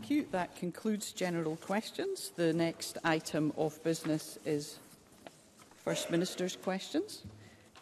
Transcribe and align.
Thank 0.00 0.10
you. 0.12 0.26
That 0.30 0.56
concludes 0.56 1.12
general 1.12 1.56
questions. 1.56 2.32
The 2.34 2.54
next 2.54 2.96
item 3.04 3.52
of 3.58 3.84
business 3.84 4.38
is 4.46 4.78
First 5.84 6.10
Minister's 6.10 6.56
questions. 6.56 7.24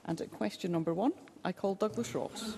And 0.05 0.21
at 0.21 0.33
question 0.33 0.73
number 0.73 0.93
one, 0.93 1.13
I 1.45 1.53
call 1.53 1.77
Douglas 1.77 2.13
Ross. 2.17 2.57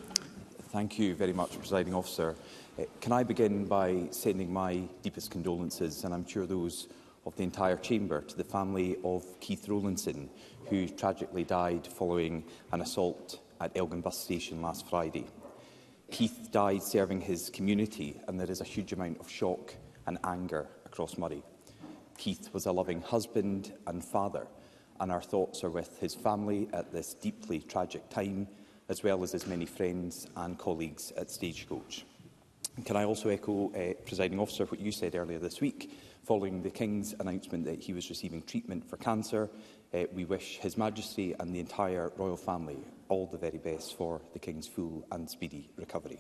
Thank 0.71 0.99
you 0.99 1.15
very 1.15 1.35
much, 1.35 1.59
Presiding 1.59 1.93
Officer. 1.93 2.37
Eh, 2.79 2.87
can 3.03 3.13
I 3.13 3.23
begin 3.23 3.67
by 3.67 4.09
sending 4.13 4.51
my 4.51 4.81
deepest 5.03 5.31
condolences, 5.31 6.05
and 6.05 6.15
I'm 6.15 6.27
sure 6.27 6.47
those 6.47 6.89
of 7.27 7.37
the 7.37 7.43
entire 7.43 7.77
chamber, 7.77 8.23
to 8.23 8.37
the 8.39 8.45
family 8.45 8.97
of 9.05 9.27
Keith 9.41 9.67
Rowlandson, 9.69 10.31
who 10.71 10.89
tragically 10.89 11.45
died 11.45 11.87
following 11.87 12.45
an 12.73 12.81
assault 12.81 13.41
at 13.61 13.77
Elgin 13.77 14.01
bus 14.01 14.17
station 14.19 14.63
last 14.63 14.89
Friday. 14.89 15.27
Keith 16.11 16.49
died 16.51 16.83
serving 16.83 17.21
his 17.21 17.51
community, 17.51 18.21
and 18.27 18.39
there 18.39 18.51
is 18.51 18.61
a 18.61 18.65
huge 18.65 18.93
amount 18.93 19.21
of 19.21 19.31
shock 19.31 19.73
and 20.07 20.19
anger 20.25 20.67
across 20.85 21.17
Murray. 21.17 21.43
Keith 22.19 22.53
was 22.53 22.67
a 22.67 22.73
loving 22.73 23.01
husband 23.01 23.73
and 23.87 24.05
father, 24.05 24.47
and 24.99 25.13
our 25.13 25.23
thoughts 25.23 25.63
are 25.63 25.71
with 25.71 25.99
his 26.01 26.15
family 26.15 26.69
at 26.73 26.93
this 26.93 27.15
deeply 27.15 27.61
tragic 27.61 28.09
time, 28.11 28.49
as 28.89 29.05
well 29.05 29.23
as 29.23 29.33
his 29.33 29.47
many 29.47 29.65
friends 29.65 30.27
and 30.37 30.59
colleagues 30.59 31.13
at 31.17 31.31
Stagecoach. 31.31 32.05
Can 32.85 32.97
I 32.97 33.05
also 33.05 33.29
echo, 33.29 33.71
uh, 33.73 33.95
presiding 34.05 34.41
officer, 34.41 34.65
what 34.67 34.81
you 34.81 34.91
said 34.91 35.15
earlier 35.15 35.39
this 35.39 35.61
week, 35.61 35.93
following 36.25 36.61
the 36.61 36.71
King's 36.71 37.15
announcement 37.21 37.65
that 37.67 37.81
he 37.81 37.93
was 37.93 38.11
receiving 38.11 38.43
treatment 38.43 38.85
for 38.89 38.97
cancer. 38.97 39.49
Uh, 39.95 40.05
we 40.13 40.25
wish 40.25 40.59
His 40.59 40.77
Majesty 40.77 41.35
and 41.39 41.55
the 41.55 41.61
entire 41.61 42.13
royal 42.17 42.37
family 42.37 42.77
all 43.11 43.27
the 43.27 43.37
very 43.37 43.59
best 43.59 43.97
for 43.97 44.21
the 44.33 44.39
King's 44.39 44.69
full 44.69 45.05
and 45.11 45.29
speedy 45.29 45.69
recovery. 45.77 46.19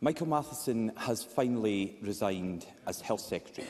Michael 0.00 0.28
Matheson 0.28 0.92
has 0.96 1.22
finally 1.22 1.96
resigned 2.00 2.64
as 2.86 3.00
Health 3.02 3.20
Secretary, 3.20 3.66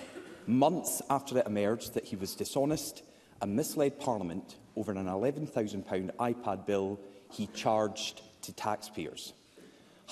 months 0.46 1.02
after 1.10 1.38
it 1.38 1.46
emerged 1.46 1.94
that 1.94 2.04
he 2.04 2.14
was 2.14 2.36
dishonest 2.36 3.02
and 3.40 3.56
misled 3.56 3.98
Parliament 3.98 4.56
over 4.76 4.92
an 4.92 5.06
£11,000 5.06 6.10
iPad 6.16 6.66
bill 6.66 7.00
he 7.30 7.46
charged 7.48 8.20
to 8.42 8.52
taxpayers. 8.52 9.32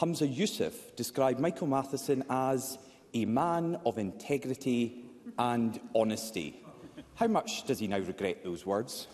Hamza 0.00 0.26
Youssef 0.26 0.96
described 0.96 1.38
Michael 1.40 1.66
Matheson 1.66 2.24
as 2.30 2.78
a 3.14 3.24
man 3.26 3.78
of 3.86 3.98
integrity 3.98 5.04
and 5.38 5.80
honesty. 5.94 6.62
How 7.16 7.26
much 7.26 7.64
does 7.66 7.78
he 7.80 7.88
now 7.88 7.98
regret 7.98 8.44
those 8.44 8.64
words? 8.64 9.08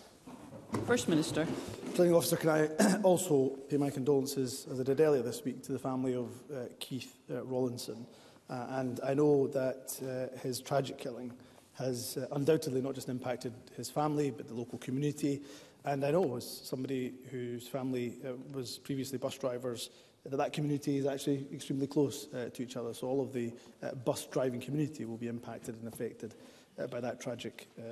First 0.85 1.07
Minister. 1.07 1.47
Planning 1.93 2.15
Officer, 2.15 2.37
can 2.37 2.49
I 2.49 3.01
also 3.03 3.49
pay 3.69 3.77
my 3.77 3.89
condolences, 3.89 4.67
as 4.71 4.79
I 4.79 4.83
did 4.83 4.99
earlier 4.99 5.21
this 5.21 5.43
week, 5.43 5.63
to 5.63 5.71
the 5.71 5.79
family 5.79 6.13
of 6.15 6.29
uh, 6.51 6.65
Keith 6.79 7.15
uh, 7.31 7.43
Rawlinson. 7.43 8.05
Uh, 8.49 8.65
and 8.71 8.99
I 9.05 9.13
know 9.13 9.47
that 9.47 9.97
uh, 10.33 10.37
his 10.39 10.59
tragic 10.59 10.97
killing 10.97 11.33
has 11.77 12.17
uh, 12.17 12.27
undoubtedly 12.33 12.81
not 12.81 12.95
just 12.95 13.09
impacted 13.09 13.53
his 13.75 13.89
family, 13.89 14.31
but 14.31 14.47
the 14.47 14.53
local 14.53 14.77
community. 14.77 15.41
And 15.83 16.03
I 16.03 16.11
know 16.11 16.35
as 16.35 16.45
somebody 16.63 17.13
whose 17.31 17.67
family 17.67 18.17
uh, 18.27 18.33
was 18.53 18.77
previously 18.79 19.17
bus 19.17 19.37
drivers 19.37 19.89
that 20.25 20.37
that 20.37 20.53
community 20.53 20.97
is 20.97 21.05
actually 21.05 21.45
extremely 21.53 21.87
close 21.87 22.27
uh, 22.33 22.49
to 22.53 22.63
each 22.63 22.75
other. 22.77 22.93
So 22.93 23.07
all 23.07 23.21
of 23.21 23.31
the 23.31 23.53
uh, 23.83 23.91
bus 23.93 24.25
driving 24.25 24.59
community 24.59 25.05
will 25.05 25.17
be 25.17 25.27
impacted 25.27 25.75
and 25.75 25.87
affected 25.87 26.33
uh, 26.79 26.87
by 26.87 26.99
that 27.01 27.19
tragic, 27.21 27.67
uh, 27.79 27.83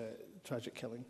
tragic 0.43 0.73
killing. 0.73 1.05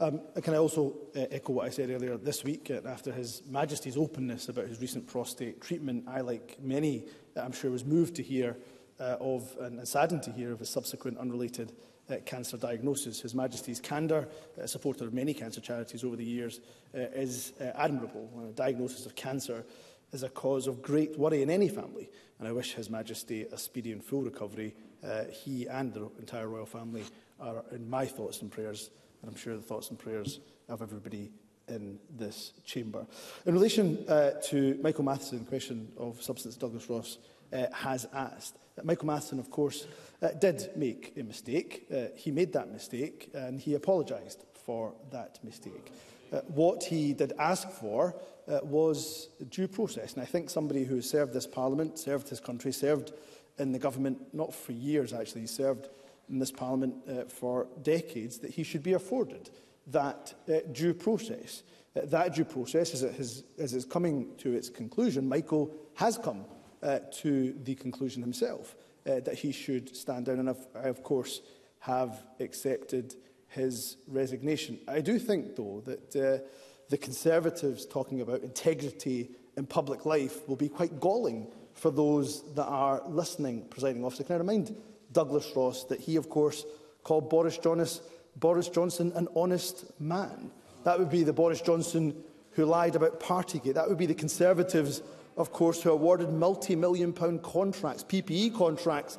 Um, 0.00 0.20
and 0.34 0.42
can 0.42 0.54
I 0.54 0.56
also 0.56 0.94
uh, 1.14 1.20
echo 1.30 1.52
what 1.52 1.66
I 1.66 1.70
said 1.70 1.90
earlier 1.90 2.16
this 2.16 2.42
week, 2.42 2.70
uh, 2.70 2.88
after 2.88 3.12
His 3.12 3.42
Majesty's 3.48 3.96
openness 3.96 4.48
about 4.48 4.66
his 4.66 4.80
recent 4.80 5.06
prostate 5.06 5.60
treatment, 5.60 6.04
I, 6.08 6.22
like 6.22 6.56
many, 6.60 7.04
uh, 7.36 7.40
I'm 7.42 7.52
sure 7.52 7.70
was 7.70 7.84
moved 7.84 8.16
to 8.16 8.22
hear 8.22 8.56
uh, 8.98 9.16
of 9.20 9.54
and, 9.60 9.78
and 9.78 9.86
saddened 9.88 10.22
to 10.24 10.32
hear 10.32 10.52
of 10.52 10.60
a 10.62 10.66
subsequent 10.66 11.18
unrelated 11.18 11.72
uh, 12.10 12.16
cancer 12.26 12.56
diagnosis. 12.56 13.20
His 13.20 13.34
Majesty's 13.36 13.80
a 13.90 14.26
uh, 14.62 14.66
supporter 14.66 15.04
of 15.04 15.12
many 15.14 15.32
cancer 15.34 15.60
charities 15.60 16.02
over 16.02 16.16
the 16.16 16.24
years, 16.24 16.60
uh, 16.96 17.00
is 17.14 17.52
uh, 17.60 17.64
admirable. 17.76 18.28
A 18.48 18.52
diagnosis 18.54 19.04
of 19.06 19.14
cancer 19.14 19.62
uh, 19.68 19.72
is 20.12 20.22
a 20.22 20.28
cause 20.28 20.66
of 20.66 20.82
great 20.82 21.18
worry 21.18 21.42
in 21.42 21.50
any 21.50 21.68
family, 21.68 22.10
and 22.38 22.48
I 22.48 22.52
wish 22.52 22.74
His 22.74 22.90
Majesty 22.90 23.42
a 23.44 23.58
speedy 23.58 23.92
and 23.92 24.02
full 24.04 24.22
recovery. 24.22 24.74
Uh, 25.04 25.24
he 25.24 25.66
and 25.66 25.92
the 25.94 26.08
entire 26.18 26.48
royal 26.48 26.66
family 26.66 27.04
are 27.40 27.64
in 27.70 27.88
my 27.88 28.06
thoughts 28.06 28.42
and 28.42 28.50
prayers, 28.50 28.90
and 29.22 29.30
I'm 29.30 29.36
sure 29.36 29.56
the 29.56 29.62
thoughts 29.62 29.90
and 29.90 29.98
prayers 29.98 30.40
of 30.68 30.82
everybody 30.82 31.30
in 31.68 31.98
this 32.18 32.52
chamber. 32.64 33.06
In 33.46 33.54
relation 33.54 34.04
uh, 34.08 34.32
to 34.46 34.78
Michael 34.82 35.04
Matheson, 35.04 35.44
question 35.44 35.88
of 35.96 36.20
substance 36.22 36.56
Douglas 36.56 36.90
Ross 36.90 37.18
uh, 37.52 37.66
has 37.72 38.06
asked, 38.12 38.58
uh, 38.78 38.82
Michael 38.82 39.06
Matheson, 39.06 39.38
of 39.38 39.50
course, 39.50 39.86
uh, 40.22 40.28
did 40.32 40.70
make 40.76 41.12
a 41.16 41.22
mistake. 41.22 41.86
Uh, 41.94 42.06
he 42.16 42.30
made 42.32 42.52
that 42.54 42.70
mistake 42.72 43.30
and 43.34 43.60
he 43.60 43.74
apologised 43.74 44.44
for 44.64 44.94
that 45.12 45.38
mistake. 45.44 45.92
Uh, 46.32 46.40
what 46.48 46.82
he 46.84 47.12
did 47.12 47.32
ask 47.38 47.68
for 47.68 48.14
uh, 48.50 48.60
was 48.64 49.28
due 49.50 49.68
process. 49.68 50.14
And 50.14 50.22
I 50.22 50.26
think 50.26 50.50
somebody 50.50 50.84
who 50.84 51.00
served 51.00 51.32
this 51.32 51.46
Parliament, 51.46 51.98
served 51.98 52.28
his 52.28 52.40
country, 52.40 52.72
served 52.72 53.12
in 53.58 53.72
the 53.72 53.78
government, 53.78 54.34
not 54.34 54.54
for 54.54 54.72
years 54.72 55.12
actually, 55.12 55.42
he 55.42 55.46
served 55.46 55.88
in 56.28 56.38
this 56.38 56.50
Parliament 56.50 56.94
uh, 57.08 57.24
for 57.24 57.66
decades, 57.82 58.38
that 58.38 58.50
he 58.52 58.62
should 58.62 58.82
be 58.82 58.94
afforded 58.94 59.50
that 59.88 60.34
uh, 60.48 60.54
due 60.72 60.94
process. 60.94 61.62
Uh, 61.96 62.00
that 62.04 62.34
due 62.34 62.44
process, 62.44 62.94
as 62.94 63.02
it, 63.02 63.14
has, 63.16 63.42
as 63.58 63.74
it's 63.74 63.84
coming 63.84 64.28
to 64.38 64.52
its 64.52 64.68
conclusion, 64.68 65.28
Michael 65.28 65.72
has 65.94 66.16
come 66.18 66.44
uh, 66.82 67.00
to 67.12 67.54
the 67.64 67.74
conclusion 67.74 68.22
himself 68.22 68.76
uh, 69.06 69.20
that 69.20 69.34
he 69.34 69.50
should 69.52 69.94
stand 69.96 70.26
down. 70.26 70.38
And 70.38 70.50
I've, 70.50 70.66
I, 70.76 70.88
of 70.88 71.02
course, 71.02 71.40
have 71.80 72.22
accepted 72.38 73.16
his 73.48 73.96
resignation. 74.06 74.78
I 74.86 75.00
do 75.00 75.18
think, 75.18 75.56
though, 75.56 75.82
that 75.84 76.14
uh, 76.42 76.46
the 76.90 76.98
Conservatives 76.98 77.86
talking 77.86 78.20
about 78.20 78.42
integrity 78.42 79.30
in 79.56 79.64
public 79.64 80.04
life 80.04 80.46
will 80.48 80.56
be 80.56 80.68
quite 80.68 81.00
galling 81.00 81.46
for 81.72 81.90
those 81.90 82.52
that 82.54 82.66
are 82.66 83.00
listening, 83.06 83.64
presiding 83.70 84.04
officer. 84.04 84.24
Can 84.24 84.34
I 84.34 84.38
remind 84.40 84.74
Douglas 85.12 85.50
Ross 85.56 85.84
that 85.84 86.00
he, 86.00 86.16
of 86.16 86.28
course, 86.28 86.64
called 87.04 87.30
Boris, 87.30 87.56
Jonas, 87.56 88.00
Boris 88.36 88.68
Johnson 88.68 89.12
an 89.14 89.28
honest 89.36 89.84
man? 90.00 90.50
That 90.84 90.98
would 90.98 91.10
be 91.10 91.22
the 91.22 91.32
Boris 91.32 91.60
Johnson 91.62 92.14
who 92.52 92.64
lied 92.64 92.96
about 92.96 93.20
Partygate. 93.20 93.74
That 93.74 93.88
would 93.88 93.98
be 93.98 94.06
the 94.06 94.14
Conservatives, 94.14 95.00
of 95.36 95.52
course, 95.52 95.82
who 95.82 95.90
awarded 95.92 96.30
multi-million 96.32 97.12
pound 97.12 97.44
contracts, 97.44 98.02
PPE 98.02 98.56
contracts, 98.56 99.16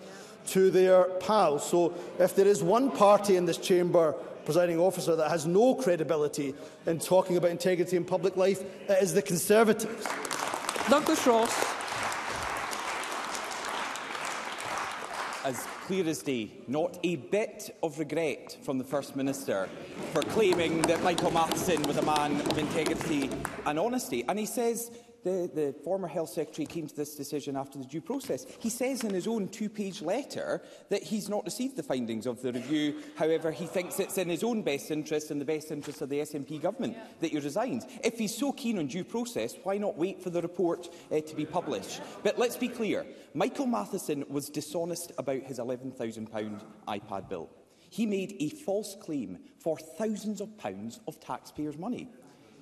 to 0.48 0.70
their 0.72 1.06
pals. 1.22 1.68
So 1.70 1.94
if 2.20 2.36
there 2.36 2.48
is 2.48 2.62
one 2.62 2.92
party 2.92 3.38
in 3.38 3.46
this 3.46 3.58
chamber 3.58 4.16
presiding 4.46 4.80
officer, 4.80 5.16
that 5.16 5.30
has 5.30 5.46
no 5.46 5.76
credibility 5.76 6.54
in 6.86 7.00
talking 7.00 7.38
about 7.38 7.52
integrity 7.52 7.98
in 7.98 8.04
public 8.06 8.36
life. 8.38 8.62
It 8.90 9.02
is 9.04 9.14
the 9.14 9.22
Conservatives. 9.22 10.06
Douglas 10.90 11.26
Ross. 11.28 11.66
As 15.44 15.60
clear 15.88 16.08
as 16.08 16.22
day, 16.22 16.52
not 16.68 17.00
a 17.04 17.16
bit 17.16 17.76
of 17.82 17.98
regret 17.98 18.58
from 18.64 18.78
the 18.78 18.84
First 18.84 19.16
Minister 19.16 19.68
for 20.14 20.22
claiming 20.22 20.84
that 20.84 21.02
Michael 21.02 21.32
Matheson 21.32 21.82
was 21.84 21.98
a 21.98 22.04
man 22.04 22.40
of 22.42 22.58
integrity 22.58 23.30
and 23.66 23.80
honesty. 23.80 24.24
And 24.28 24.38
he 24.38 24.46
says 24.46 24.92
the, 25.24 25.50
the 25.54 25.76
former 25.84 26.08
Health 26.08 26.30
Secretary 26.30 26.66
came 26.66 26.88
to 26.88 26.96
this 26.96 27.16
decision 27.16 27.56
after 27.56 27.78
the 27.78 27.86
due 27.86 28.02
process. 28.02 28.46
He 28.60 28.70
says 28.70 29.04
in 29.04 29.14
his 29.14 29.28
own 29.28 29.50
two-page 29.50 30.02
letter 30.02 30.62
that 30.90 31.04
he's 31.04 31.30
not 31.30 31.46
received 31.46 31.76
the 31.76 31.84
findings 31.84 32.26
of 32.26 32.42
the 32.42 32.52
review. 32.54 32.96
However, 33.16 33.52
he 33.52 33.66
thinks 33.66 34.00
it's 34.00 34.18
in 34.18 34.30
his 34.30 34.44
own 34.44 34.64
best 34.64 34.90
interest 34.92 35.32
and 35.32 35.40
the 35.40 35.46
best 35.46 35.72
interest 35.72 36.02
of 36.02 36.10
the 36.10 36.20
SNP 36.20 36.62
government 36.62 36.96
yeah. 36.98 37.04
that 37.20 37.32
he 37.32 37.38
resigns. 37.40 37.86
If 38.04 38.18
he's 38.18 38.36
so 38.36 38.52
keen 38.52 38.80
on 38.80 38.88
due 38.88 39.04
process, 39.04 39.56
why 39.64 39.78
not 39.78 39.98
wait 39.98 40.22
for 40.22 40.30
the 40.30 40.42
report 40.42 40.90
uh, 41.12 41.20
to 41.22 41.36
be 41.36 41.46
published? 41.46 42.02
But 42.24 42.40
let's 42.40 42.58
be 42.58 42.68
clear. 42.68 43.06
Michael 43.34 43.68
Matheson 43.68 44.26
was 44.30 44.50
dishonest 44.50 45.12
about 45.18 45.42
his 45.44 45.60
£11,000 45.60 46.62
iPad 46.88 47.30
bill. 47.30 47.50
He 47.90 48.06
made 48.06 48.38
a 48.40 48.50
false 48.50 48.96
claim 49.02 49.40
for 49.60 49.78
thousands 49.78 50.40
of 50.40 50.58
pounds 50.58 51.00
of 51.08 51.20
taxpayers' 51.20 51.78
money. 51.78 52.08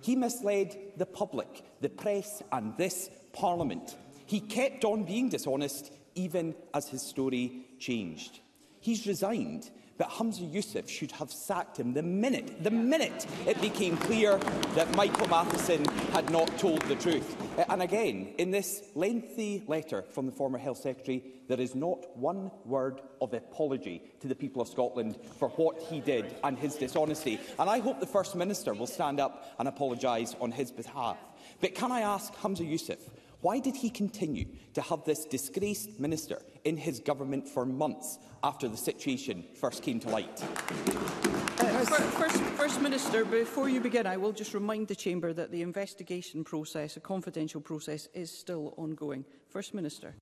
He 0.01 0.15
misled 0.15 0.77
the 0.97 1.05
public, 1.05 1.63
the 1.81 1.89
press 1.89 2.41
and 2.51 2.75
this 2.77 3.09
Parliament. 3.33 3.95
He 4.25 4.39
kept 4.39 4.83
on 4.85 5.03
being 5.03 5.29
dishonest 5.29 5.91
even 6.15 6.55
as 6.73 6.87
his 6.87 7.01
story 7.01 7.65
changed. 7.79 8.39
He's 8.79 9.05
resigned 9.05 9.69
But 9.99 10.11
Hamza 10.11 10.43
Youssef 10.45 10.89
should 10.89 11.11
have 11.11 11.29
sacked 11.29 11.77
him 11.77 11.93
the 11.93 12.01
minute, 12.01 12.63
the 12.63 12.71
minute 12.71 13.27
it 13.45 13.59
became 13.59 13.97
clear 13.97 14.37
that 14.73 14.95
Michael 14.95 15.27
Matheson 15.27 15.83
had 16.13 16.29
not 16.29 16.57
told 16.57 16.81
the 16.83 16.95
truth. 16.95 17.35
Uh, 17.59 17.65
and 17.67 17.81
again, 17.81 18.29
in 18.37 18.49
this 18.49 18.81
lengthy 18.95 19.61
letter 19.67 20.03
from 20.03 20.25
the 20.25 20.31
former 20.31 20.57
Health 20.57 20.77
Secretary, 20.77 21.21
there 21.49 21.59
is 21.59 21.75
not 21.75 22.15
one 22.15 22.49
word 22.63 23.01
of 23.19 23.33
apology 23.33 24.01
to 24.21 24.29
the 24.29 24.35
people 24.35 24.61
of 24.61 24.69
Scotland 24.69 25.17
for 25.37 25.49
what 25.49 25.81
he 25.81 25.99
did 25.99 26.33
and 26.45 26.57
his 26.57 26.75
dishonesty. 26.75 27.37
And 27.59 27.69
I 27.69 27.79
hope 27.79 27.99
the 27.99 28.05
First 28.07 28.35
Minister 28.37 28.73
will 28.73 28.87
stand 28.87 29.19
up 29.19 29.53
and 29.59 29.67
apologise 29.67 30.33
on 30.39 30.53
his 30.53 30.71
behalf. 30.71 31.17
But 31.59 31.75
can 31.75 31.91
I 31.91 32.01
ask 32.01 32.33
Hamza 32.35 32.63
Youssef 32.63 32.99
Why 33.41 33.59
did 33.59 33.77
he 33.77 33.89
continue 33.89 34.45
to 34.73 34.81
have 34.81 35.05
this 35.05 35.23
disgraced 35.23 35.97
minister 35.97 36.41
in 36.65 36.75
his 36.75 36.99
government 36.99 37.47
for 37.47 37.65
months 37.65 38.19
after 38.43 38.67
the 38.67 38.75
situation 38.75 39.45
first 39.55 39.81
came 39.81 39.99
to 40.01 40.09
light? 40.09 40.39
first, 41.57 42.35
first, 42.57 42.81
Minister, 42.81 43.23
before 43.25 43.69
you 43.69 43.79
begin, 43.79 44.05
I 44.05 44.17
will 44.17 44.33
just 44.33 44.53
remind 44.53 44.89
the 44.89 44.95
Chamber 44.95 45.31
that 45.33 45.51
the 45.51 45.61
investigation 45.61 46.43
process, 46.43 46.97
a 46.97 46.99
confidential 46.99 47.61
process, 47.61 48.09
is 48.13 48.29
still 48.29 48.73
ongoing. 48.77 49.23
First 49.49 49.73
Minister. 49.73 50.15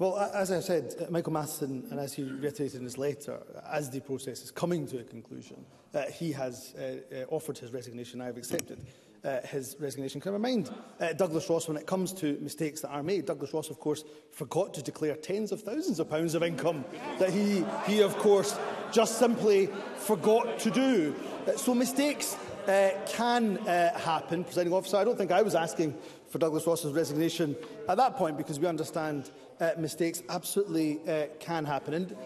Well, 0.00 0.16
as 0.18 0.52
I 0.52 0.60
said, 0.60 0.94
uh, 1.00 1.10
Michael 1.10 1.32
Matheson, 1.32 1.88
and 1.90 1.98
as 1.98 2.12
he 2.12 2.22
reiterated 2.22 2.76
in 2.76 2.84
his 2.84 2.98
letter, 2.98 3.38
as 3.68 3.90
the 3.90 4.00
process 4.00 4.42
is 4.42 4.50
coming 4.50 4.86
to 4.88 4.98
a 5.00 5.04
conclusion, 5.04 5.64
uh, 5.94 6.02
he 6.02 6.30
has 6.32 6.72
uh, 6.74 6.82
uh 7.12 7.24
offered 7.28 7.58
his 7.58 7.72
resignation. 7.72 8.20
I 8.20 8.26
have 8.26 8.36
accepted 8.36 8.78
uh, 9.24 9.40
his 9.42 9.76
resignation. 9.80 10.20
Can 10.20 10.30
I 10.30 10.32
remind 10.34 10.70
uh, 11.00 11.12
Douglas 11.12 11.48
Ross, 11.48 11.68
when 11.68 11.76
it 11.76 11.86
comes 11.86 12.12
to 12.14 12.38
mistakes 12.40 12.80
that 12.82 12.88
are 12.88 13.02
made, 13.02 13.26
Douglas 13.26 13.52
Ross, 13.52 13.70
of 13.70 13.78
course, 13.78 14.04
forgot 14.30 14.74
to 14.74 14.82
declare 14.82 15.14
tens 15.16 15.52
of 15.52 15.62
thousands 15.62 15.98
of 16.00 16.08
pounds 16.08 16.34
of 16.34 16.42
income 16.42 16.84
that 17.18 17.30
he, 17.30 17.64
he 17.86 18.02
of 18.02 18.16
course, 18.18 18.56
just 18.92 19.18
simply 19.18 19.68
forgot 19.96 20.58
to 20.60 20.70
do. 20.70 21.14
Uh, 21.46 21.56
so 21.56 21.74
mistakes 21.74 22.36
uh, 22.66 22.90
can 23.06 23.58
uh, 23.58 23.96
happen, 23.98 24.44
presiding 24.44 24.72
officer. 24.72 24.96
I 24.96 25.04
don't 25.04 25.16
think 25.18 25.32
I 25.32 25.42
was 25.42 25.54
asking 25.54 25.96
for 26.28 26.38
Douglas 26.38 26.66
Ross's 26.66 26.92
resignation 26.92 27.56
at 27.88 27.96
that 27.96 28.16
point 28.16 28.36
because 28.36 28.60
we 28.60 28.66
understand 28.66 29.30
uh, 29.60 29.70
mistakes 29.78 30.22
absolutely 30.28 31.00
uh, 31.08 31.26
can 31.40 31.64
happen. 31.64 31.94
And 31.94 32.16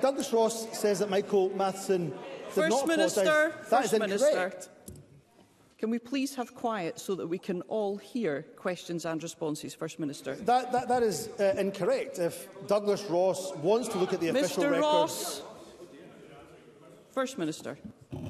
Douglas 0.00 0.32
Ross 0.32 0.68
says 0.78 0.98
that 0.98 1.08
Michael 1.10 1.50
Matheson 1.56 2.10
did 2.10 2.18
First 2.50 2.70
not 2.70 2.86
Minister, 2.86 3.22
That 3.24 3.64
First 3.66 3.84
is 3.92 3.92
incorrect. 3.94 4.10
Minister. 4.10 4.70
Can 5.78 5.90
we 5.90 5.98
please 5.98 6.34
have 6.36 6.54
quiet 6.54 6.98
so 6.98 7.14
that 7.16 7.26
we 7.26 7.38
can 7.38 7.60
all 7.62 7.98
hear 7.98 8.46
questions 8.56 9.04
and 9.04 9.22
responses, 9.22 9.74
First 9.74 9.98
Minister? 9.98 10.34
That, 10.36 10.72
that, 10.72 10.88
that 10.88 11.02
is 11.02 11.28
uh, 11.38 11.54
incorrect. 11.58 12.18
If 12.18 12.48
Douglas 12.66 13.04
Ross 13.04 13.54
wants 13.56 13.88
to 13.88 13.98
look 13.98 14.14
at 14.14 14.20
the 14.20 14.28
Mr. 14.28 14.40
official 14.40 14.64
record... 14.64 14.78
Mr 14.78 14.80
Ross! 14.80 15.42
First 17.12 17.36
Minister. 17.36 17.78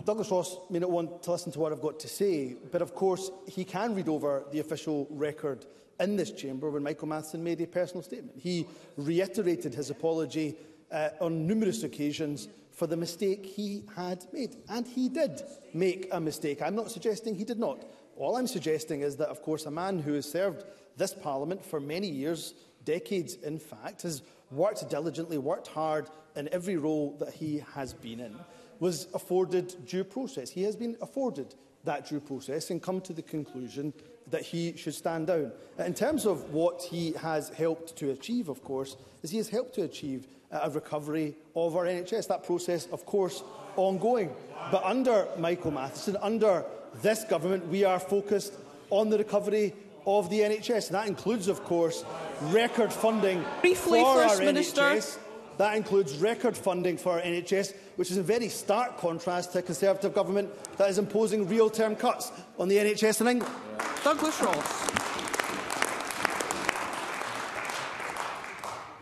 Douglas 0.05 0.29
Ross 0.31 0.59
may 0.71 0.81
not 0.81 0.91
want 0.91 1.23
to 1.23 1.31
listen 1.31 1.53
to 1.53 1.61
what 1.61 1.71
I've 1.73 1.81
got 1.81 2.01
to 2.01 2.09
say, 2.09 2.57
but 2.73 2.83
of 2.83 2.97
course 2.97 3.31
he 3.47 3.65
can 3.65 3.95
read 3.95 4.09
over 4.09 4.45
the 4.51 4.59
official 4.59 5.07
record 5.11 5.67
in 6.01 6.17
this 6.17 6.33
chamber 6.33 6.69
when 6.71 6.83
Michael 6.83 7.07
Matheson 7.09 7.45
made 7.45 7.61
a 7.61 7.67
personal 7.67 8.03
statement. 8.03 8.33
He 8.41 8.67
reiterated 8.97 9.73
his 9.73 9.91
apology 9.91 10.57
uh, 10.91 11.11
on 11.21 11.47
numerous 11.47 11.85
occasions 11.85 12.49
for 12.77 12.87
the 12.87 12.97
mistake 12.97 13.45
he 13.47 13.83
had 13.97 14.23
made. 14.33 14.55
And 14.69 14.87
he 14.87 15.09
did 15.09 15.43
make 15.73 16.09
a 16.13 16.21
mistake. 16.21 16.61
I'm 16.61 16.77
not 16.77 16.91
suggesting 16.91 17.35
he 17.35 17.45
did 17.45 17.59
not. 17.59 17.83
All 18.19 18.37
I'm 18.37 18.47
suggesting 18.47 19.01
is 19.01 19.17
that, 19.17 19.29
of 19.31 19.43
course, 19.43 19.65
a 19.65 19.71
man 19.71 19.99
who 19.99 20.13
has 20.13 20.31
served 20.31 20.63
this 20.97 21.15
Parliament 21.15 21.65
for 21.65 21.81
many 21.81 22.09
years, 22.09 22.53
decades 22.85 23.35
in 23.37 23.59
fact, 23.59 24.03
has 24.03 24.23
worked 24.51 24.89
diligently, 24.91 25.39
worked 25.39 25.69
hard 25.69 26.09
in 26.37 26.51
every 26.53 26.77
role 26.77 27.17
that 27.19 27.33
he 27.33 27.65
has 27.75 27.95
been 27.95 28.21
in, 28.21 28.37
was 28.79 29.09
afforded 29.15 29.75
due 29.87 30.05
process. 30.05 30.51
He 30.51 30.63
has 30.65 30.77
been 30.77 30.99
afforded 31.01 31.55
that 31.85 32.07
due 32.07 32.21
process 32.21 32.69
and 32.71 32.83
come 32.83 33.01
to 33.03 33.15
the 33.15 33.23
conclusion 33.23 33.95
that 34.31 34.43
he 34.43 34.77
should 34.77 34.95
stand 34.95 35.27
down. 35.29 35.53
In 35.79 35.95
terms 35.95 36.27
of 36.27 36.53
what 36.53 36.83
he 36.83 37.13
has 37.21 37.51
helped 37.51 37.97
to 37.97 38.11
achieve, 38.11 38.49
of 38.49 38.63
course, 38.65 38.97
is 39.23 39.31
he 39.31 39.37
has 39.37 39.49
helped 39.49 39.75
to 39.77 39.83
achieve 39.83 40.27
a 40.51 40.71
recovery 40.71 41.35
of 41.55 41.77
our 41.77 41.85
NHS. 41.85 42.29
That 42.29 42.45
process, 42.45 42.87
of 42.93 43.05
course, 43.07 43.43
ongoing. 43.77 44.31
But 44.71 44.85
under 44.85 45.27
Michael 45.39 45.73
Matheson, 45.73 46.17
under 46.23 46.65
this 47.03 47.25
government, 47.25 47.67
we 47.69 47.85
are 47.85 47.99
focused 48.01 48.55
on 48.91 49.11
the 49.11 49.19
recovery 49.19 49.75
of 50.07 50.31
the 50.31 50.41
NHS. 50.41 50.87
And 50.89 50.95
that 50.97 51.09
includes, 51.09 51.49
of 51.49 51.63
course, 51.65 52.05
record 52.45 52.93
funding 52.93 53.45
Briefly, 53.61 54.01
for 54.01 54.15
First 54.23 54.39
our 54.41 54.45
Minister. 54.47 54.83
NHS. 54.83 55.19
That 55.59 55.77
includes 55.77 56.17
record 56.19 56.57
funding 56.57 56.99
for 56.99 57.13
our 57.15 57.21
NHS, 57.21 57.75
which 57.97 58.11
is 58.11 58.19
a 58.19 58.23
very 58.23 58.49
stark 58.49 58.99
contrast 58.99 59.53
to 59.53 59.61
a 59.61 59.63
Conservative 59.63 60.15
government 60.15 60.51
that 60.77 60.91
is 60.91 60.99
imposing 60.99 61.49
real-term 61.49 61.97
cuts 61.97 62.31
on 62.59 62.69
the 62.69 62.77
NHS 62.77 63.23
in 63.23 63.27
England. 63.29 63.55
Yeah. 63.79 63.96
Douglas 64.07 64.41
Ross. 64.41 64.89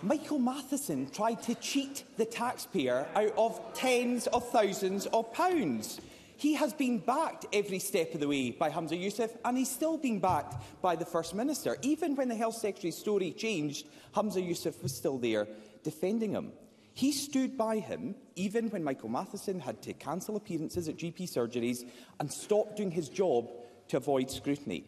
Michael 0.02 0.38
Matheson 0.38 1.10
tried 1.10 1.42
to 1.42 1.54
cheat 1.56 2.04
the 2.16 2.24
taxpayer 2.24 3.06
out 3.14 3.34
of 3.36 3.60
tens 3.74 4.28
of 4.28 4.48
thousands 4.48 5.04
of 5.08 5.30
pounds. 5.34 6.00
He 6.38 6.54
has 6.54 6.72
been 6.72 7.00
backed 7.00 7.44
every 7.52 7.80
step 7.80 8.14
of 8.14 8.20
the 8.20 8.28
way 8.28 8.52
by 8.52 8.70
Hamza 8.70 8.96
Youssef 8.96 9.30
and 9.44 9.58
he's 9.58 9.68
still 9.70 9.98
being 9.98 10.20
backed 10.20 10.54
by 10.80 10.96
the 10.96 11.04
First 11.04 11.34
Minister. 11.34 11.76
Even 11.82 12.16
when 12.16 12.28
the 12.30 12.34
Health 12.34 12.54
Secretary's 12.56 12.96
story 12.96 13.30
changed, 13.32 13.84
Hamza 14.14 14.40
Youssef 14.40 14.82
was 14.82 14.96
still 14.96 15.18
there 15.18 15.46
defending 15.82 16.30
him. 16.30 16.50
He 16.94 17.12
stood 17.12 17.58
by 17.58 17.78
him 17.80 18.14
even 18.36 18.70
when 18.70 18.82
Michael 18.82 19.10
Matheson 19.10 19.60
had 19.60 19.82
to 19.82 19.92
cancel 19.92 20.34
appearances 20.36 20.88
at 20.88 20.96
GP 20.96 21.24
surgeries 21.24 21.86
and 22.20 22.32
stop 22.32 22.74
doing 22.74 22.90
his 22.90 23.10
job 23.10 23.50
to 23.86 23.98
avoid 23.98 24.30
scrutiny. 24.30 24.82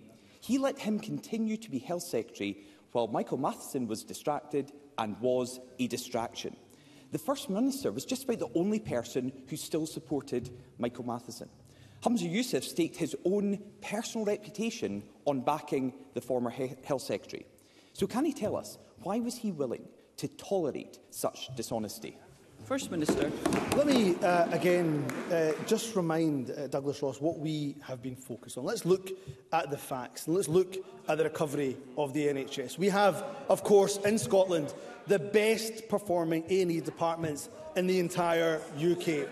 He 0.47 0.59
let 0.59 0.79
him 0.79 1.01
continue 1.01 1.57
to 1.57 1.71
be 1.73 1.81
Health 1.81 2.05
Secretary 2.05 2.57
while 2.93 3.09
Michael 3.09 3.37
Matheson 3.37 3.89
was 3.89 4.05
distracted 4.05 4.71
and 4.97 5.19
was 5.21 5.59
a 5.81 5.89
distraction. 5.89 6.55
The 7.11 7.19
First 7.19 7.51
Minister 7.51 7.91
was 7.91 8.05
just 8.05 8.23
about 8.25 8.39
the 8.39 8.57
only 8.59 8.79
person 8.79 9.33
who 9.49 9.57
still 9.57 9.87
supported 9.87 10.51
Michael 10.79 11.03
Matheson. 11.05 11.49
Hamza 12.05 12.27
Youssef 12.27 12.63
staked 12.63 12.95
his 12.95 13.17
own 13.25 13.59
personal 13.83 14.25
reputation 14.25 15.03
on 15.25 15.41
backing 15.41 15.93
the 16.15 16.21
former 16.21 16.51
Health 16.51 17.03
Secretary. 17.03 17.45
So 17.93 18.07
can 18.07 18.25
he 18.25 18.33
tell 18.33 18.55
us 18.55 18.79
why 19.03 19.19
was 19.19 19.35
he 19.39 19.51
willing 19.51 19.89
to 20.19 20.29
tolerate 20.29 21.01
such 21.11 21.51
dishonesty? 21.57 22.17
First 22.67 22.91
Minister. 22.91 23.31
Let 23.77 23.87
me 23.87 24.17
uh, 24.17 24.51
again 24.51 25.07
uh, 25.31 25.53
just 25.69 25.95
remind 25.95 26.51
uh, 26.51 26.67
Douglas 26.67 27.01
Ross 27.01 27.21
what 27.21 27.39
we 27.39 27.77
have 27.81 28.03
been 28.03 28.17
focused 28.17 28.59
on. 28.59 28.65
Let's 28.65 28.85
look 28.85 29.11
at 29.53 29.71
the 29.71 29.79
facts 29.79 30.27
let's 30.27 30.49
look 30.49 30.75
at 31.09 31.17
the 31.17 31.23
recovery 31.23 31.77
of 31.97 32.13
the 32.13 32.27
NHS. 32.27 32.77
We 32.77 32.89
have, 32.89 33.23
of 33.49 33.63
course, 33.63 33.99
in 33.99 34.19
Scotland, 34.19 34.75
the 35.07 35.21
best 35.21 35.89
performing 35.89 36.43
A&E 36.49 36.81
departments 36.81 37.49
in 37.77 37.87
the 37.87 38.01
entire 38.01 38.61
UK. 38.77 39.29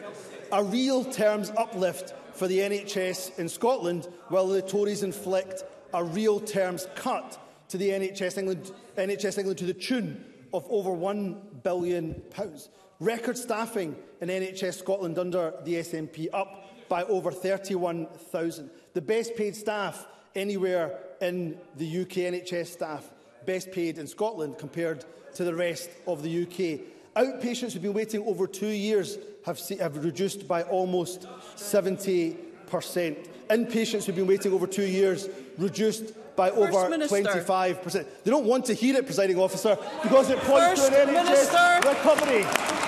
A 0.52 0.62
real 0.62 1.02
terms 1.04 1.50
uplift 1.56 2.14
for 2.34 2.46
the 2.46 2.58
NHS 2.58 3.36
in 3.40 3.48
Scotland, 3.48 4.06
while 4.28 4.46
the 4.46 4.62
Tories 4.62 5.02
inflict 5.02 5.64
a 5.92 6.04
real 6.04 6.38
terms 6.38 6.86
cut 6.94 7.36
to 7.68 7.78
the 7.78 7.88
NHS 7.88 8.38
England, 8.38 8.70
NHS 8.96 9.38
England 9.38 9.58
to 9.58 9.66
the 9.66 9.74
tune 9.74 10.24
of 10.52 10.64
over 10.70 10.90
£1 10.90 11.64
billion. 11.64 12.22
Pounds 12.30 12.68
record 13.00 13.36
staffing 13.36 13.96
in 14.20 14.28
NHS 14.28 14.78
Scotland 14.78 15.18
under 15.18 15.52
the 15.64 15.74
SNP, 15.74 16.28
up 16.32 16.88
by 16.88 17.02
over 17.04 17.30
31,000. 17.30 18.70
The 18.92 19.00
best 19.00 19.36
paid 19.36 19.56
staff 19.56 20.06
anywhere 20.34 20.98
in 21.20 21.58
the 21.76 22.02
UK, 22.02 22.08
NHS 22.32 22.68
staff, 22.68 23.10
best 23.46 23.72
paid 23.72 23.98
in 23.98 24.06
Scotland 24.06 24.56
compared 24.58 25.04
to 25.34 25.44
the 25.44 25.54
rest 25.54 25.90
of 26.06 26.22
the 26.22 26.42
UK. 26.42 26.86
Outpatients 27.16 27.72
who've 27.72 27.82
been 27.82 27.92
waiting 27.94 28.22
over 28.26 28.46
two 28.46 28.66
years 28.68 29.18
have, 29.46 29.58
see, 29.58 29.76
have 29.76 30.04
reduced 30.04 30.46
by 30.48 30.62
almost 30.64 31.26
70%. 31.56 32.36
Inpatients 33.50 34.04
who've 34.04 34.16
been 34.16 34.26
waiting 34.26 34.52
over 34.52 34.66
two 34.66 34.86
years 34.86 35.28
reduced 35.58 36.12
by 36.34 36.50
First 36.50 36.74
over 36.76 36.88
Minister. 36.90 37.22
25%. 37.22 37.92
They 38.24 38.30
don't 38.30 38.46
want 38.46 38.64
to 38.66 38.74
hear 38.74 38.96
it, 38.96 39.04
presiding 39.06 39.38
officer, 39.38 39.78
because 40.02 40.30
it 40.30 40.38
points 40.40 40.80
First 40.80 40.92
to 40.92 41.02
an 41.02 41.08
NHS 41.08 41.24
Minister. 41.84 41.88
recovery. 41.88 42.82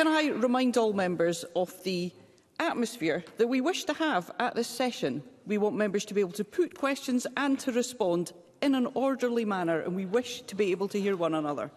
Can 0.00 0.08
I 0.08 0.28
remind 0.34 0.78
all 0.78 0.94
members 0.94 1.44
of 1.54 1.74
the 1.84 2.10
atmosphere 2.58 3.22
that 3.36 3.46
we 3.46 3.60
wish 3.60 3.84
to 3.84 3.92
have 3.92 4.30
at 4.38 4.54
this 4.54 4.66
session? 4.66 5.22
We 5.46 5.58
want 5.58 5.76
members 5.76 6.06
to 6.06 6.14
be 6.14 6.22
able 6.22 6.32
to 6.40 6.42
put 6.44 6.74
questions 6.74 7.26
and 7.36 7.60
to 7.60 7.70
respond 7.70 8.32
in 8.62 8.74
an 8.74 8.88
orderly 8.94 9.44
manner, 9.44 9.80
and 9.80 9.94
we 9.94 10.06
wish 10.06 10.40
to 10.46 10.54
be 10.56 10.70
able 10.70 10.88
to 10.88 10.98
hear 10.98 11.16
one 11.16 11.34
another. 11.34 11.70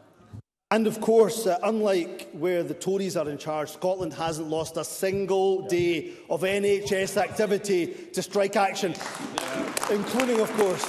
And 0.72 0.88
of 0.88 1.02
course, 1.02 1.46
uh, 1.48 1.60
unlike 1.64 2.30
where 2.32 2.64
the 2.64 2.76
Tories 2.76 3.18
are 3.18 3.30
in 3.30 3.38
charge, 3.38 3.72
Scotland 3.72 4.14
hasn't 4.14 4.48
lost 4.48 4.78
a 4.78 4.86
single 4.86 5.68
day 5.68 6.12
of 6.30 6.44
NHS 6.44 7.18
activity 7.18 7.88
to 8.14 8.22
strike 8.22 8.56
action, 8.56 8.94
yeah. 9.36 9.74
including, 9.92 10.40
of 10.40 10.50
course, 10.54 10.86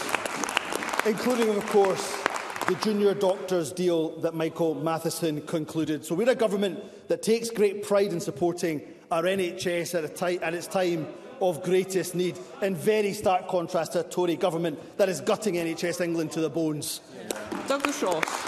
including, 1.04 1.48
of 1.48 1.66
course, 1.66 2.23
the 2.66 2.74
junior 2.76 3.12
doctors 3.12 3.72
deal 3.72 4.16
that 4.20 4.34
Michael 4.34 4.74
Matheson 4.74 5.42
concluded. 5.42 6.02
So 6.04 6.14
we're 6.14 6.30
a 6.30 6.34
government 6.34 7.08
that 7.08 7.22
takes 7.22 7.50
great 7.50 7.82
pride 7.86 8.10
in 8.10 8.20
supporting 8.20 8.80
our 9.10 9.22
NHS 9.24 9.94
at, 9.94 10.22
a 10.22 10.44
at 10.44 10.54
its 10.54 10.66
time 10.66 11.06
of 11.42 11.62
greatest 11.62 12.14
need, 12.14 12.38
in 12.62 12.74
very 12.74 13.12
stark 13.12 13.48
contrast 13.48 13.92
to 13.92 14.00
a 14.00 14.02
Tory 14.04 14.36
government 14.36 14.78
that 14.96 15.10
is 15.10 15.20
gutting 15.20 15.54
NHS 15.56 16.00
England 16.00 16.32
to 16.32 16.40
the 16.40 16.48
bones. 16.48 17.00
Yeah. 17.14 17.66
Douglas 17.68 18.02
Ross. 18.02 18.44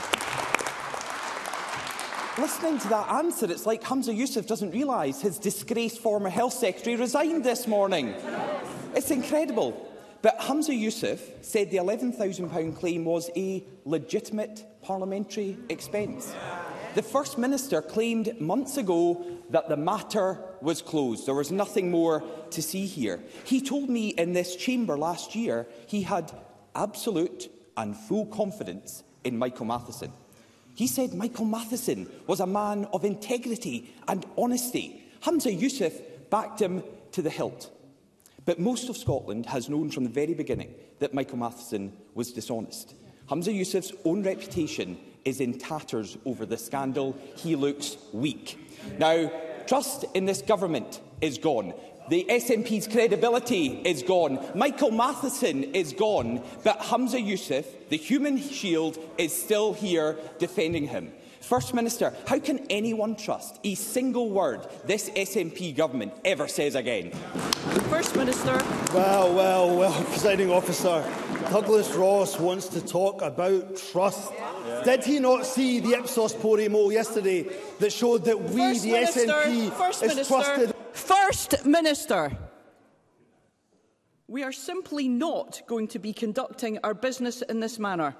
Listening 2.38 2.78
to 2.78 2.88
that 2.88 3.10
answer, 3.10 3.50
it's 3.50 3.66
like 3.66 3.82
Hamza 3.84 4.14
Youssef 4.14 4.46
doesn't 4.46 4.70
realise 4.70 5.20
his 5.20 5.38
disgraced 5.38 5.98
former 5.98 6.28
health 6.30 6.52
secretary 6.54 6.96
resigned 6.96 7.44
this 7.44 7.66
morning. 7.66 8.14
It's 8.94 9.10
incredible. 9.10 9.82
But 10.26 10.40
Hamza 10.40 10.74
Youssef 10.74 11.24
said 11.42 11.70
the 11.70 11.76
£11,000 11.76 12.76
claim 12.76 13.04
was 13.04 13.30
a 13.36 13.62
legitimate 13.84 14.64
parliamentary 14.82 15.56
expense. 15.68 16.34
The 16.96 17.02
First 17.02 17.38
Minister 17.38 17.80
claimed 17.80 18.40
months 18.40 18.76
ago 18.76 19.24
that 19.50 19.68
the 19.68 19.76
matter 19.76 20.40
was 20.60 20.82
closed. 20.82 21.28
There 21.28 21.34
was 21.36 21.52
nothing 21.52 21.92
more 21.92 22.24
to 22.50 22.60
see 22.60 22.86
here. 22.86 23.20
He 23.44 23.60
told 23.60 23.88
me 23.88 24.08
in 24.08 24.32
this 24.32 24.56
chamber 24.56 24.98
last 24.98 25.36
year 25.36 25.64
he 25.86 26.02
had 26.02 26.32
absolute 26.74 27.48
and 27.76 27.96
full 27.96 28.26
confidence 28.26 29.04
in 29.22 29.38
Michael 29.38 29.66
Matheson. 29.66 30.10
He 30.74 30.88
said 30.88 31.14
Michael 31.14 31.44
Matheson 31.44 32.08
was 32.26 32.40
a 32.40 32.48
man 32.48 32.86
of 32.92 33.04
integrity 33.04 33.94
and 34.08 34.26
honesty. 34.36 35.04
Hamza 35.20 35.52
Youssef 35.52 36.28
backed 36.30 36.60
him 36.60 36.82
to 37.12 37.22
the 37.22 37.30
hilt. 37.30 37.70
But 38.46 38.60
most 38.60 38.88
of 38.88 38.96
Scotland 38.96 39.46
has 39.46 39.68
known 39.68 39.90
from 39.90 40.04
the 40.04 40.10
very 40.10 40.32
beginning 40.32 40.72
that 41.00 41.12
Michael 41.12 41.36
Matheson 41.38 41.92
was 42.14 42.32
dishonest. 42.32 42.94
Hamza 43.28 43.52
Youssef's 43.52 43.92
own 44.04 44.22
reputation 44.22 44.96
is 45.24 45.40
in 45.40 45.58
tatters 45.58 46.16
over 46.24 46.46
the 46.46 46.56
scandal. 46.56 47.18
He 47.34 47.56
looks 47.56 47.96
weak. 48.12 48.56
Now, 49.00 49.30
trust 49.66 50.04
in 50.14 50.24
this 50.26 50.42
government 50.42 51.00
is 51.20 51.38
gone. 51.38 51.74
The 52.08 52.24
SNP's 52.30 52.86
credibility 52.86 53.82
is 53.84 54.04
gone. 54.04 54.38
Michael 54.54 54.92
Matheson 54.92 55.74
is 55.74 55.92
gone. 55.92 56.40
But 56.62 56.80
Hamza 56.82 57.20
Youssef, 57.20 57.66
the 57.88 57.96
human 57.96 58.38
shield, 58.38 58.96
is 59.18 59.32
still 59.32 59.72
here 59.72 60.16
defending 60.38 60.86
him. 60.86 61.10
First 61.46 61.74
Minister, 61.74 62.12
how 62.26 62.40
can 62.40 62.66
anyone 62.70 63.14
trust 63.14 63.60
a 63.62 63.76
single 63.76 64.30
word 64.30 64.66
this 64.84 65.10
SNP 65.10 65.76
government 65.76 66.12
ever 66.24 66.48
says 66.48 66.74
again? 66.74 67.12
First 67.88 68.16
Minister. 68.16 68.54
Well, 68.92 69.32
well, 69.32 69.76
well, 69.78 70.04
presiding 70.06 70.50
officer. 70.50 71.04
Douglas 71.52 71.92
Ross 71.92 72.36
wants 72.40 72.66
to 72.70 72.84
talk 72.84 73.22
about 73.22 73.76
trust. 73.76 74.32
Yeah. 74.34 74.82
Did 74.84 75.04
he 75.04 75.20
not 75.20 75.46
see 75.46 75.78
the 75.78 75.90
Ipsos 75.92 76.34
Pori 76.34 76.68
poll 76.68 76.90
yesterday 76.90 77.46
that 77.78 77.92
showed 77.92 78.24
that 78.24 78.42
we, 78.50 78.56
First 78.62 78.82
the 78.82 78.88
Minister, 78.90 79.20
SNP, 79.20 79.72
First 79.74 80.02
is 80.02 80.08
Minister, 80.14 80.28
trusted? 80.34 80.74
First 80.94 81.64
Minister. 81.64 82.32
We 84.26 84.42
are 84.42 84.50
simply 84.50 85.06
not 85.06 85.62
going 85.68 85.86
to 85.94 86.00
be 86.00 86.12
conducting 86.12 86.80
our 86.82 86.92
business 86.94 87.40
in 87.42 87.60
this 87.60 87.78
manner. 87.78 88.16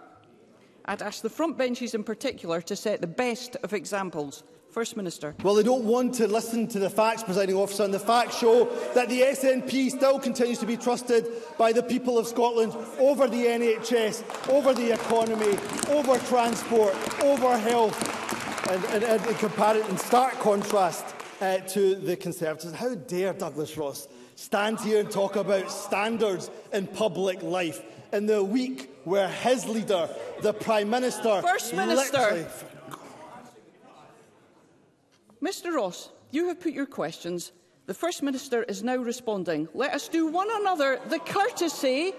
I'd 0.88 1.02
ask 1.02 1.21
the 1.21 1.31
front 1.31 1.59
benches 1.59 1.95
in 1.95 2.05
particular 2.05 2.61
to 2.62 2.76
set 2.76 3.00
the 3.00 3.09
best 3.09 3.57
of 3.64 3.73
examples. 3.73 4.45
First 4.71 4.97
Minister. 4.97 5.35
Well, 5.43 5.55
they 5.55 5.62
don't 5.64 5.85
want 5.85 6.14
to 6.16 6.26
listen 6.28 6.69
to 6.69 6.78
the 6.78 6.90
facts, 6.90 7.23
presiding 7.25 7.57
officer, 7.57 7.83
and 7.83 7.93
the 7.95 7.99
facts 7.99 8.38
show 8.38 8.66
that 8.95 9.09
the 9.09 9.23
SNP 9.23 9.88
still 9.90 10.19
continues 10.21 10.59
to 10.59 10.66
be 10.66 10.76
trusted 10.76 11.26
by 11.59 11.73
the 11.73 11.83
people 11.83 12.19
of 12.19 12.26
Scotland 12.26 12.73
over 12.99 13.26
the 13.26 13.47
NHS, 13.47 14.50
over 14.50 14.73
the 14.75 14.93
economy, 14.93 15.59
over 15.88 16.19
transport, 16.26 16.95
over 17.23 17.57
health, 17.59 17.97
and, 18.71 18.85
and, 18.87 19.02
and, 19.02 19.26
and 19.26 19.38
compare 19.38 19.78
it 19.78 19.88
in 19.88 19.97
stark 19.97 20.35
contrast 20.40 21.05
uh, 21.40 21.57
to 21.59 21.95
the 21.97 22.14
Conservatives. 22.14 22.75
How 22.75 22.95
dare 22.95 23.33
Douglas 23.33 23.76
Ross 23.78 24.07
stand 24.37 24.78
here 24.81 25.00
and 25.00 25.11
talk 25.11 25.35
about 25.37 25.73
standards 25.73 26.50
in 26.75 26.87
public 26.87 27.43
life? 27.43 27.83
in 28.12 28.26
the 28.26 28.42
week 28.42 28.90
where 29.04 29.28
his 29.28 29.66
leader, 29.66 30.08
the 30.42 30.52
Prime 30.52 30.90
Minister, 30.90 31.42
First 31.42 31.75
Minister, 31.75 32.46
Mr 35.42 35.75
Ross, 35.75 36.10
you 36.30 36.48
have 36.48 36.60
put 36.60 36.72
your 36.72 36.86
questions. 36.86 37.52
The 37.86 37.94
First 37.94 38.22
Minister 38.22 38.64
is 38.64 38.82
now 38.82 38.96
responding. 38.96 39.68
Let 39.75 39.94
us 39.94 40.08
do 40.08 40.26
one 40.26 40.48
another 40.60 40.98
the 41.08 41.20
courtesy. 41.20 42.12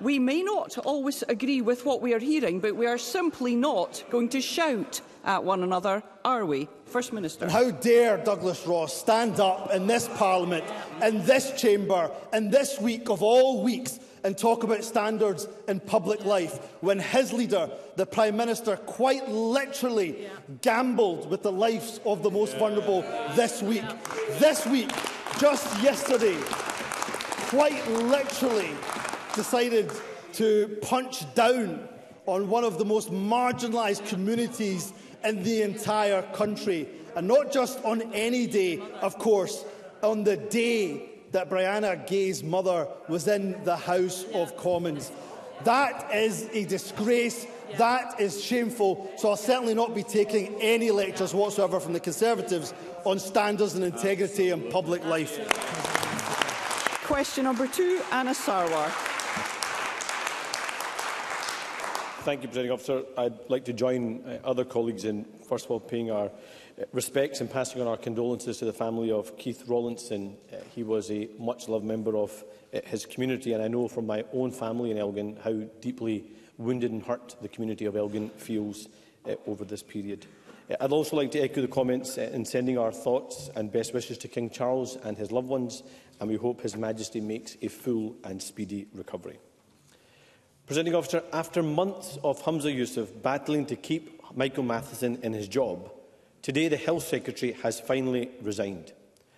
We 0.00 0.18
may 0.18 0.42
not 0.42 0.76
always 0.78 1.22
agree 1.28 1.60
with 1.62 1.84
what 1.86 2.00
we 2.02 2.12
are 2.14 2.18
hearing, 2.18 2.58
but 2.58 2.74
we 2.74 2.86
are 2.88 2.98
simply 2.98 3.54
not 3.54 4.02
going 4.10 4.28
to 4.30 4.40
shout 4.40 5.00
at 5.24 5.44
one 5.44 5.62
another, 5.62 6.02
are 6.24 6.44
we? 6.44 6.68
First 6.86 7.12
Minister. 7.12 7.44
And 7.44 7.52
how 7.52 7.70
dare 7.70 8.18
Douglas 8.18 8.66
Ross 8.66 8.92
stand 8.94 9.38
up 9.38 9.72
in 9.72 9.86
this 9.86 10.08
Parliament, 10.16 10.64
in 11.02 11.24
this 11.24 11.58
chamber, 11.60 12.10
in 12.32 12.50
this 12.50 12.80
week 12.80 13.08
of 13.08 13.22
all 13.22 13.62
weeks, 13.62 14.00
and 14.24 14.36
talk 14.38 14.64
about 14.64 14.82
standards 14.82 15.46
in 15.68 15.78
public 15.78 16.24
life 16.24 16.58
when 16.80 16.98
his 16.98 17.32
leader, 17.32 17.70
the 17.96 18.06
Prime 18.06 18.36
Minister, 18.36 18.76
quite 18.78 19.28
literally 19.28 20.26
gambled 20.62 21.30
with 21.30 21.42
the 21.42 21.52
lives 21.52 22.00
of 22.06 22.22
the 22.22 22.30
most 22.30 22.56
vulnerable 22.56 23.02
this 23.36 23.60
week. 23.62 23.84
This 24.40 24.66
week, 24.66 24.90
just 25.38 25.78
yesterday, 25.82 26.36
quite 27.50 27.86
literally 27.90 28.70
decided 29.34 29.92
to 30.32 30.78
punch 30.80 31.32
down 31.34 31.86
on 32.26 32.48
one 32.48 32.64
of 32.64 32.78
the 32.78 32.84
most 32.84 33.12
marginalised 33.12 34.08
communities 34.08 34.94
in 35.22 35.42
the 35.44 35.60
entire 35.60 36.22
country. 36.32 36.88
And 37.14 37.28
not 37.28 37.52
just 37.52 37.78
on 37.84 38.00
any 38.14 38.46
day, 38.46 38.80
of 39.02 39.18
course, 39.18 39.64
on 40.02 40.24
the 40.24 40.38
day 40.38 41.10
that 41.34 41.50
Brianna 41.50 42.06
Gay's 42.06 42.44
mother 42.44 42.86
was 43.08 43.26
in 43.28 43.60
the 43.64 43.76
House 43.76 44.24
yeah. 44.30 44.38
of 44.38 44.56
Commons. 44.56 45.10
That 45.64 46.08
is 46.14 46.48
a 46.52 46.64
disgrace. 46.64 47.44
Yeah. 47.70 47.76
That 47.78 48.20
is 48.20 48.42
shameful. 48.42 49.10
So 49.18 49.30
I'll 49.30 49.36
certainly 49.36 49.74
not 49.74 49.94
be 49.96 50.04
taking 50.04 50.54
any 50.62 50.90
lectures 50.92 51.34
whatsoever 51.34 51.80
from 51.80 51.92
the 51.92 51.98
Conservatives 52.00 52.72
on 53.04 53.18
standards 53.18 53.74
and 53.74 53.82
integrity 53.84 54.50
in 54.50 54.70
public 54.70 55.04
life. 55.04 55.34
Question 57.04 57.44
number 57.44 57.66
two, 57.66 58.00
Anna 58.12 58.30
Sarwar. 58.30 58.88
Thank 62.24 62.42
you, 62.42 62.48
Presiding 62.48 62.70
Officer. 62.70 63.02
I'd 63.18 63.34
like 63.48 63.64
to 63.66 63.72
join 63.74 64.22
uh, 64.24 64.38
other 64.46 64.64
colleagues 64.64 65.04
in, 65.04 65.26
first 65.46 65.64
of 65.66 65.72
all, 65.72 65.80
paying 65.80 66.10
our 66.12 66.30
respects 66.92 67.40
and 67.40 67.50
passing 67.50 67.80
on 67.80 67.86
our 67.86 67.96
condolences 67.96 68.58
to 68.58 68.64
the 68.64 68.72
family 68.72 69.10
of 69.10 69.36
Keith 69.38 69.64
Rawlinson. 69.66 70.36
Uh, 70.52 70.56
he 70.74 70.82
was 70.82 71.10
a 71.10 71.28
much-loved 71.38 71.84
member 71.84 72.16
of 72.16 72.32
uh, 72.74 72.80
his 72.86 73.06
community, 73.06 73.52
and 73.52 73.62
I 73.62 73.68
know 73.68 73.86
from 73.88 74.06
my 74.06 74.24
own 74.32 74.50
family 74.50 74.90
in 74.90 74.98
Elgin 74.98 75.36
how 75.42 75.52
deeply 75.80 76.24
wounded 76.58 76.90
and 76.90 77.02
hurt 77.02 77.36
the 77.42 77.48
community 77.48 77.84
of 77.84 77.96
Elgin 77.96 78.28
feels 78.30 78.88
uh, 79.28 79.34
over 79.46 79.64
this 79.64 79.82
period. 79.82 80.26
Uh, 80.70 80.74
I'd 80.80 80.92
also 80.92 81.16
like 81.16 81.30
to 81.32 81.38
echo 81.40 81.60
the 81.60 81.68
comments 81.68 82.18
uh, 82.18 82.30
in 82.32 82.44
sending 82.44 82.76
our 82.78 82.92
thoughts 82.92 83.50
and 83.54 83.70
best 83.72 83.94
wishes 83.94 84.18
to 84.18 84.28
King 84.28 84.50
Charles 84.50 84.96
and 84.96 85.16
his 85.16 85.30
loved 85.32 85.48
ones, 85.48 85.82
and 86.20 86.28
we 86.28 86.36
hope 86.36 86.60
His 86.60 86.76
Majesty 86.76 87.20
makes 87.20 87.56
a 87.62 87.68
full 87.68 88.16
and 88.24 88.40
speedy 88.42 88.86
recovery. 88.94 89.38
Presenting 90.66 90.94
officer, 90.94 91.22
after 91.32 91.62
months 91.62 92.18
of 92.24 92.40
Hamza 92.42 92.70
Yusuf 92.72 93.10
battling 93.22 93.66
to 93.66 93.76
keep 93.76 94.22
Michael 94.36 94.62
Matheson 94.64 95.18
in 95.22 95.32
his 95.32 95.46
job, 95.46 95.90
Today, 96.44 96.68
the 96.68 96.76
Health 96.76 97.04
Secretary 97.04 97.52
has 97.62 97.80
finally 97.80 98.28
resigned. 98.42 98.92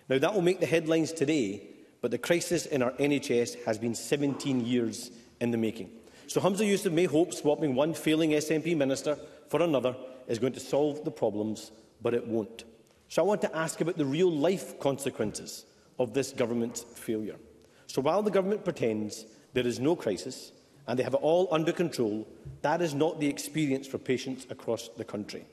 Now, 0.09 0.17
that 0.19 0.33
will 0.33 0.41
make 0.41 0.59
the 0.59 0.65
headlines 0.65 1.13
today, 1.13 1.61
but 2.01 2.11
the 2.11 2.17
crisis 2.17 2.65
in 2.65 2.81
our 2.81 2.91
NHS 2.91 3.63
has 3.63 3.77
been 3.77 3.95
17 3.95 4.65
years 4.65 5.11
in 5.39 5.51
the 5.51 5.57
making. 5.57 5.89
So 6.27 6.41
Hamza 6.41 6.65
Yusuf 6.65 6.91
may 6.91 7.05
hope 7.05 7.33
swapping 7.33 7.75
one 7.75 7.93
failing 7.93 8.31
SNP 8.31 8.75
minister 8.75 9.17
for 9.47 9.61
another 9.61 9.95
is 10.27 10.37
going 10.37 10.51
to 10.51 10.59
solve 10.59 11.05
the 11.05 11.11
problems, 11.11 11.71
but 12.01 12.13
it 12.13 12.27
won't. 12.27 12.65
So 13.07 13.23
I 13.23 13.25
want 13.25 13.39
to 13.43 13.55
ask 13.55 13.79
about 13.79 13.95
the 13.97 14.05
real-life 14.05 14.77
consequences 14.81 15.63
of 15.99 16.13
this 16.13 16.33
government's 16.33 16.83
failure. 16.83 17.37
So 17.85 18.01
while 18.01 18.21
the 18.21 18.31
government 18.31 18.65
pretends 18.65 19.23
there 19.53 19.65
is 19.65 19.79
no 19.79 19.95
crisis 19.95 20.51
and 20.87 20.99
they 20.99 21.03
have 21.03 21.13
it 21.13 21.23
all 21.23 21.47
under 21.51 21.71
control, 21.71 22.27
that 22.63 22.81
is 22.81 22.93
not 22.93 23.21
the 23.21 23.27
experience 23.27 23.87
for 23.87 23.97
patients 23.97 24.45
across 24.49 24.89
the 24.89 25.05
country. 25.05 25.45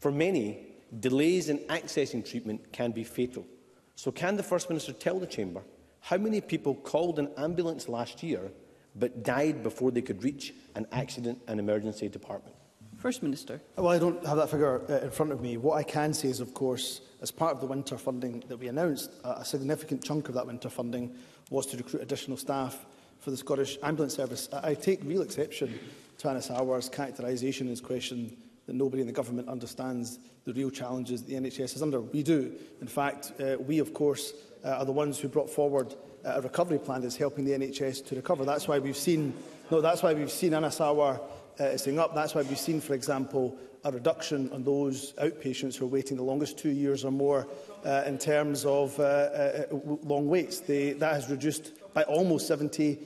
For 0.00 0.12
many, 0.12 0.66
delays 1.00 1.48
in 1.48 1.58
accessing 1.68 2.28
treatment 2.28 2.72
can 2.72 2.90
be 2.90 3.04
fatal. 3.04 3.46
So 3.94 4.10
can 4.10 4.36
the 4.36 4.42
First 4.42 4.68
Minister 4.68 4.92
tell 4.92 5.18
the 5.18 5.26
Chamber 5.26 5.62
how 6.00 6.16
many 6.16 6.40
people 6.40 6.74
called 6.74 7.18
an 7.18 7.28
ambulance 7.36 7.88
last 7.88 8.22
year 8.22 8.50
but 8.96 9.22
died 9.22 9.62
before 9.62 9.90
they 9.90 10.02
could 10.02 10.22
reach 10.24 10.54
an 10.74 10.86
accident 10.92 11.40
and 11.48 11.60
emergency 11.60 12.08
department? 12.08 12.54
First 12.96 13.22
Minister. 13.22 13.60
Well, 13.76 13.88
I 13.88 13.98
don't 13.98 14.24
have 14.26 14.36
that 14.38 14.50
figure 14.50 14.82
uh, 14.88 15.04
in 15.04 15.10
front 15.10 15.30
of 15.30 15.40
me. 15.40 15.56
What 15.56 15.76
I 15.76 15.84
can 15.84 16.12
say 16.12 16.28
is, 16.28 16.40
of 16.40 16.52
course, 16.52 17.00
as 17.22 17.30
part 17.30 17.54
of 17.54 17.60
the 17.60 17.66
winter 17.66 17.96
funding 17.96 18.42
that 18.48 18.56
we 18.56 18.66
announced, 18.68 19.10
uh, 19.22 19.34
a 19.38 19.44
significant 19.44 20.02
chunk 20.02 20.28
of 20.28 20.34
that 20.34 20.46
winter 20.46 20.68
funding 20.68 21.14
was 21.50 21.66
to 21.66 21.76
recruit 21.76 22.02
additional 22.02 22.36
staff 22.36 22.84
for 23.20 23.30
the 23.30 23.36
Scottish 23.36 23.78
Ambulance 23.84 24.14
Service. 24.14 24.48
I, 24.52 24.70
I 24.70 24.74
take 24.74 25.04
real 25.04 25.22
exception 25.22 25.78
to 26.18 26.28
Anis 26.28 26.48
Howar's 26.48 26.88
characterisation 26.88 27.66
in 27.68 27.70
his 27.70 27.80
question 27.80 28.36
that 28.68 28.74
nobody 28.76 29.00
in 29.00 29.06
the 29.06 29.12
government 29.14 29.48
understands 29.48 30.18
the 30.44 30.52
real 30.52 30.70
challenges 30.70 31.22
the 31.24 31.34
NHS 31.34 31.76
is 31.76 31.82
under. 31.82 32.00
We 32.02 32.22
do. 32.22 32.52
In 32.82 32.86
fact, 32.86 33.32
uh, 33.40 33.56
we, 33.58 33.78
of 33.78 33.94
course, 33.94 34.34
uh, 34.62 34.68
are 34.72 34.84
the 34.84 34.92
ones 34.92 35.18
who 35.18 35.26
brought 35.28 35.48
forward 35.48 35.94
uh, 36.24 36.32
a 36.36 36.42
recovery 36.42 36.78
plan 36.78 37.00
that's 37.00 37.16
helping 37.16 37.46
the 37.46 37.52
NHS 37.52 38.04
to 38.08 38.14
recover. 38.16 38.44
That's 38.44 38.68
why 38.68 38.78
we've 38.78 38.96
seen, 38.96 39.32
no, 39.70 39.80
that's 39.80 40.02
why 40.02 40.12
we've 40.12 40.30
seen 40.30 40.52
Anasawa 40.52 41.18
uh, 41.58 41.76
staying 41.78 41.98
up. 41.98 42.14
That's 42.14 42.34
why 42.34 42.42
we've 42.42 42.58
seen, 42.58 42.78
for 42.78 42.92
example, 42.92 43.56
a 43.84 43.90
reduction 43.90 44.52
on 44.52 44.64
those 44.64 45.14
outpatients 45.14 45.76
who 45.76 45.86
are 45.86 45.88
waiting 45.88 46.18
the 46.18 46.22
longest 46.22 46.58
two 46.58 46.70
years 46.72 47.06
or 47.06 47.10
more 47.10 47.48
uh, 47.86 48.02
in 48.04 48.18
terms 48.18 48.66
of 48.66 49.00
uh, 49.00 49.02
uh, 49.02 49.62
long 50.02 50.28
waits. 50.28 50.60
They, 50.60 50.92
that 50.92 51.14
has 51.14 51.30
reduced 51.30 51.72
by 51.94 52.02
almost 52.02 52.50
70% 52.50 52.98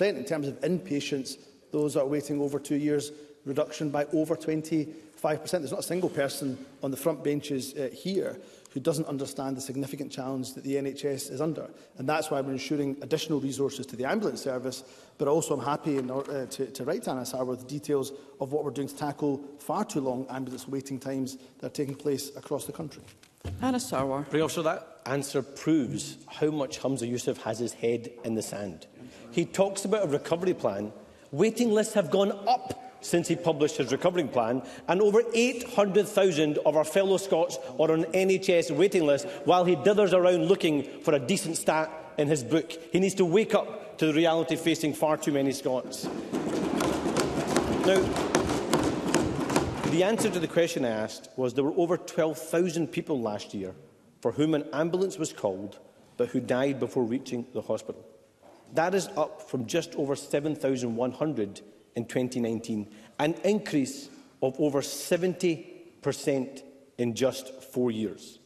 in 0.00 0.24
terms 0.26 0.46
of 0.46 0.60
inpatients, 0.60 1.38
those 1.72 1.94
that 1.94 2.02
are 2.02 2.06
waiting 2.06 2.40
over 2.40 2.60
two 2.60 2.76
years, 2.76 3.10
reduction 3.44 3.90
by 3.90 4.04
over 4.12 4.36
20 4.36 4.86
5%. 5.20 5.50
There's 5.50 5.70
not 5.72 5.80
a 5.80 5.84
single 5.84 6.08
person 6.08 6.58
on 6.82 6.90
the 6.90 6.96
front 6.96 7.24
benches 7.24 7.74
uh, 7.74 7.88
here 7.92 8.38
who 8.70 8.80
doesn't 8.80 9.06
understand 9.06 9.56
the 9.56 9.60
significant 9.60 10.12
challenge 10.12 10.54
that 10.54 10.62
the 10.62 10.74
NHS 10.74 11.30
is 11.32 11.40
under. 11.40 11.68
And 11.96 12.08
that's 12.08 12.30
why 12.30 12.40
we're 12.40 12.52
ensuring 12.52 12.96
additional 13.02 13.40
resources 13.40 13.86
to 13.86 13.96
the 13.96 14.04
ambulance 14.04 14.42
service, 14.42 14.84
but 15.16 15.26
also 15.26 15.54
I'm 15.58 15.64
happy 15.64 15.96
in, 15.96 16.10
uh, 16.10 16.46
to, 16.46 16.66
to 16.66 16.84
write 16.84 17.02
to 17.04 17.12
Anna 17.12 17.22
Sarwar 17.22 17.58
the 17.58 17.64
details 17.64 18.12
of 18.40 18.52
what 18.52 18.64
we're 18.64 18.70
doing 18.70 18.88
to 18.88 18.94
tackle 18.94 19.40
far 19.58 19.84
too 19.84 20.00
long 20.00 20.26
ambulance 20.28 20.68
waiting 20.68 20.98
times 20.98 21.38
that 21.60 21.66
are 21.66 21.74
taking 21.74 21.94
place 21.94 22.30
across 22.36 22.66
the 22.66 22.72
country. 22.72 23.02
Anna 23.62 23.78
Sarwar. 23.78 24.28
Pretty 24.28 24.42
also 24.42 24.62
that 24.62 24.98
answer 25.06 25.42
proves 25.42 26.18
how 26.28 26.50
much 26.50 26.78
Hamza 26.78 27.06
Youssef 27.06 27.38
has 27.42 27.58
his 27.58 27.72
head 27.72 28.10
in 28.24 28.34
the 28.34 28.42
sand. 28.42 28.86
He 29.30 29.46
talks 29.46 29.86
about 29.86 30.04
a 30.04 30.08
recovery 30.08 30.54
plan. 30.54 30.92
Waiting 31.32 31.70
lists 31.70 31.94
have 31.94 32.10
gone 32.10 32.32
up 32.46 32.84
since 33.00 33.28
he 33.28 33.36
published 33.36 33.76
his 33.76 33.92
recovering 33.92 34.28
plan, 34.28 34.62
and 34.88 35.00
over 35.00 35.22
800,000 35.34 36.58
of 36.66 36.76
our 36.76 36.84
fellow 36.84 37.16
Scots 37.16 37.58
are 37.78 37.92
on 37.92 38.04
NHS 38.04 38.70
waiting 38.72 39.06
list 39.06 39.26
while 39.44 39.64
he 39.64 39.76
dithers 39.76 40.12
around 40.12 40.46
looking 40.46 40.84
for 41.00 41.14
a 41.14 41.18
decent 41.18 41.56
stat 41.56 41.90
in 42.18 42.28
his 42.28 42.42
book. 42.42 42.72
He 42.92 42.98
needs 43.00 43.14
to 43.16 43.24
wake 43.24 43.54
up 43.54 43.98
to 43.98 44.06
the 44.06 44.14
reality 44.14 44.56
facing 44.56 44.94
far 44.94 45.16
too 45.16 45.32
many 45.32 45.52
Scots. 45.52 46.04
Now, 47.84 48.00
the 49.90 50.02
answer 50.04 50.28
to 50.28 50.38
the 50.40 50.48
question 50.48 50.84
I 50.84 50.88
asked 50.90 51.30
was 51.36 51.54
there 51.54 51.64
were 51.64 51.78
over 51.82 51.96
12,000 51.96 52.86
people 52.88 53.20
last 53.20 53.54
year 53.54 53.74
for 54.20 54.32
whom 54.32 54.54
an 54.54 54.66
ambulance 54.72 55.18
was 55.18 55.32
called 55.32 55.78
but 56.18 56.28
who 56.28 56.40
died 56.40 56.80
before 56.80 57.04
reaching 57.04 57.46
the 57.54 57.62
hospital. 57.62 58.04
That 58.74 58.92
is 58.94 59.06
up 59.16 59.40
from 59.48 59.66
just 59.66 59.94
over 59.94 60.14
7,100 60.16 61.60
in 61.98 62.04
2019, 62.06 62.88
an 63.18 63.34
increase 63.44 64.08
of 64.40 64.54
over 64.60 64.80
70% 64.82 66.62
in 66.96 67.12
just 67.14 67.46
four 67.72 67.90
years. 67.90 68.38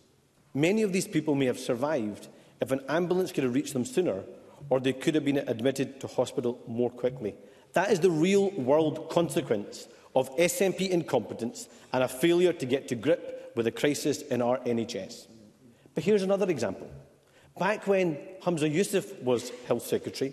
Many 0.55 0.81
of 0.83 0.93
these 0.95 1.07
people 1.07 1.35
may 1.35 1.45
have 1.47 1.59
survived 1.59 2.29
if 2.63 2.71
an 2.73 2.81
ambulance 2.89 3.31
could 3.31 3.45
have 3.45 3.53
reached 3.55 3.75
them 3.75 3.85
sooner 3.85 4.23
or 4.71 4.81
they 4.81 4.93
could 4.95 5.15
have 5.15 5.25
been 5.27 5.39
admitted 5.55 6.01
to 6.01 6.07
hospital 6.07 6.59
more 6.67 6.89
quickly. 6.91 7.35
That 7.75 7.91
is 7.93 8.01
the 8.01 8.11
real-world 8.11 9.11
consequence 9.11 9.87
of 10.15 10.35
SNP 10.39 10.89
incompetence 10.91 11.69
and 11.93 12.03
a 12.03 12.09
failure 12.09 12.53
to 12.55 12.65
get 12.67 12.89
to 12.89 12.95
grip 12.95 13.53
with 13.55 13.65
the 13.67 13.71
crisis 13.83 14.23
in 14.23 14.41
our 14.41 14.59
NHS. 14.61 15.27
But 15.95 16.05
here's 16.05 16.23
another 16.23 16.49
example. 16.51 16.91
Back 17.59 17.87
when 17.87 18.17
Hamza 18.45 18.69
Youssef 18.71 19.21
was 19.23 19.53
Health 19.69 19.87
Secretary, 19.87 20.33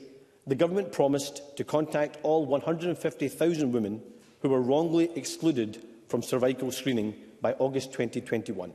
the 0.49 0.55
Government 0.55 0.91
promised 0.91 1.43
to 1.57 1.63
contact 1.63 2.17
all 2.23 2.43
150,000 2.45 3.71
women 3.71 4.01
who 4.41 4.49
were 4.49 4.61
wrongly 4.61 5.11
excluded 5.15 5.79
from 6.07 6.23
cervical 6.23 6.71
screening 6.71 7.15
by 7.39 7.53
August 7.59 7.91
2021. 7.93 8.73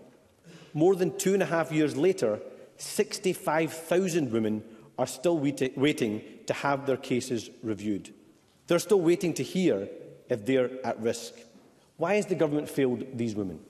More 0.72 0.94
than 0.94 1.18
two 1.18 1.34
and 1.34 1.42
a 1.42 1.46
half 1.46 1.72
years 1.72 1.96
later, 1.96 2.38
65,000 2.78 4.30
women 4.30 4.62
are 4.98 5.06
still 5.06 5.36
waiting 5.36 6.22
to 6.46 6.52
have 6.54 6.86
their 6.86 6.96
cases 6.96 7.50
reviewed. 7.64 8.14
They're 8.68 8.78
still 8.78 9.00
waiting 9.00 9.34
to 9.34 9.42
hear 9.42 9.88
if 10.28 10.46
they're 10.46 10.70
at 10.86 11.00
risk. 11.00 11.34
Why 11.96 12.14
has 12.14 12.26
the 12.26 12.34
government 12.36 12.68
failed 12.68 13.04
these 13.18 13.34
women? 13.34 13.60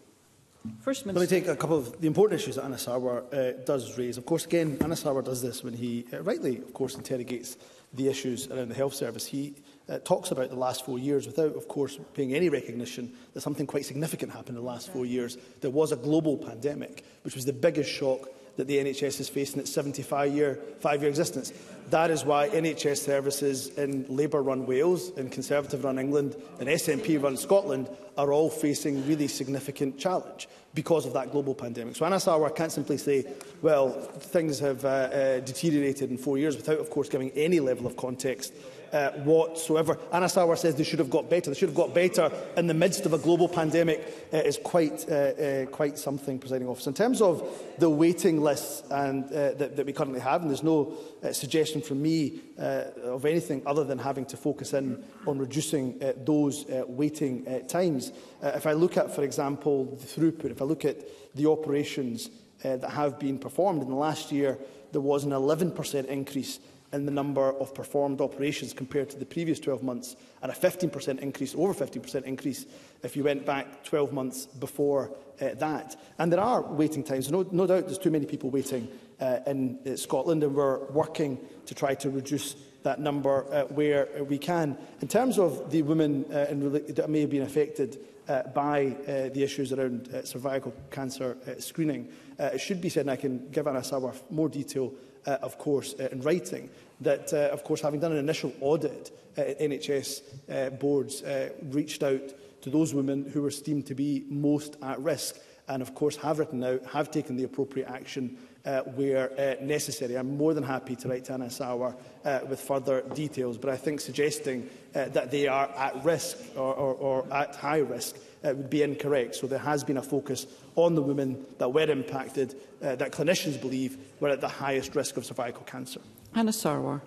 First 0.81 1.07
Minister. 1.07 1.21
Let 1.21 1.31
me 1.33 1.41
take 1.41 1.49
a 1.49 1.57
couple 1.57 1.79
of 1.79 2.01
the 2.01 2.07
important 2.07 2.41
issues 2.41 2.57
that 2.57 2.65
Anna 2.65 2.77
Sarwar 2.77 3.25
uh, 3.33 3.65
does 3.65 3.97
raise. 3.99 4.17
Of 4.19 4.25
course, 4.27 4.45
again, 4.45 4.79
Anna 4.83 4.95
Sarwar 4.95 5.25
does 5.25 5.43
this 5.43 5.63
when 5.63 5.75
he 5.75 6.07
uh, 6.13 6.21
rightly, 6.23 6.59
of 6.59 6.73
course, 6.73 6.95
interrogates 6.95 7.57
the 7.97 8.09
issues 8.09 8.49
around 8.49 8.69
the 8.69 8.75
health 8.75 8.95
service. 8.95 9.27
He 9.27 9.55
uh, 9.89 9.99
talks 9.99 10.31
about 10.31 10.51
the 10.51 10.57
last 10.57 10.85
four 10.85 10.99
years 10.99 11.27
without, 11.27 11.55
of 11.55 11.69
course, 11.69 11.99
paying 12.15 12.35
any 12.35 12.49
recognition 12.49 13.13
that 13.35 13.41
something 13.41 13.67
quite 13.67 13.85
significant 13.85 14.33
happened 14.33 14.57
in 14.59 14.65
the 14.65 14.69
last 14.69 14.93
four 14.93 15.07
years. 15.07 15.37
There 15.61 15.71
was 15.71 15.93
a 15.93 15.97
global 15.97 16.37
pandemic, 16.37 17.05
which 17.23 17.35
was 17.35 17.45
the 17.45 17.53
biggest 17.53 17.91
shock 17.91 18.29
that 18.57 18.67
the 18.69 18.79
NHS 18.79 19.19
has 19.19 19.29
faced 19.29 19.55
in 19.55 19.61
its 19.61 19.71
75-year 19.73 20.61
five-year 20.79 21.09
existence. 21.11 21.53
That 21.91 22.11
is 22.13 22.25
why 22.25 22.49
NHS 22.51 22.99
services 22.99 23.67
in 23.77 24.07
Labour-run 24.09 24.65
Wales, 24.65 25.11
in 25.17 25.29
Conservative-run 25.29 25.99
England 25.99 26.37
and 26.61 26.69
SNP-run 26.69 27.37
Scotland 27.37 27.89
are 28.17 28.33
all 28.33 28.49
facing 28.49 29.07
really 29.09 29.27
significant 29.27 29.99
challenge 29.99 30.47
because 30.75 31.07
of 31.07 31.13
that 31.13 31.31
global 31.31 31.55
pandemic. 31.55 31.95
So 31.97 32.05
Anasarwar 32.05 32.55
can't 32.55 32.73
simply 32.73 32.97
say, 32.97 33.25
well, 33.63 33.91
things 33.91 34.59
have 34.59 34.85
uh, 34.85 34.89
uh, 34.89 35.41
deteriorated 35.41 36.11
in 36.11 36.19
four 36.19 36.37
years 36.37 36.57
without, 36.57 36.79
of 36.81 36.91
course, 36.91 37.09
giving 37.09 37.31
any 37.31 37.61
level 37.61 37.87
of 37.87 37.97
context 37.97 38.53
uh, 38.95 39.11
whatsoever. 39.25 39.99
Anna 40.13 40.29
Sauer 40.29 40.55
says 40.57 40.77
they 40.77 40.85
should 40.85 41.01
have 41.01 41.11
got 41.11 41.29
better. 41.29 41.51
They 41.51 41.59
should 41.59 41.69
have 41.69 41.75
got 41.77 41.93
better 41.93 42.31
in 42.57 42.69
the 42.69 42.75
midst 42.75 43.05
of 43.05 43.13
a 43.13 43.19
global 43.19 43.49
pandemic 43.49 44.29
uh, 44.33 44.37
is 44.39 44.57
quite, 44.63 45.05
uh, 45.11 45.15
uh, 45.15 45.67
quite 45.67 45.99
something, 45.99 46.39
presiding 46.39 46.69
officer. 46.69 46.91
In 46.91 46.95
terms 46.95 47.21
of 47.21 47.47
the 47.79 47.91
waiting 47.91 48.41
lists 48.41 48.85
and, 48.91 49.25
uh, 49.27 49.53
that, 49.55 49.77
that 49.77 49.85
we 49.85 49.93
currently 49.93 50.21
have, 50.21 50.43
and 50.43 50.51
there's 50.51 50.63
no 50.63 50.97
uh, 51.25 51.33
suggestion 51.33 51.83
from 51.83 52.01
me 52.01 52.41
uh, 52.57 52.63
of 53.03 53.25
anything 53.25 53.63
other 53.67 53.83
than 53.83 53.99
having 53.99 54.25
to 54.27 54.37
focus 54.37 54.73
in 54.75 55.03
on 55.27 55.39
reducing 55.39 56.01
uh, 56.03 56.13
those 56.25 56.69
uh, 56.71 56.85
waiting 56.87 57.47
uh, 57.49 57.59
times. 57.67 58.13
Uh, 58.43 58.53
if 58.55 58.65
I 58.65 58.73
look 58.73 58.97
at, 58.97 59.13
for 59.13 59.25
example, 59.25 59.87
the 59.97 60.07
throughput, 60.07 60.53
if 60.53 60.63
I 60.63 60.67
look 60.67 60.85
at 60.85 61.35
the 61.35 61.47
operations 61.51 62.31
uh, 62.65 62.77
that 62.77 62.91
have 62.91 63.19
been 63.19 63.41
performed 63.41 63.83
in 63.83 63.89
the 63.89 63.97
last 63.97 64.31
year, 64.31 64.57
there 64.93 65.01
was 65.01 65.25
an 65.25 65.33
11% 65.33 66.05
increase 66.07 66.61
in 66.95 67.05
the 67.07 67.11
number 67.13 67.51
of 67.59 67.75
performed 67.75 68.21
operations 68.21 68.73
compared 68.73 69.11
to 69.11 69.19
the 69.19 69.27
previous 69.27 69.59
12 69.61 69.83
months, 69.83 70.15
and 70.43 70.51
a 70.53 70.55
15% 70.55 71.19
increase, 71.19 71.53
over 71.57 71.75
15% 71.75 72.23
increase, 72.23 72.67
if 73.03 73.17
you 73.17 73.25
went 73.25 73.45
back 73.45 73.83
12 73.85 74.13
months 74.13 74.47
before 74.47 75.11
uh, 75.43 75.49
that. 75.55 75.97
And 76.19 76.33
there 76.33 76.41
are 76.41 76.63
waiting 76.63 77.03
times. 77.03 77.31
No, 77.33 77.45
no 77.51 77.67
doubt 77.67 77.87
there's 77.87 77.99
too 77.99 78.11
many 78.13 78.27
people 78.27 78.49
waiting 78.51 78.89
uh, 79.21 79.41
in 79.47 79.79
uh, 79.87 79.97
Scotland, 79.97 80.43
and 80.45 80.55
we're 80.55 80.79
working 80.93 81.39
to 81.67 81.75
try 81.75 81.95
to 81.97 82.11
reduce 82.11 82.55
that 82.85 83.01
number 83.01 83.45
uh, 83.53 83.63
where 83.65 84.09
we 84.29 84.39
can. 84.39 84.77
In 85.03 85.09
terms 85.09 85.37
of 85.39 85.71
the 85.73 85.83
women 85.83 86.25
uh, 86.33 86.47
in, 86.51 86.73
that 86.95 87.11
may 87.11 87.23
have 87.23 87.31
been 87.31 87.43
affected 87.43 87.99
uh, 88.29 88.43
by 88.55 88.97
uh, 89.09 89.31
the 89.31 89.43
issues 89.43 89.73
around 89.73 90.09
uh, 90.13 90.25
cervical 90.25 90.73
cancer 90.93 91.37
uh, 91.49 91.61
screening, 91.61 92.09
uh, 92.39 92.45
it 92.55 92.61
should 92.61 92.81
be 92.81 92.89
said, 92.89 93.01
and 93.03 93.11
I 93.11 93.17
can 93.17 93.49
give 93.51 93.67
Anna 93.67 93.81
Sawaf 93.83 94.23
more 94.31 94.49
detail 94.49 94.93
uh, 95.27 95.39
of 95.43 95.59
course, 95.59 95.95
uh, 95.99 96.09
in 96.13 96.21
writing 96.23 96.71
that, 97.01 97.33
uh, 97.33 97.49
of 97.53 97.65
course, 97.65 97.81
having 97.81 98.01
done 98.01 98.13
an 98.13 98.19
initial 98.19 98.53
audit 98.61 99.11
uh, 99.37 99.43
NHS 99.61 100.21
uh, 100.51 100.71
boards, 100.71 101.23
uh, 101.23 101.51
reached 101.65 102.03
out 102.03 102.21
to 102.63 102.71
those 102.71 102.95
women 102.95 103.29
who 103.31 103.43
were 103.43 103.51
deemed 103.51 103.87
to 103.87 103.95
be 103.95 104.25
most 104.29 104.77
at 104.83 104.99
risk 105.01 105.37
and, 105.69 105.83
of 105.83 105.95
course, 105.95 106.17
have 106.17 106.39
written 106.39 106.63
out, 106.63 106.85
have 106.87 107.11
taken 107.11 107.37
the 107.37 107.45
appropriate 107.45 107.89
action 107.89 108.37
uh, 108.67 108.81
where 108.83 109.31
uh, 109.39 109.63
necessary. 109.65 110.15
I'm 110.17 110.37
more 110.39 110.55
than 110.55 110.63
happy 110.65 110.95
to 110.97 111.09
write 111.09 111.25
to 111.27 111.35
Anna 111.35 111.51
Sauer 111.51 111.97
uh, 112.25 112.41
with 112.49 112.61
further 112.61 113.03
details, 113.15 113.59
but 113.59 113.71
I 113.71 113.77
think 113.77 114.01
suggesting 114.01 114.69
uh, 114.95 115.07
that 115.09 115.31
they 115.31 115.49
are 115.49 115.69
at 115.71 116.03
risk 116.05 116.39
or, 116.57 116.73
or, 116.75 116.95
or 116.95 117.33
at 117.33 117.57
high 117.57 117.81
risk 117.81 118.17
uh, 118.43 118.55
would 118.55 118.71
be 118.71 118.83
incorrect. 118.83 119.35
So 119.35 119.47
there 119.47 119.59
has 119.59 119.85
been 119.85 119.97
a 119.99 120.03
focus 120.03 120.47
on 120.77 120.95
the 120.95 121.03
women 121.03 121.45
that 121.59 121.73
were 121.73 121.91
impacted 121.91 122.55
uh, 122.83 122.97
that 122.97 123.13
clinicians 123.13 123.61
believe 123.61 123.99
were 124.21 124.29
at 124.29 124.41
the 124.41 124.49
highest 124.49 124.95
risk 124.95 125.17
of 125.17 125.25
cervical 125.25 125.63
cancer. 125.65 126.01
Anna 126.35 126.51
Sarwar. 126.51 127.01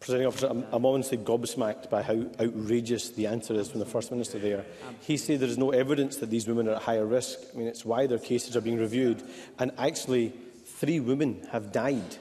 Presenting 0.00 0.26
officer, 0.26 0.48
I'm, 0.48 0.64
I'm 0.72 0.84
honestly 0.84 1.16
gobsmacked 1.16 1.88
by 1.88 2.02
how 2.02 2.24
outrageous 2.40 3.10
the 3.10 3.28
answer 3.28 3.54
is 3.54 3.70
from 3.70 3.78
the 3.78 3.86
First 3.86 4.10
Minister 4.10 4.38
there. 4.40 4.64
He 5.00 5.16
said 5.16 5.38
there 5.40 5.48
is 5.48 5.58
no 5.58 5.70
evidence 5.70 6.16
that 6.16 6.28
these 6.28 6.48
women 6.48 6.68
are 6.68 6.74
at 6.74 6.82
higher 6.82 7.06
risk. 7.06 7.38
I 7.54 7.56
mean, 7.58 7.68
it's 7.68 7.84
why 7.84 8.06
their 8.08 8.18
cases 8.18 8.56
are 8.56 8.60
being 8.60 8.78
reviewed. 8.78 9.22
And 9.60 9.70
actually, 9.78 10.32
three 10.64 10.98
women 10.98 11.46
have 11.52 11.70
died 11.70 12.16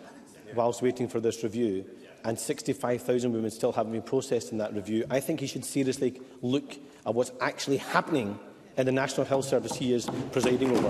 whilst 0.53 0.81
waiting 0.84 1.07
for 1.07 1.19
this 1.19 1.43
review 1.43 1.86
and 2.23 2.38
65,000 2.38 3.31
women 3.34 3.49
still 3.49 3.71
haven't 3.71 3.93
been 3.93 4.01
processed 4.03 4.51
in 4.51 4.60
that 4.60 4.75
review. 4.75 5.03
I 5.10 5.19
think 5.19 5.39
he 5.39 5.47
should 5.47 5.65
seriously 5.65 6.21
look 6.43 6.75
at 7.07 7.15
what's 7.15 7.31
actually 7.41 7.77
happening 7.77 8.38
in 8.77 8.86
the 8.86 8.91
National 8.91 9.25
Health 9.25 9.45
Service 9.45 9.73
he 9.75 9.93
is 9.93 10.10
presiding 10.31 10.71
over. 10.75 10.89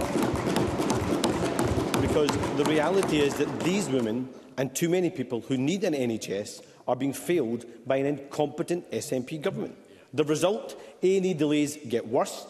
Because 2.02 2.30
the 2.58 2.66
reality 2.68 3.20
is 3.22 3.36
that 3.36 3.60
these 3.62 3.90
women 3.90 4.30
and 4.58 4.76
too 4.76 4.90
many 4.90 5.10
people 5.10 5.42
who 5.42 5.58
need 5.58 5.84
an 5.84 5.94
NHS 5.94 6.62
are 6.88 6.96
being 6.96 7.14
failed 7.14 7.66
by 7.88 7.98
an 7.98 8.06
incompetent 8.06 8.90
SNP 8.92 9.42
government. 9.42 9.76
The 10.14 10.26
result, 10.26 10.80
A&E 11.02 11.34
delays 11.34 11.78
get 11.88 12.08
worse, 12.08 12.46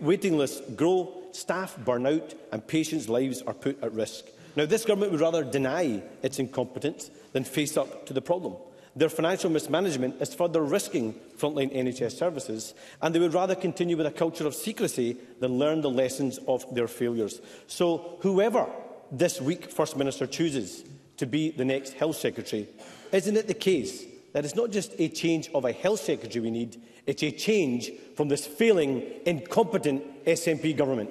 waiting 0.00 0.38
lists 0.38 0.62
grow, 0.74 1.12
staff 1.32 1.76
burn 1.84 2.06
out 2.06 2.34
and 2.52 2.66
patients' 2.66 3.08
lives 3.08 3.42
are 3.42 3.54
put 3.54 3.82
at 3.82 3.92
risk. 3.92 4.24
Now, 4.56 4.64
this 4.66 4.84
government 4.84 5.10
would 5.12 5.20
rather 5.20 5.42
deny 5.42 6.00
its 6.22 6.38
incompetence 6.38 7.10
than 7.32 7.42
face 7.44 7.76
up 7.76 8.06
to 8.06 8.12
the 8.12 8.22
problem. 8.22 8.54
Their 8.96 9.08
financial 9.08 9.50
mismanagement 9.50 10.16
is 10.22 10.32
further 10.34 10.62
risking 10.62 11.14
frontline 11.36 11.74
NHS 11.74 12.12
services, 12.12 12.74
and 13.02 13.12
they 13.12 13.18
would 13.18 13.34
rather 13.34 13.56
continue 13.56 13.96
with 13.96 14.06
a 14.06 14.10
culture 14.12 14.46
of 14.46 14.54
secrecy 14.54 15.16
than 15.40 15.58
learn 15.58 15.80
the 15.80 15.90
lessons 15.90 16.38
of 16.46 16.64
their 16.72 16.86
failures. 16.86 17.40
So 17.66 18.18
whoever 18.20 18.68
this 19.10 19.40
week 19.40 19.70
First 19.72 19.96
Minister 19.96 20.28
chooses 20.28 20.84
to 21.16 21.26
be 21.26 21.50
the 21.50 21.64
next 21.64 21.94
Health 21.94 22.16
Secretary, 22.16 22.68
isn't 23.10 23.36
it 23.36 23.48
the 23.48 23.54
case 23.54 24.04
that 24.32 24.44
it's 24.44 24.54
not 24.54 24.70
just 24.70 24.92
a 24.98 25.08
change 25.08 25.50
of 25.54 25.64
a 25.64 25.72
Health 25.72 26.00
Secretary 26.00 26.40
we 26.42 26.52
need, 26.52 26.80
it's 27.06 27.22
a 27.24 27.32
change 27.32 27.90
from 28.16 28.28
this 28.28 28.46
failing, 28.46 29.02
incompetent 29.26 30.24
SNP 30.24 30.76
government? 30.76 31.10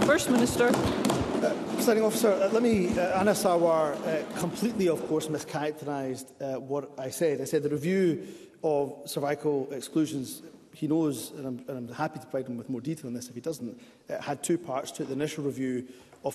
First 0.00 0.30
Minister. 0.30 0.72
Presiding 1.78 2.02
officer, 2.02 2.32
uh, 2.32 2.48
let 2.50 2.60
me, 2.64 2.88
uh, 2.98 3.20
Anna 3.20 3.30
Sawar 3.30 3.94
uh, 4.04 4.38
completely, 4.40 4.88
of 4.88 5.06
course, 5.06 5.28
mischaracterised 5.28 6.28
uh, 6.42 6.58
what 6.58 6.90
I 6.98 7.08
said. 7.08 7.40
I 7.40 7.44
said 7.44 7.62
the 7.62 7.68
review 7.68 8.26
of 8.64 9.00
cervical 9.06 9.68
exclusions, 9.72 10.42
he 10.74 10.88
knows, 10.88 11.30
and 11.38 11.46
I'm, 11.46 11.64
and 11.68 11.88
I'm 11.88 11.94
happy 11.94 12.18
to 12.18 12.26
provide 12.26 12.48
him 12.48 12.56
with 12.58 12.68
more 12.68 12.80
detail 12.80 13.06
on 13.06 13.14
this 13.14 13.28
if 13.28 13.36
he 13.36 13.40
doesn't, 13.40 13.80
it 14.08 14.12
uh, 14.12 14.20
had 14.20 14.42
two 14.42 14.58
parts 14.58 14.90
to 14.90 15.04
it. 15.04 15.06
The 15.06 15.12
initial 15.12 15.44
review 15.44 15.86
of 16.24 16.34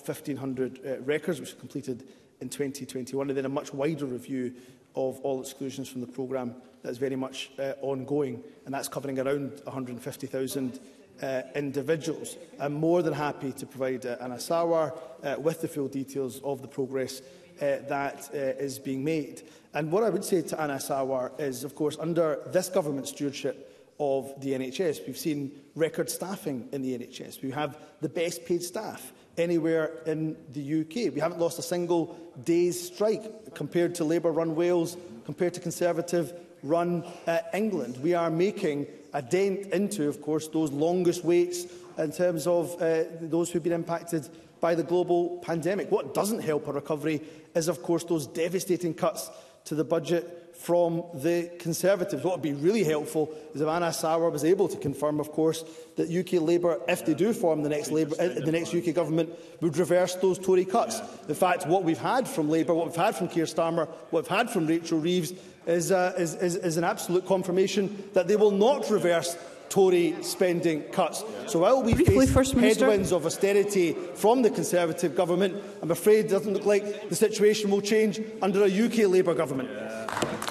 uh, 0.86 1.00
records, 1.02 1.40
which 1.40 1.50
was 1.50 1.60
completed 1.60 2.04
in 2.40 2.48
2021, 2.48 3.28
and 3.28 3.36
then 3.36 3.44
a 3.44 3.48
much 3.50 3.74
wider 3.74 4.06
review 4.06 4.54
of 4.96 5.20
all 5.20 5.42
exclusions 5.42 5.90
from 5.90 6.00
the 6.00 6.06
programme 6.06 6.54
that's 6.82 6.96
very 6.96 7.16
much 7.16 7.50
uh, 7.58 7.72
ongoing, 7.82 8.42
and 8.64 8.72
that's 8.72 8.88
covering 8.88 9.18
around 9.18 9.60
150,000 9.64 10.80
uh, 11.22 11.42
individuals. 11.54 12.36
I'm 12.58 12.74
more 12.74 13.02
than 13.02 13.12
happy 13.12 13.52
to 13.52 13.66
provide 13.66 14.04
uh, 14.06 14.16
an 14.20 14.32
ASAWAR 14.32 14.96
uh, 15.22 15.40
with 15.40 15.60
the 15.60 15.68
full 15.68 15.88
details 15.88 16.40
of 16.44 16.62
the 16.62 16.68
progress 16.68 17.20
uh, 17.60 17.76
that 17.88 18.30
uh, 18.34 18.62
is 18.62 18.78
being 18.78 19.04
made. 19.04 19.42
And 19.74 19.90
what 19.92 20.02
I 20.02 20.10
would 20.10 20.24
say 20.24 20.42
to 20.42 20.60
Anna 20.60 20.74
Sawar 20.76 21.32
is, 21.40 21.64
of 21.64 21.74
course, 21.74 21.96
under 21.98 22.38
this 22.46 22.68
government 22.68 23.08
stewardship 23.08 23.92
of 24.00 24.32
the 24.40 24.52
NHS, 24.52 25.06
we've 25.06 25.18
seen 25.18 25.52
record 25.74 26.08
staffing 26.10 26.68
in 26.72 26.82
the 26.82 26.96
NHS. 26.98 27.42
We 27.42 27.50
have 27.52 27.76
the 28.00 28.08
best 28.08 28.44
paid 28.44 28.62
staff 28.62 29.12
anywhere 29.36 29.94
in 30.06 30.36
the 30.52 30.80
UK. 30.82 31.12
We 31.14 31.20
haven't 31.20 31.40
lost 31.40 31.58
a 31.58 31.62
single 31.62 32.16
day's 32.44 32.80
strike 32.88 33.54
compared 33.54 33.94
to 33.96 34.04
Labour-run 34.04 34.54
Wales, 34.54 34.96
compared 35.24 35.54
to 35.54 35.60
Conservative 35.60 36.32
run 36.64 37.04
uh, 37.26 37.38
England. 37.52 37.98
We 37.98 38.14
are 38.14 38.30
making 38.30 38.86
a 39.12 39.22
dent 39.22 39.66
into, 39.66 40.08
of 40.08 40.20
course, 40.20 40.48
those 40.48 40.72
longest 40.72 41.24
waits 41.24 41.66
in 41.98 42.10
terms 42.10 42.46
of 42.48 42.74
uh, 42.82 43.04
those 43.20 43.50
who've 43.50 43.62
been 43.62 43.72
impacted 43.72 44.28
by 44.60 44.74
the 44.74 44.82
global 44.82 45.38
pandemic. 45.44 45.90
What 45.90 46.14
doesn't 46.14 46.40
help 46.40 46.66
a 46.66 46.72
recovery 46.72 47.20
is, 47.54 47.68
of 47.68 47.82
course, 47.82 48.02
those 48.04 48.26
devastating 48.26 48.94
cuts 48.94 49.30
to 49.66 49.74
the 49.74 49.84
budget 49.84 50.43
from 50.54 51.02
the 51.14 51.50
Conservatives. 51.58 52.22
What 52.24 52.34
would 52.34 52.42
be 52.42 52.52
really 52.52 52.84
helpful 52.84 53.30
is 53.54 53.60
if 53.60 53.68
Anna 53.68 53.86
Sawar 53.88 54.30
was 54.30 54.44
able 54.44 54.68
to 54.68 54.76
confirm, 54.78 55.20
of 55.20 55.32
course, 55.32 55.64
that 55.96 56.08
UK 56.10 56.40
Labour, 56.40 56.80
if 56.88 57.00
yeah. 57.00 57.06
they 57.06 57.14
do 57.14 57.32
form 57.32 57.62
the 57.62 57.68
next, 57.68 57.90
Labour, 57.90 58.14
uh, 58.18 58.28
the 58.28 58.52
next 58.52 58.74
UK 58.74 58.94
government, 58.94 59.30
would 59.60 59.76
reverse 59.76 60.14
those 60.16 60.38
Tory 60.38 60.64
cuts. 60.64 60.98
Yeah. 61.00 61.28
In 61.30 61.34
fact, 61.34 61.66
what 61.66 61.84
we've 61.84 61.98
had 61.98 62.26
from 62.26 62.48
Labour, 62.48 62.72
what 62.72 62.86
we've 62.86 62.94
had 62.96 63.14
from 63.16 63.28
Keir 63.28 63.44
Starmer, 63.44 63.88
what 64.10 64.22
we've 64.28 64.36
had 64.38 64.48
from 64.48 64.66
Rachel 64.66 64.98
Reeves 65.00 65.34
is, 65.66 65.92
uh, 65.92 66.14
is, 66.16 66.34
is, 66.34 66.56
is 66.56 66.76
an 66.76 66.84
absolute 66.84 67.26
confirmation 67.26 68.02
that 68.14 68.28
they 68.28 68.36
will 68.36 68.50
not 68.52 68.88
reverse 68.90 69.36
Tory 69.70 70.14
spending 70.22 70.82
cuts. 70.84 71.24
So 71.48 71.58
while 71.58 71.82
we 71.82 71.94
Briefly, 71.94 72.26
face 72.26 72.32
First 72.32 72.54
Minister. 72.54 72.84
headwinds 72.86 73.12
of 73.12 73.26
austerity 73.26 73.94
from 74.14 74.42
the 74.42 74.50
Conservative 74.50 75.16
government, 75.16 75.60
I'm 75.82 75.90
afraid 75.90 76.26
it 76.26 76.28
doesn't 76.28 76.52
look 76.54 76.64
like 76.66 77.08
the 77.08 77.16
situation 77.16 77.70
will 77.70 77.80
change 77.82 78.20
under 78.40 78.62
a 78.64 78.84
UK 78.84 79.08
Labour 79.10 79.34
government. 79.34 79.70
Yeah. 79.72 80.43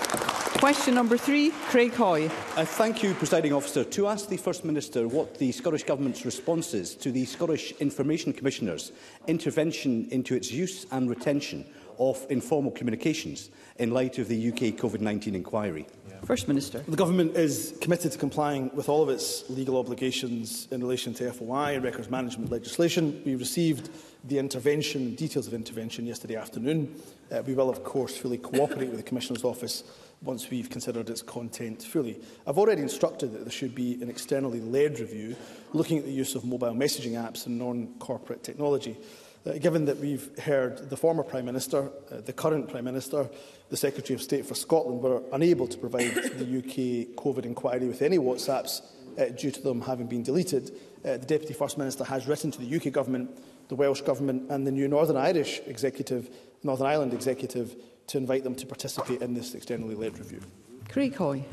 Question 0.63 0.93
number 0.95 1.17
three, 1.17 1.51
Craig 1.67 1.91
Hoy. 1.95 2.27
I 2.55 2.63
thank 2.63 3.03
you, 3.03 3.13
Presiding 3.15 3.51
Officer. 3.51 3.83
To 3.83 4.07
ask 4.07 4.29
the 4.29 4.37
First 4.37 4.63
Minister 4.63 5.09
what 5.09 5.37
the 5.37 5.51
Scottish 5.51 5.83
Government's 5.83 6.23
response 6.23 6.73
is 6.73 6.95
to 6.95 7.11
the 7.11 7.25
Scottish 7.25 7.73
Information 7.81 8.31
Commissioner's 8.31 8.93
intervention 9.27 10.07
into 10.09 10.35
its 10.35 10.53
use 10.53 10.85
and 10.91 11.09
retention 11.09 11.65
of 11.99 12.25
informal 12.29 12.71
communications 12.71 13.49
in 13.77 13.91
light 13.91 14.17
of 14.19 14.29
the 14.29 14.49
UK 14.51 14.79
COVID-19 14.79 15.35
inquiry. 15.35 15.85
Yeah. 16.09 16.21
First 16.21 16.47
Minister. 16.47 16.79
The 16.87 16.95
Government 16.95 17.35
is 17.35 17.77
committed 17.81 18.13
to 18.13 18.17
complying 18.17 18.71
with 18.73 18.87
all 18.87 19.03
of 19.03 19.09
its 19.09 19.43
legal 19.49 19.77
obligations 19.77 20.69
in 20.71 20.79
relation 20.79 21.13
to 21.15 21.29
FOI 21.33 21.73
and 21.75 21.83
records 21.83 22.09
management 22.09 22.51
legislation. 22.53 23.21
We 23.25 23.35
received 23.35 23.89
the 24.23 24.39
intervention, 24.39 25.15
details 25.15 25.45
of 25.45 25.53
intervention 25.53 26.05
yesterday 26.05 26.35
afternoon. 26.37 26.95
Uh, 27.29 27.43
we 27.45 27.53
will, 27.53 27.69
of 27.69 27.83
course, 27.83 28.15
fully 28.15 28.37
cooperate 28.37 28.87
with 28.87 28.95
the 28.95 29.03
Commissioner's 29.03 29.43
Office 29.43 29.83
once 30.23 30.49
we've 30.49 30.69
considered 30.69 31.09
its 31.09 31.21
content 31.21 31.81
fully. 31.83 32.19
I've 32.47 32.57
already 32.57 32.81
instructed 32.81 33.33
that 33.33 33.43
there 33.43 33.51
should 33.51 33.75
be 33.75 34.01
an 34.01 34.09
externally 34.09 34.61
led 34.61 34.99
review 34.99 35.35
looking 35.73 35.97
at 35.97 36.05
the 36.05 36.11
use 36.11 36.35
of 36.35 36.45
mobile 36.45 36.73
messaging 36.73 37.11
apps 37.13 37.45
and 37.45 37.57
non-corporate 37.59 38.43
technology. 38.43 38.97
Uh, 39.45 39.53
given 39.57 39.83
that 39.83 39.97
we've 39.99 40.37
heard 40.39 40.89
the 40.89 40.95
former 40.95 41.21
Prime 41.23 41.43
Minister, 41.43 41.91
uh, 42.11 42.21
the 42.21 42.31
current 42.31 42.69
Prime 42.69 42.85
Minister, 42.85 43.29
the 43.69 43.75
Secretary 43.75 44.15
of 44.15 44.21
State 44.21 44.45
for 44.45 44.55
Scotland 44.55 45.01
were 45.01 45.21
unable 45.33 45.67
to 45.67 45.77
provide 45.77 46.13
the 46.15 46.59
UK 46.59 47.17
COVID 47.21 47.45
inquiry 47.45 47.87
with 47.87 48.01
any 48.01 48.17
WhatsApps 48.17 48.81
uh, 49.19 49.25
due 49.35 49.51
to 49.51 49.61
them 49.61 49.81
having 49.81 50.07
been 50.07 50.23
deleted, 50.23 50.71
uh, 51.03 51.17
the 51.17 51.25
Deputy 51.25 51.53
First 51.53 51.77
Minister 51.77 52.03
has 52.03 52.25
written 52.25 52.49
to 52.49 52.59
the 52.59 52.75
UK 52.77 52.91
Government, 52.91 53.29
the 53.67 53.75
Welsh 53.75 54.01
Government 54.01 54.49
and 54.49 54.65
the 54.65 54.71
new 54.71 54.87
Northern 54.87 55.17
Irish 55.17 55.59
Executive, 55.67 56.33
Northern 56.63 56.87
Ireland 56.87 57.13
Executive 57.13 57.75
to 58.07 58.17
invite 58.17 58.43
them 58.43 58.55
to 58.55 58.65
participate 58.65 59.21
in 59.21 59.33
this 59.33 59.53
externally 59.55 59.95
led 59.95 60.17
review. 60.19 60.41
Craig 60.89 61.15
Hoy. 61.15 61.43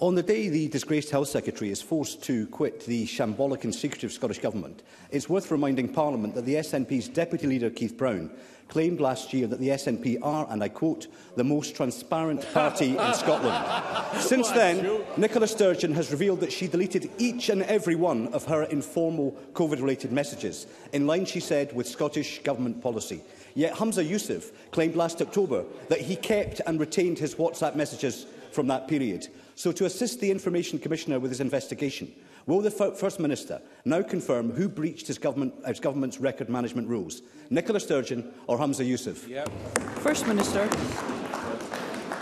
On 0.00 0.14
the 0.14 0.22
day 0.22 0.48
the 0.48 0.68
disgraced 0.68 1.10
Health 1.10 1.26
Secretary 1.26 1.72
is 1.72 1.82
forced 1.82 2.22
to 2.24 2.46
quit 2.46 2.86
the 2.86 3.04
shambolic 3.04 3.64
and 3.64 3.74
secretive 3.74 4.12
Scottish 4.12 4.38
Government, 4.38 4.84
it's 5.10 5.28
worth 5.28 5.50
reminding 5.50 5.88
Parliament 5.88 6.36
that 6.36 6.44
the 6.44 6.54
SNP's 6.54 7.08
Deputy 7.08 7.48
Leader 7.48 7.68
Keith 7.68 7.96
Brown 7.96 8.30
claimed 8.68 9.00
last 9.00 9.32
year 9.32 9.48
that 9.48 9.58
the 9.58 9.70
SNP 9.70 10.18
are, 10.22 10.46
and 10.50 10.62
I 10.62 10.68
quote, 10.68 11.08
the 11.34 11.42
most 11.42 11.74
transparent 11.74 12.46
party 12.54 12.90
in 12.96 13.12
Scotland. 13.14 14.20
Since 14.22 14.50
then, 14.52 15.00
Nicola 15.16 15.48
Sturgeon 15.48 15.92
has 15.94 16.12
revealed 16.12 16.40
that 16.40 16.52
she 16.52 16.68
deleted 16.68 17.10
each 17.18 17.48
and 17.48 17.64
every 17.64 17.96
one 17.96 18.28
of 18.28 18.44
her 18.44 18.64
informal 18.64 19.32
COVID-related 19.54 20.12
messages, 20.12 20.68
in 20.92 21.08
line, 21.08 21.24
she 21.24 21.40
said, 21.40 21.74
with 21.74 21.88
Scottish 21.88 22.40
Government 22.44 22.80
policy. 22.80 23.20
Yet 23.56 23.76
Hamza 23.76 24.04
Youssef 24.04 24.70
claimed 24.70 24.94
last 24.94 25.20
October 25.20 25.64
that 25.88 26.00
he 26.02 26.14
kept 26.14 26.60
and 26.68 26.78
retained 26.78 27.18
his 27.18 27.34
WhatsApp 27.34 27.74
messages 27.74 28.26
from 28.52 28.68
that 28.68 28.86
period. 28.86 29.26
So 29.58 29.72
to 29.72 29.86
assist 29.86 30.20
the 30.20 30.30
Information 30.30 30.78
Commissioner 30.78 31.18
with 31.18 31.32
his 31.32 31.40
investigation, 31.40 32.12
will 32.46 32.60
the 32.60 32.70
First 32.70 33.18
Minister 33.18 33.60
now 33.84 34.02
confirm 34.02 34.52
who 34.52 34.68
breached 34.68 35.08
his, 35.08 35.18
government, 35.18 35.52
his 35.66 35.80
government's 35.80 36.20
record 36.20 36.48
management 36.48 36.86
rules, 36.88 37.22
Nicola 37.50 37.80
Sturgeon 37.80 38.32
or 38.46 38.56
Hamza 38.56 38.84
Youssef? 38.84 39.26
Yep. 39.26 39.50
First 39.96 40.28
Minister. 40.28 40.68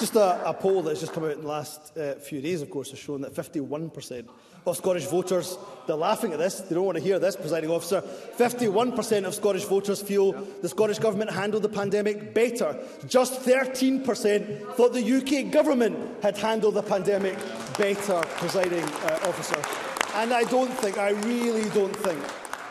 Just 0.00 0.16
a, 0.16 0.48
a 0.48 0.54
poll 0.54 0.80
that's 0.80 1.00
just 1.00 1.12
come 1.12 1.24
out 1.26 1.32
in 1.32 1.42
the 1.42 1.46
last 1.46 1.98
uh, 1.98 2.14
few 2.14 2.40
days, 2.40 2.62
of 2.62 2.70
course, 2.70 2.88
has 2.88 2.98
shown 2.98 3.20
that 3.20 3.34
51% 3.34 4.26
of 4.66 4.76
Scottish 4.76 5.04
voters. 5.04 5.56
They're 5.86 5.94
laughing 5.96 6.32
at 6.32 6.38
this. 6.40 6.56
They 6.60 6.74
don't 6.74 6.84
want 6.84 6.98
to 6.98 7.04
hear 7.04 7.20
this, 7.20 7.36
presiding 7.36 7.70
officer. 7.70 8.00
51% 8.02 9.24
of 9.24 9.32
Scottish 9.34 9.64
voters 9.64 10.02
feel 10.02 10.32
the 10.60 10.68
Scottish 10.68 10.98
Government 10.98 11.30
handled 11.30 11.62
the 11.62 11.68
pandemic 11.68 12.34
better. 12.34 12.76
Just 13.06 13.40
13% 13.42 14.74
thought 14.74 14.92
the 14.92 15.44
UK 15.46 15.52
Government 15.52 15.96
had 16.24 16.36
handled 16.36 16.74
the 16.74 16.82
pandemic 16.82 17.38
better, 17.78 18.20
presiding 18.38 18.82
uh, 18.82 19.20
officer. 19.26 19.56
And 20.16 20.32
I 20.32 20.42
don't 20.44 20.70
think, 20.72 20.98
I 20.98 21.10
really 21.10 21.68
don't 21.70 21.94
think, 21.94 22.18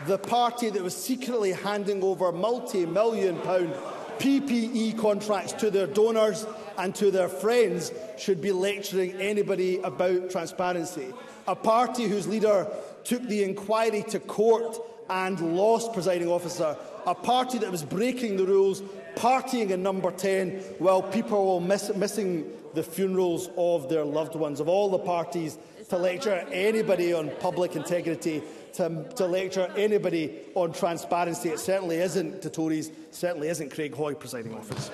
the 0.08 0.18
party 0.18 0.70
that 0.70 0.84
was 0.84 0.96
secretly 0.96 1.54
handing 1.54 2.04
over 2.04 2.34
multi-million 2.34 3.38
pound 3.42 3.74
PPE 4.20 4.98
contracts 5.00 5.54
to 5.54 5.72
their 5.72 5.88
donors 5.88 6.46
and 6.78 6.94
to 6.96 7.12
their 7.12 7.30
friends 7.30 7.92
should 8.18 8.42
be 8.42 8.52
lecturing 8.52 9.14
anybody 9.14 9.78
about 9.80 10.30
transparency. 10.30 11.14
A 11.48 11.56
party 11.56 12.06
whose 12.08 12.28
leader 12.28 12.68
took 13.04 13.24
the 13.28 13.44
inquiry 13.44 14.04
to 14.10 14.20
court 14.20 14.78
and 15.10 15.56
lost, 15.56 15.94
presiding 15.94 16.28
officer. 16.28 16.76
A 17.06 17.14
party 17.16 17.60
that 17.60 17.72
was 17.72 17.84
breaking 17.84 18.38
the 18.38 18.46
rules, 18.46 18.82
partying 19.16 19.70
in 19.70 19.84
number 19.84 20.12
10, 20.12 20.50
while 20.80 21.04
people 21.04 21.56
were 21.60 21.66
miss 21.66 21.94
missing 21.96 22.52
the 22.74 22.82
funerals 22.84 23.50
of 23.58 23.88
their 23.88 24.04
loved 24.04 24.36
ones. 24.36 24.60
Of 24.60 24.68
all 24.68 24.90
the 24.90 25.00
parties 25.00 25.58
to 25.90 25.98
lecture 25.98 26.46
anybody 26.52 27.14
on 27.14 27.30
public 27.40 27.76
integrity, 27.76 28.42
to, 28.74 29.08
to 29.16 29.26
lecture 29.28 29.72
anybody 29.78 30.38
on 30.56 30.74
transparency. 30.74 31.50
It 31.50 31.60
certainly 31.60 31.98
isn't 31.98 32.42
to 32.42 32.50
Tories, 32.50 32.92
certainly 33.12 33.48
isn't 33.50 33.70
Craig 33.72 33.94
Hoy 33.96 34.16
presiding 34.16 34.56
officer. 34.56 34.92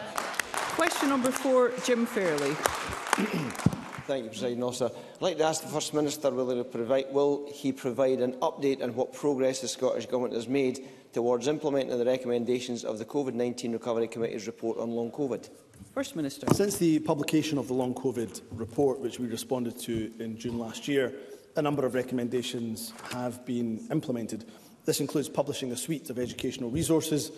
Question 0.72 1.10
number 1.10 1.32
four, 1.32 1.74
Jim 1.84 2.06
Fairley. 2.06 2.54
Thank 4.08 4.24
you, 4.24 4.30
President 4.30 4.64
Officer. 4.64 4.86
I'd 5.16 5.22
like 5.22 5.38
to 5.40 5.44
ask 5.44 5.62
the 5.62 5.68
First 5.68 5.94
Minister 5.94 6.32
will 6.32 6.50
he, 6.56 6.64
provide, 6.64 7.06
will 7.12 7.46
he 7.54 7.74
provide 7.74 8.22
an 8.22 8.34
update 8.36 8.82
on 8.82 8.96
what 8.96 9.12
progress 9.14 9.60
the 9.60 9.68
Scottish 9.68 10.06
Government 10.06 10.34
has 10.34 10.48
made 10.48 10.88
towards 11.12 11.48
implementing 11.50 11.96
the 12.00 12.06
recommendations 12.06 12.86
of 12.86 13.00
the 13.00 13.06
COVID-19 13.06 13.74
Recovery 13.74 14.08
Committee's 14.08 14.48
report 14.48 14.80
on 14.80 14.92
long 14.92 15.12
COVID? 15.12 15.50
First 15.94 16.16
Minister. 16.16 16.48
Since 16.54 16.78
the 16.78 17.00
publication 17.00 17.58
of 17.58 17.68
the 17.68 17.74
long 17.74 17.94
COVID 17.94 18.42
report, 18.54 19.02
which 19.02 19.20
we 19.20 19.28
responded 19.28 19.78
to 19.82 20.10
in 20.20 20.38
June 20.38 20.58
last 20.58 20.88
year, 20.88 21.14
a 21.58 21.62
number 21.62 21.86
of 21.86 21.94
recommendations 21.96 22.94
have 23.12 23.46
been 23.46 23.86
implemented. 23.92 24.46
This 24.86 25.02
includes 25.02 25.28
publishing 25.28 25.72
a 25.74 25.78
suite 25.78 26.10
of 26.10 26.18
educational 26.18 26.70
resources 26.72 27.32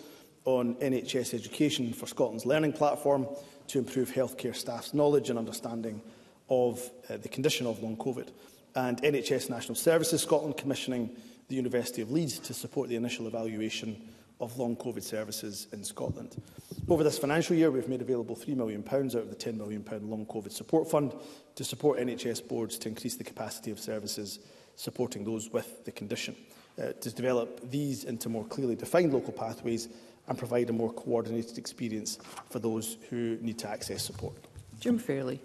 on 0.44 0.74
NHS 0.76 1.34
education 1.34 1.92
for 1.92 2.06
Scotland's 2.06 2.44
learning 2.46 2.74
platform 2.74 3.26
to 3.68 3.78
improve 3.78 4.10
healthcare 4.12 4.54
staff's 4.54 4.92
knowledge 4.92 5.30
and 5.30 5.38
understanding 5.38 6.02
of 6.50 6.88
uh, 7.08 7.16
the 7.16 7.28
condition 7.28 7.66
of 7.66 7.82
long 7.82 7.96
COVID, 7.96 8.28
and 8.74 9.00
NHS 9.02 9.48
National 9.48 9.74
Services 9.74 10.20
Scotland 10.22 10.56
commissioning 10.58 11.10
the 11.48 11.54
University 11.56 12.02
of 12.02 12.10
Leeds 12.10 12.38
to 12.40 12.52
support 12.52 12.88
the 12.88 12.96
initial 12.96 13.26
evaluation 13.26 14.00
of 14.40 14.58
long 14.58 14.76
COVID 14.76 15.02
services 15.02 15.68
in 15.72 15.82
Scotland. 15.82 16.42
Over 16.88 17.04
this 17.04 17.18
financial 17.18 17.56
year, 17.56 17.70
we've 17.70 17.88
made 17.88 18.02
available 18.02 18.36
£3 18.36 18.54
million 18.56 18.82
out 18.86 19.14
of 19.14 19.30
the 19.30 19.36
£10 19.36 19.56
million 19.56 19.82
Long 20.02 20.26
COVID 20.26 20.52
Support 20.52 20.90
Fund 20.90 21.14
to 21.54 21.64
support 21.64 21.98
NHS 22.00 22.46
boards 22.46 22.76
to 22.78 22.88
increase 22.88 23.14
the 23.14 23.24
capacity 23.24 23.70
of 23.70 23.78
services 23.78 24.40
supporting 24.76 25.24
those 25.24 25.50
with 25.50 25.84
the 25.86 25.92
condition. 25.92 26.36
Uh, 26.76 26.92
to 27.00 27.10
develop 27.10 27.70
these 27.70 28.04
into 28.04 28.28
more 28.28 28.44
clearly 28.46 28.74
defined 28.74 29.14
local 29.14 29.32
pathways 29.32 29.88
and 30.28 30.38
provide 30.38 30.70
a 30.70 30.72
more 30.72 30.92
coordinated 30.92 31.58
experience 31.58 32.18
for 32.50 32.58
those 32.58 32.96
who 33.10 33.36
need 33.40 33.58
to 33.58 33.68
access 33.68 34.02
support. 34.04 34.34
Jim 34.80 34.98
Fairley. 34.98 35.40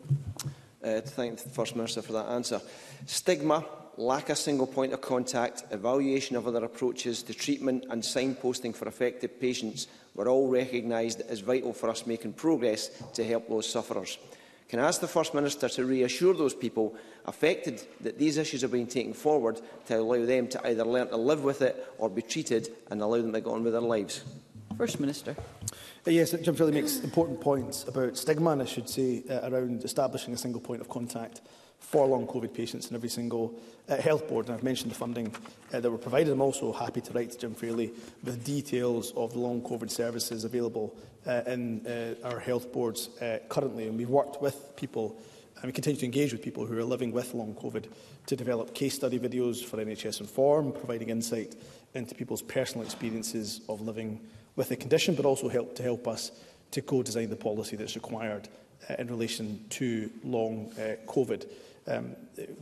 Uh, 0.83 1.01
thank 1.01 1.37
the 1.41 1.49
First 1.49 1.75
Minister 1.75 2.01
for 2.01 2.13
that 2.13 2.27
answer. 2.29 2.61
Stigma, 3.05 3.65
lack 3.97 4.29
of 4.29 4.37
single 4.37 4.65
point 4.67 4.93
of 4.93 5.01
contact, 5.01 5.63
evaluation 5.71 6.35
of 6.37 6.47
other 6.47 6.63
approaches 6.63 7.21
to 7.23 7.33
treatment 7.33 7.85
and 7.89 8.01
signposting 8.01 8.73
for 8.73 8.87
affected 8.87 9.39
patients 9.41 9.87
were 10.15 10.29
all 10.29 10.47
recognised 10.47 11.19
as 11.29 11.41
vital 11.41 11.73
for 11.73 11.89
us 11.89 12.05
making 12.07 12.31
progress 12.33 12.87
to 13.13 13.25
help 13.25 13.49
those 13.49 13.69
sufferers. 13.69 14.17
Can 14.69 14.79
I 14.79 14.87
ask 14.87 15.01
the 15.01 15.07
First 15.07 15.33
Minister 15.33 15.67
to 15.67 15.85
reassure 15.85 16.33
those 16.35 16.53
people 16.53 16.95
affected 17.25 17.81
that 18.01 18.17
these 18.19 18.37
issues 18.37 18.63
are 18.63 18.67
being 18.69 18.87
taken 18.87 19.13
forward 19.13 19.59
to 19.87 19.97
allow 19.99 20.23
them 20.25 20.47
to 20.47 20.65
either 20.67 20.85
learn 20.85 21.07
to 21.09 21.17
live 21.17 21.43
with 21.43 21.61
it 21.61 21.91
or 21.97 22.07
be 22.09 22.21
treated 22.21 22.69
and 22.89 23.01
allow 23.01 23.17
them 23.17 23.33
to 23.33 23.41
go 23.41 23.53
on 23.53 23.63
with 23.63 23.73
their 23.73 23.81
lives? 23.81 24.23
First 24.79 25.01
Minister. 25.01 25.35
Uh, 26.07 26.11
yes, 26.11 26.31
Jim 26.31 26.55
Fairley 26.55 26.71
makes 26.71 27.01
important 27.01 27.41
points 27.41 27.83
about 27.83 28.15
stigma, 28.15 28.51
and 28.51 28.61
I 28.61 28.65
should 28.65 28.87
say, 28.89 29.23
uh, 29.29 29.49
around 29.49 29.83
establishing 29.83 30.33
a 30.33 30.37
single 30.37 30.61
point 30.61 30.79
of 30.79 30.87
contact 30.87 31.41
for 31.79 32.07
long 32.07 32.25
COVID 32.25 32.53
patients 32.53 32.89
in 32.89 32.95
every 32.95 33.09
single 33.09 33.53
uh, 33.89 33.97
health 33.97 34.29
board. 34.29 34.45
And 34.47 34.55
I've 34.55 34.63
mentioned 34.63 34.91
the 34.91 34.95
funding 34.95 35.35
uh, 35.73 35.81
that 35.81 35.91
we're 35.91 35.97
provided. 35.97 36.29
I'm 36.31 36.39
also 36.39 36.71
happy 36.71 37.01
to 37.01 37.11
write 37.11 37.31
to 37.31 37.37
Jim 37.37 37.55
Fairley 37.55 37.91
with 38.23 38.45
details 38.45 39.11
of 39.17 39.33
the 39.33 39.39
long 39.39 39.59
COVID 39.63 39.91
services 39.91 40.45
available 40.45 40.95
uh, 41.27 41.41
in 41.45 41.85
uh, 41.85 42.15
our 42.25 42.39
health 42.39 42.71
boards 42.71 43.09
uh, 43.21 43.39
currently. 43.49 43.87
And 43.89 43.97
we've 43.97 44.07
worked 44.09 44.41
with 44.41 44.77
people 44.77 45.19
and 45.57 45.65
we 45.65 45.73
continue 45.73 45.99
to 45.99 46.05
engage 46.05 46.31
with 46.31 46.41
people 46.41 46.65
who 46.65 46.77
are 46.77 46.85
living 46.85 47.11
with 47.11 47.33
long 47.33 47.53
COVID 47.55 47.85
to 48.27 48.35
develop 48.37 48.73
case 48.73 48.95
study 48.95 49.19
videos 49.19 49.61
for 49.61 49.75
NHS 49.75 50.21
Inform, 50.21 50.71
providing 50.71 51.09
insight 51.09 51.57
into 51.95 52.15
people's 52.15 52.41
personal 52.41 52.85
experiences 52.85 53.59
of 53.67 53.81
living 53.81 54.21
with 54.55 54.69
the 54.69 54.75
condition, 54.75 55.15
but 55.15 55.25
also 55.25 55.49
help 55.49 55.75
to 55.75 55.83
help 55.83 56.07
us 56.07 56.31
to 56.71 56.81
co-design 56.81 57.29
the 57.29 57.35
policy 57.35 57.75
that's 57.75 57.95
required 57.95 58.47
uh, 58.89 58.95
in 58.99 59.07
relation 59.07 59.63
to 59.69 60.09
long 60.23 60.71
uh, 60.77 60.95
COVID. 61.11 61.47
Um, 61.87 62.15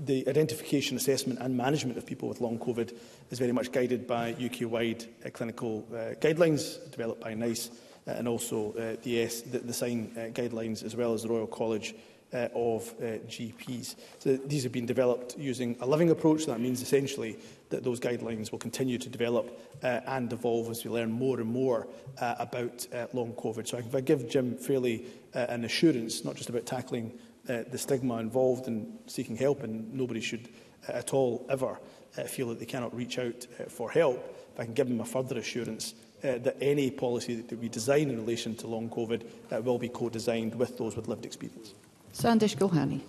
the 0.05 0.27
identification, 0.27 0.95
assessment 0.95 1.39
and 1.41 1.55
management 1.57 1.97
of 1.97 2.05
people 2.05 2.29
with 2.29 2.39
long 2.39 2.57
COVID 2.59 2.95
is 3.29 3.39
very 3.39 3.51
much 3.51 3.71
guided 3.71 4.07
by 4.07 4.33
UK-wide 4.33 5.03
uh, 5.25 5.29
clinical 5.31 5.85
uh, 5.91 6.15
guidelines 6.21 6.79
developed 6.91 7.21
by 7.21 7.33
NICE 7.33 7.71
uh, 8.07 8.11
and 8.11 8.27
also 8.27 8.71
uh, 8.73 8.95
the, 9.03 9.21
S, 9.23 9.41
the, 9.41 9.59
the 9.59 9.73
SIGN 9.73 10.11
uh, 10.15 10.19
guidelines 10.31 10.83
as 10.83 10.95
well 10.95 11.13
as 11.13 11.23
the 11.23 11.29
Royal 11.29 11.47
College 11.47 11.93
uh, 12.33 12.47
of 12.53 12.93
uh, 12.99 13.17
GPs. 13.27 13.95
So 14.19 14.37
these 14.37 14.63
have 14.63 14.71
been 14.71 14.85
developed 14.85 15.37
using 15.37 15.77
a 15.79 15.85
living 15.85 16.09
approach. 16.09 16.45
That 16.45 16.59
means 16.59 16.81
essentially 16.81 17.37
that 17.69 17.83
those 17.83 17.99
guidelines 17.99 18.51
will 18.51 18.59
continue 18.59 18.97
to 18.97 19.09
develop 19.09 19.49
uh, 19.83 20.01
and 20.07 20.31
evolve 20.31 20.69
as 20.69 20.83
we 20.83 20.91
learn 20.91 21.11
more 21.11 21.39
and 21.39 21.49
more 21.49 21.87
uh, 22.19 22.35
about 22.39 22.85
uh, 22.93 23.07
long 23.13 23.33
COVID. 23.33 23.67
So 23.67 23.77
if 23.77 23.93
I 23.95 24.01
give 24.01 24.29
Jim 24.29 24.57
fairly 24.57 25.05
uh, 25.33 25.39
an 25.49 25.63
assurance, 25.63 26.23
not 26.25 26.35
just 26.35 26.49
about 26.49 26.65
tackling 26.65 27.17
uh, 27.49 27.63
the 27.71 27.77
stigma 27.77 28.17
involved 28.17 28.67
in 28.67 28.97
seeking 29.07 29.35
help, 29.37 29.63
and 29.63 29.93
nobody 29.93 30.19
should 30.19 30.49
uh, 30.87 30.93
at 30.93 31.13
all 31.13 31.45
ever 31.49 31.77
uh, 32.17 32.23
feel 32.23 32.49
that 32.49 32.59
they 32.59 32.65
cannot 32.65 32.95
reach 32.95 33.17
out 33.19 33.47
uh, 33.59 33.63
for 33.65 33.89
help, 33.89 34.35
if 34.53 34.59
I 34.59 34.65
can 34.65 34.73
give 34.73 34.89
them 34.89 34.99
a 34.99 35.05
further 35.05 35.37
assurance 35.37 35.93
uh, 36.23 36.39
that 36.39 36.57
any 36.59 36.89
policy 36.89 37.35
that 37.35 37.57
we 37.59 37.69
design 37.69 38.09
in 38.09 38.17
relation 38.19 38.55
to 38.55 38.67
long 38.67 38.89
COVID 38.89 39.23
uh, 39.53 39.61
will 39.61 39.77
be 39.77 39.87
co-designed 39.87 40.55
with 40.55 40.77
those 40.77 40.95
with 40.95 41.07
lived 41.07 41.25
experience. 41.25 41.73
Sandesh 42.17 42.57
Gulhani. 42.57 42.99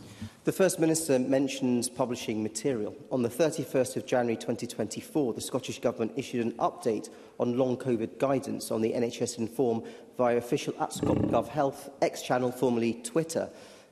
The 0.44 0.52
First 0.52 0.78
Minister 0.78 1.18
mentions 1.18 1.88
publishing 1.88 2.42
material. 2.42 2.94
On 3.10 3.22
the 3.22 3.28
31st 3.30 3.96
of 3.96 4.04
January 4.06 4.36
2024, 4.36 5.32
the 5.32 5.40
Scottish 5.40 5.80
Government 5.80 6.12
issued 6.16 6.44
an 6.44 6.52
update 6.58 7.08
on 7.40 7.56
long 7.56 7.78
COVID 7.78 8.18
guidance 8.18 8.70
on 8.70 8.82
the 8.82 8.92
NHS 8.92 9.38
Inform 9.38 9.82
via 10.18 10.36
official 10.36 10.74
at 10.78 10.90
Gov 10.92 11.48
Health 11.48 11.88
X 12.02 12.20
channel, 12.20 12.52
formerly 12.52 13.00
Twitter. 13.02 13.48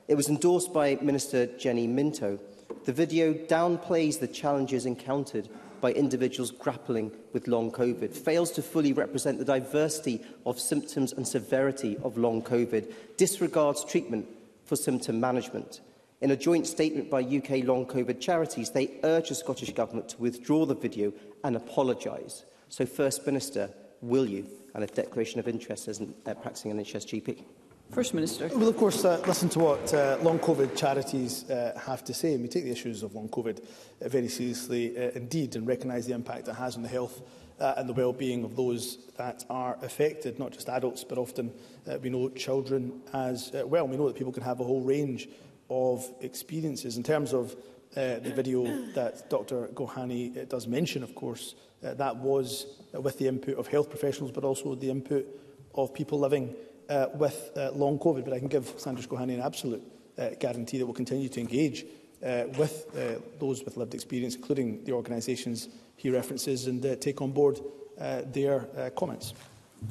It 0.07 0.13
was 0.13 0.29
endorsed 0.29 0.71
by 0.71 0.99
Minister 1.01 1.47
Jenny 1.57 1.87
Minto. 1.87 2.37
The 2.85 2.93
video 2.93 3.33
downplays 3.33 4.19
the 4.19 4.27
challenges 4.27 4.85
encountered 4.85 5.49
by 5.81 5.93
individuals 5.93 6.51
grappling 6.51 7.11
with 7.33 7.47
long 7.47 7.71
COVID, 7.71 8.13
fails 8.13 8.51
to 8.51 8.61
fully 8.61 8.93
represent 8.93 9.39
the 9.39 9.45
diversity 9.45 10.21
of 10.45 10.59
symptoms 10.59 11.11
and 11.13 11.27
severity 11.27 11.97
of 12.03 12.17
long 12.19 12.43
COVID, 12.43 12.93
disregards 13.17 13.83
treatment 13.83 14.27
for 14.67 14.75
symptom 14.75 15.19
management. 15.19 15.81
In 16.21 16.31
a 16.31 16.35
joint 16.35 16.67
statement 16.67 17.09
by 17.09 17.21
UK 17.21 17.63
Long 17.65 17.85
COVID 17.85 18.19
Charities, 18.19 18.71
they 18.71 18.99
urge 19.03 19.29
the 19.29 19.35
Scottish 19.35 19.71
Government 19.73 20.09
to 20.09 20.17
withdraw 20.17 20.65
the 20.65 20.75
video 20.75 21.13
and 21.43 21.55
apologise. 21.55 22.43
So, 22.69 22.85
First 22.85 23.25
Minister, 23.25 23.69
will 24.01 24.25
you? 24.25 24.45
And 24.75 24.83
a 24.83 24.87
declaration 24.87 25.39
of 25.39 25.47
interest 25.47 25.87
as 25.87 26.01
a 26.01 26.07
uh, 26.27 26.33
practising 26.35 26.71
NHS 26.73 27.05
GP. 27.11 27.43
First 27.91 28.13
Minister. 28.13 28.49
Well, 28.53 28.67
of 28.67 28.77
course, 28.77 29.05
uh, 29.05 29.21
listen 29.27 29.47
to 29.49 29.59
what 29.59 29.93
uh, 29.93 30.17
long 30.21 30.39
COVID 30.39 30.75
charities 30.75 31.49
uh, 31.49 31.79
have 31.85 32.03
to 32.05 32.13
say. 32.13 32.33
And 32.33 32.41
we 32.43 32.49
take 32.49 32.65
the 32.65 32.71
issues 32.71 33.01
of 33.03 33.15
long 33.15 33.29
COVID 33.29 33.63
uh, 33.65 34.09
very 34.09 34.27
seriously 34.27 34.95
uh, 34.97 35.11
indeed 35.15 35.55
and 35.55 35.65
recognise 35.67 36.05
the 36.05 36.13
impact 36.13 36.47
it 36.47 36.55
has 36.55 36.75
on 36.75 36.81
the 36.83 36.89
health 36.89 37.21
uh, 37.59 37.73
and 37.77 37.89
the 37.89 37.93
well-being 37.93 38.43
of 38.43 38.55
those 38.55 38.97
that 39.17 39.43
are 39.49 39.77
affected, 39.81 40.37
not 40.39 40.51
just 40.51 40.69
adults, 40.69 41.03
but 41.03 41.17
often 41.17 41.51
uh, 41.89 41.97
we 42.01 42.09
know 42.09 42.29
children 42.29 43.01
as 43.13 43.51
uh, 43.55 43.65
well. 43.65 43.87
We 43.87 43.97
know 43.97 44.07
that 44.07 44.15
people 44.15 44.31
can 44.33 44.43
have 44.43 44.59
a 44.59 44.63
whole 44.63 44.81
range 44.81 45.27
of 45.69 46.07
experiences. 46.21 46.97
In 46.97 47.03
terms 47.03 47.33
of 47.33 47.55
uh, 47.95 48.19
the 48.19 48.31
video 48.35 48.63
that 48.93 49.29
Dr 49.29 49.67
Gohani 49.73 50.37
uh, 50.39 50.45
does 50.45 50.67
mention, 50.67 51.01
of 51.03 51.15
course, 51.15 51.55
uh, 51.83 51.93
that 51.95 52.15
was 52.17 52.65
uh, 52.95 53.01
with 53.01 53.17
the 53.17 53.27
input 53.27 53.57
of 53.57 53.67
health 53.67 53.89
professionals, 53.89 54.31
but 54.31 54.43
also 54.43 54.75
the 54.75 54.89
input 54.89 55.25
of 55.73 55.93
people 55.93 56.19
living 56.19 56.55
uh, 56.89 57.07
with 57.15 57.51
uh, 57.57 57.71
long 57.71 57.97
COVID. 57.97 58.23
But 58.23 58.33
I 58.33 58.39
can 58.39 58.47
give 58.49 58.71
Sandra 58.77 59.03
Gohani 59.03 59.33
an 59.35 59.41
absolute 59.41 59.81
uh, 60.17 60.29
guarantee 60.39 60.77
that 60.77 60.85
we'll 60.85 60.93
continue 60.95 61.29
to 61.29 61.39
engage 61.39 61.85
uh, 62.25 62.43
with 62.57 62.85
uh, 62.97 63.19
those 63.39 63.63
with 63.63 63.77
lived 63.77 63.93
experience, 63.93 64.35
including 64.35 64.83
the 64.85 64.91
organisations 64.91 65.69
he 65.97 66.09
references, 66.09 66.67
and 66.67 66.85
uh, 66.85 66.95
take 66.95 67.21
on 67.21 67.31
board 67.31 67.59
uh, 67.99 68.21
their 68.31 68.67
uh, 68.77 68.89
comments. 68.91 69.33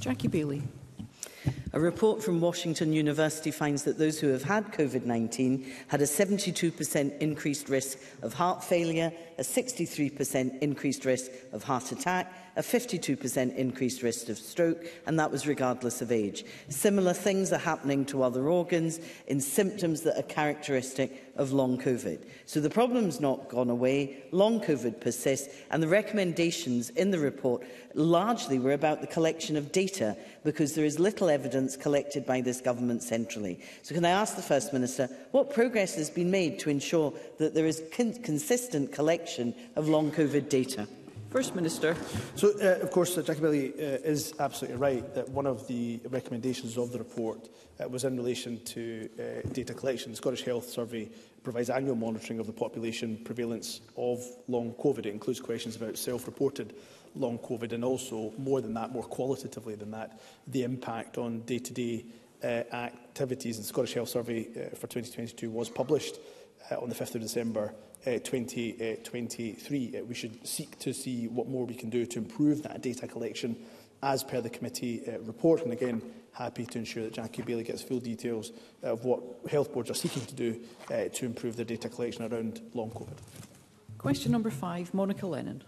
Jackie 0.01 0.29
Bailey. 0.29 0.63
A 1.73 1.79
report 1.81 2.23
from 2.23 2.41
Washington 2.41 2.93
University 2.93 3.51
finds 3.51 3.85
that 3.85 3.99
those 3.99 4.19
who 4.19 4.29
have 4.29 4.43
had 4.43 4.73
COVID-19 4.73 5.65
had 5.89 6.01
a 6.01 6.05
72% 6.05 7.19
increased 7.21 7.69
risk 7.69 7.99
of 8.23 8.33
heart 8.35 8.65
failure 8.65 9.13
a 9.39 9.43
63% 9.43 10.61
increased 10.61 11.05
risk 11.05 11.31
of 11.53 11.63
heart 11.65 11.93
attack, 11.93 12.33
a 12.57 12.63
52% 12.63 13.55
increased 13.57 14.03
risk 14.03 14.31
of 14.31 14.39
stroke, 14.39 14.83
and 15.07 15.19
that 15.19 15.31
was 15.31 15.47
regardless 15.47 16.01
of 16.01 16.11
age. 16.11 16.45
Similar 16.71 17.13
things 17.13 17.53
are 17.53 17.59
happening 17.59 18.07
to 18.07 18.23
other 18.23 18.49
organs 18.49 18.99
in 19.27 19.41
symptoms 19.43 20.03
that 20.03 20.19
are 20.19 20.23
characteristic 20.23 21.23
of 21.37 21.53
long 21.53 21.77
COVID. 21.79 22.19
So 22.47 22.61
the 22.61 22.71
problem's 22.71 23.21
not 23.21 23.51
gone 23.51 23.69
away, 23.69 24.17
long 24.31 24.59
COVID 24.61 25.03
persists, 25.03 25.53
and 25.71 25.83
the 25.83 25.89
recommendations 25.89 26.89
in 26.91 27.11
the 27.11 27.19
report 27.19 27.63
largely 27.95 28.59
were 28.59 28.73
about 28.73 29.03
the 29.03 29.07
collection 29.07 29.57
of 29.59 29.71
data 29.73 30.17
because 30.45 30.75
there 30.75 30.85
is 30.87 30.99
little 30.99 31.29
evidence 31.29 31.77
collected 31.77 32.25
by 32.25 32.41
this 32.41 32.63
government 32.63 33.03
centrally. 33.03 33.61
So 33.83 33.95
can 33.95 34.05
I 34.07 34.11
ask 34.11 34.35
the 34.37 34.41
First 34.43 34.73
Minister, 34.73 35.11
what 35.33 35.53
progress 35.53 35.95
has 35.97 36.09
been 36.09 36.31
made 36.31 36.59
to 36.61 36.71
ensure 36.71 37.13
that 37.39 37.53
there 37.53 37.67
is 37.67 37.83
con 37.95 38.15
consistent 38.23 38.93
collection 38.93 39.26
collection 39.27 39.55
of 39.75 39.89
long 39.89 40.11
COVID 40.13 40.49
data? 40.49 40.87
First 41.33 41.57
Minister. 41.57 41.97
So, 42.37 42.53
uh, 42.63 42.81
of 42.81 42.91
course, 42.93 43.19
uh, 43.19 43.23
Jackie 43.23 43.41
Bailey 43.41 43.73
uh, 43.73 44.01
is 44.09 44.33
absolutely 44.39 44.79
right 44.79 45.05
that 45.15 45.29
one 45.29 45.47
of 45.47 45.67
the 45.67 45.99
recommendations 46.09 46.79
of 46.79 46.93
the 46.93 46.99
report 46.99 47.49
uh, 47.83 47.89
was 47.89 48.05
in 48.05 48.17
relation 48.17 48.61
to 48.67 49.09
uh, 49.19 49.49
data 49.53 49.75
collection. 49.75 50.13
The 50.13 50.17
Scottish 50.17 50.45
Health 50.45 50.69
Survey 50.71 51.09
provides 51.43 51.69
annual 51.71 51.97
monitoring 51.97 52.39
of 52.39 52.47
the 52.47 52.53
population 52.53 53.19
prevalence 53.25 53.81
of 53.97 54.25
long 54.49 54.73
COVID. 54.75 55.01
It 55.01 55.07
includes 55.13 55.41
questions 55.41 55.75
about 55.77 55.99
self-reported 55.99 56.75
long 57.17 57.39
COVID 57.39 57.73
and 57.73 57.85
also, 57.85 58.33
more 58.39 58.61
than 58.61 58.75
that, 58.75 58.93
more 58.93 59.03
qualitatively 59.03 59.75
than 59.75 59.91
that, 59.91 60.21
the 60.47 60.63
impact 60.63 61.19
on 61.19 61.41
day-to-day 61.47 62.05
-day, 62.05 62.07
uh, 62.51 62.65
activities. 62.77 63.57
And 63.57 63.65
the 63.65 63.69
Scottish 63.75 63.95
Health 63.97 64.11
Survey 64.11 64.41
uh, 64.49 64.53
for 64.79 64.87
2022 64.87 65.51
was 65.51 65.69
published 65.69 66.15
uh, 66.71 66.83
on 66.83 66.89
the 66.89 66.95
5th 67.03 67.17
of 67.17 67.21
December 67.23 67.75
2023. 68.07 68.97
Uh, 68.97 69.01
20, 69.05 69.97
uh, 69.97 70.01
uh, 70.01 70.05
we 70.05 70.15
should 70.15 70.47
seek 70.47 70.79
to 70.79 70.93
see 70.93 71.27
what 71.29 71.49
more 71.49 71.65
we 71.67 71.75
can 71.75 71.91
do 71.91 72.07
to 72.07 72.19
improve 72.19 72.63
that 72.63 72.81
data 72.81 73.07
collection 73.09 73.57
as 74.03 74.23
per 74.23 74.41
the 74.41 74.51
committee 74.51 75.03
uh, 75.09 75.19
report. 75.21 75.63
And 75.63 75.73
again, 75.73 76.01
happy 76.33 76.65
to 76.67 76.79
ensure 76.79 77.03
that 77.05 77.15
Jackie 77.15 77.43
Bailey 77.43 77.65
gets 77.65 77.83
full 77.83 77.99
details 77.99 78.53
of 78.83 79.05
what 79.05 79.21
health 79.51 79.73
boards 79.73 79.91
are 79.91 79.95
seeking 79.95 80.25
to 80.27 80.35
do 80.35 80.61
uh, 80.91 81.05
to 81.15 81.27
improve 81.27 81.57
their 81.57 81.65
data 81.65 81.89
collection 81.89 82.31
around 82.31 82.61
long 82.75 82.91
COVID. 82.91 83.17
Question 83.99 84.31
number 84.33 84.51
five, 84.51 84.93
Monica 84.95 85.27
Lennon. 85.27 85.65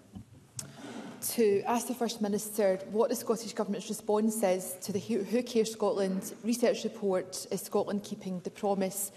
To 1.33 1.63
ask 1.63 1.89
the 1.89 1.95
First 1.95 2.23
Minister 2.23 2.79
what 2.93 3.09
the 3.11 3.17
Scottish 3.17 3.53
Government's 3.53 3.89
response 3.89 4.41
is 4.41 4.75
to 4.83 4.93
the 4.93 5.01
Who 5.01 5.43
Care 5.43 5.65
Scotland 5.65 6.33
research 6.45 6.85
report, 6.85 7.45
is 7.51 7.61
Scotland 7.61 8.05
keeping 8.05 8.39
the 8.41 8.51
promise 8.51 9.11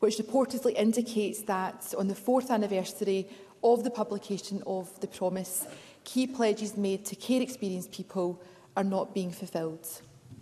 which 0.00 0.16
reportedly 0.16 0.74
indicates 0.74 1.42
that 1.42 1.94
on 1.98 2.08
the 2.08 2.14
fourth 2.14 2.50
anniversary 2.50 3.26
of 3.64 3.84
the 3.84 3.90
publication 3.90 4.62
of 4.66 4.98
the 5.00 5.06
promise, 5.06 5.66
key 6.04 6.26
pledges 6.26 6.76
made 6.76 7.04
to 7.06 7.16
care 7.16 7.40
experienced 7.42 7.90
people 7.92 8.40
are 8.76 8.84
not 8.84 9.14
being 9.14 9.30
fulfilled. 9.32 9.86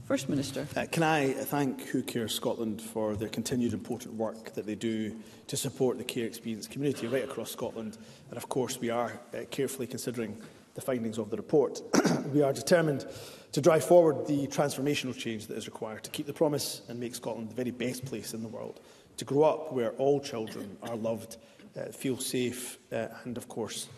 First 0.04 0.28
Minister. 0.28 0.66
Uh, 0.76 0.84
can 0.90 1.02
I 1.02 1.32
thank 1.32 1.80
Who 1.84 2.02
Care 2.02 2.28
Scotland 2.28 2.82
for 2.82 3.14
their 3.14 3.28
continued 3.30 3.72
important 3.72 4.14
work 4.14 4.52
that 4.52 4.66
they 4.66 4.74
do 4.74 5.16
to 5.46 5.56
support 5.56 5.96
the 5.96 6.04
care 6.04 6.26
experience 6.26 6.66
community 6.66 7.06
right 7.06 7.24
across 7.24 7.50
Scotland. 7.50 7.96
And 8.28 8.36
of 8.36 8.48
course, 8.48 8.80
we 8.80 8.90
are 8.90 9.18
uh, 9.34 9.44
carefully 9.50 9.86
considering 9.86 10.36
the 10.74 10.80
findings 10.80 11.18
of 11.18 11.30
the 11.30 11.36
report. 11.36 11.80
we 12.34 12.42
are 12.42 12.52
determined 12.52 13.06
to 13.52 13.60
drive 13.60 13.84
forward 13.84 14.26
the 14.26 14.46
transformational 14.48 15.16
change 15.16 15.46
that 15.46 15.56
is 15.56 15.66
required 15.68 16.02
to 16.04 16.10
keep 16.10 16.26
the 16.26 16.32
promise 16.32 16.80
and 16.88 16.98
make 16.98 17.14
Scotland 17.14 17.50
the 17.50 17.54
very 17.54 17.70
best 17.70 18.04
place 18.04 18.34
in 18.34 18.42
the 18.42 18.48
world 18.48 18.80
to 19.16 19.24
grow 19.24 19.42
up 19.42 19.72
where 19.72 19.90
all 19.92 20.20
children 20.20 20.76
are 20.82 20.96
loved, 20.96 21.36
uh, 21.78 21.86
feel 21.92 22.18
safe 22.18 22.78
uh, 22.92 23.08
and, 23.24 23.36
of 23.36 23.48
course, 23.48 23.88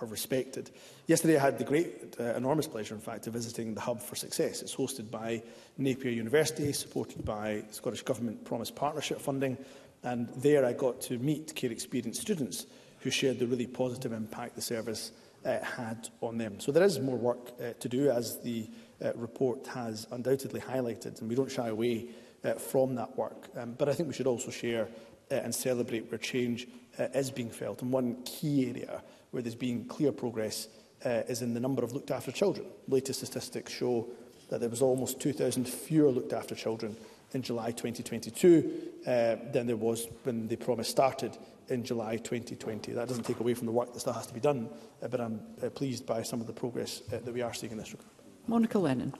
are 0.00 0.06
respected. 0.06 0.70
Yesterday 1.06 1.36
I 1.36 1.40
had 1.40 1.58
the 1.58 1.64
great, 1.64 2.16
uh, 2.18 2.34
enormous 2.34 2.66
pleasure, 2.66 2.94
in 2.94 3.00
fact, 3.00 3.26
of 3.26 3.32
visiting 3.32 3.74
the 3.74 3.80
Hub 3.80 4.00
for 4.00 4.16
Success. 4.16 4.62
It's 4.62 4.74
hosted 4.74 5.10
by 5.10 5.42
Napier 5.78 6.10
University, 6.10 6.72
supported 6.72 7.24
by 7.24 7.64
Scottish 7.70 8.02
Government 8.02 8.44
Promise 8.44 8.70
Partnership 8.72 9.20
funding, 9.20 9.56
and 10.02 10.28
there 10.36 10.64
I 10.64 10.72
got 10.72 11.00
to 11.02 11.18
meet 11.18 11.54
care 11.54 11.70
experienced 11.72 12.20
students 12.20 12.66
who 13.00 13.10
shared 13.10 13.38
the 13.38 13.46
really 13.46 13.66
positive 13.66 14.12
impact 14.12 14.54
the 14.56 14.62
service 14.62 15.12
uh, 15.44 15.60
had 15.62 16.08
on 16.20 16.36
them. 16.38 16.58
So 16.60 16.72
there 16.72 16.84
is 16.84 16.98
more 16.98 17.16
work 17.16 17.52
uh, 17.60 17.72
to 17.78 17.88
do, 17.88 18.10
as 18.10 18.40
the 18.40 18.68
uh, 19.02 19.12
report 19.14 19.66
has 19.68 20.06
undoubtedly 20.10 20.60
highlighted, 20.60 21.20
and 21.20 21.28
we 21.30 21.36
don't 21.36 21.50
shy 21.50 21.68
away 21.68 22.06
uh, 22.46 22.54
from 22.54 22.94
that 22.94 23.16
work. 23.16 23.48
Um, 23.56 23.72
but 23.76 23.88
I 23.88 23.92
think 23.92 24.08
we 24.08 24.14
should 24.14 24.26
also 24.26 24.50
share 24.50 24.88
uh, 25.30 25.34
and 25.34 25.54
celebrate 25.54 26.10
where 26.10 26.18
change 26.18 26.66
uh, 26.98 27.04
is 27.14 27.30
being 27.30 27.50
felt. 27.50 27.82
And 27.82 27.90
one 27.92 28.16
key 28.24 28.68
area 28.68 29.02
where 29.32 29.42
there's 29.42 29.54
been 29.54 29.84
clear 29.84 30.12
progress 30.12 30.68
uh, 31.04 31.22
is 31.28 31.42
in 31.42 31.52
the 31.52 31.60
number 31.60 31.82
of 31.82 31.92
looked 31.92 32.10
after 32.10 32.32
children. 32.32 32.66
Latest 32.88 33.20
statistics 33.20 33.72
show 33.72 34.06
that 34.50 34.60
there 34.60 34.68
was 34.70 34.80
almost 34.80 35.20
2,000 35.20 35.66
fewer 35.68 36.10
looked 36.10 36.32
after 36.32 36.54
children 36.54 36.96
in 37.32 37.42
July 37.42 37.72
2022 37.72 38.72
uh, 39.06 39.36
than 39.52 39.66
there 39.66 39.76
was 39.76 40.06
when 40.22 40.46
the 40.46 40.56
promise 40.56 40.88
started 40.88 41.36
in 41.68 41.82
July 41.84 42.16
2020. 42.16 42.92
That 42.92 43.08
doesn't 43.08 43.24
take 43.24 43.40
away 43.40 43.54
from 43.54 43.66
the 43.66 43.72
work 43.72 43.92
that 43.92 44.00
still 44.00 44.12
has 44.12 44.28
to 44.28 44.34
be 44.34 44.38
done, 44.40 44.68
uh, 45.02 45.08
but 45.08 45.20
I'm 45.20 45.40
uh, 45.64 45.68
pleased 45.70 46.06
by 46.06 46.22
some 46.22 46.40
of 46.40 46.46
the 46.46 46.52
progress 46.52 47.02
uh, 47.12 47.18
that 47.18 47.34
we 47.34 47.42
are 47.42 47.52
seeing 47.52 47.72
in 47.72 47.78
this 47.78 47.90
regard. 47.92 48.08
Monica 48.46 48.78
Lennon. 48.78 49.12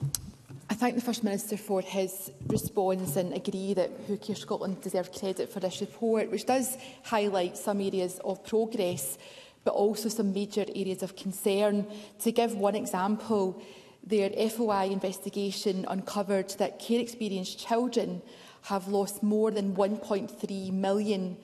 I 0.69 0.73
thank 0.73 0.95
the 0.95 1.01
First 1.01 1.23
Minister 1.23 1.55
for 1.55 1.79
his 1.81 2.29
response 2.47 3.15
and 3.15 3.33
agree 3.33 3.73
that 3.73 3.89
Who 4.07 4.17
Care 4.17 4.35
Scotland 4.35 4.81
deserve 4.81 5.13
credit 5.13 5.49
for 5.49 5.61
this 5.61 5.79
report, 5.79 6.29
which 6.29 6.45
does 6.45 6.77
highlight 7.03 7.57
some 7.57 7.79
areas 7.79 8.19
of 8.25 8.45
progress, 8.45 9.17
but 9.63 9.73
also 9.73 10.09
some 10.09 10.33
major 10.33 10.65
areas 10.75 11.03
of 11.03 11.15
concern. 11.15 11.87
To 12.19 12.33
give 12.33 12.53
one 12.55 12.75
example, 12.75 13.61
their 14.05 14.29
FOI 14.49 14.89
investigation 14.89 15.85
uncovered 15.87 16.49
that 16.59 16.79
care 16.79 16.99
experienced 16.99 17.57
children 17.65 18.21
have 18.63 18.89
lost 18.89 19.23
more 19.23 19.51
than 19.51 19.73
1.3 19.73 20.71
million 20.73 21.37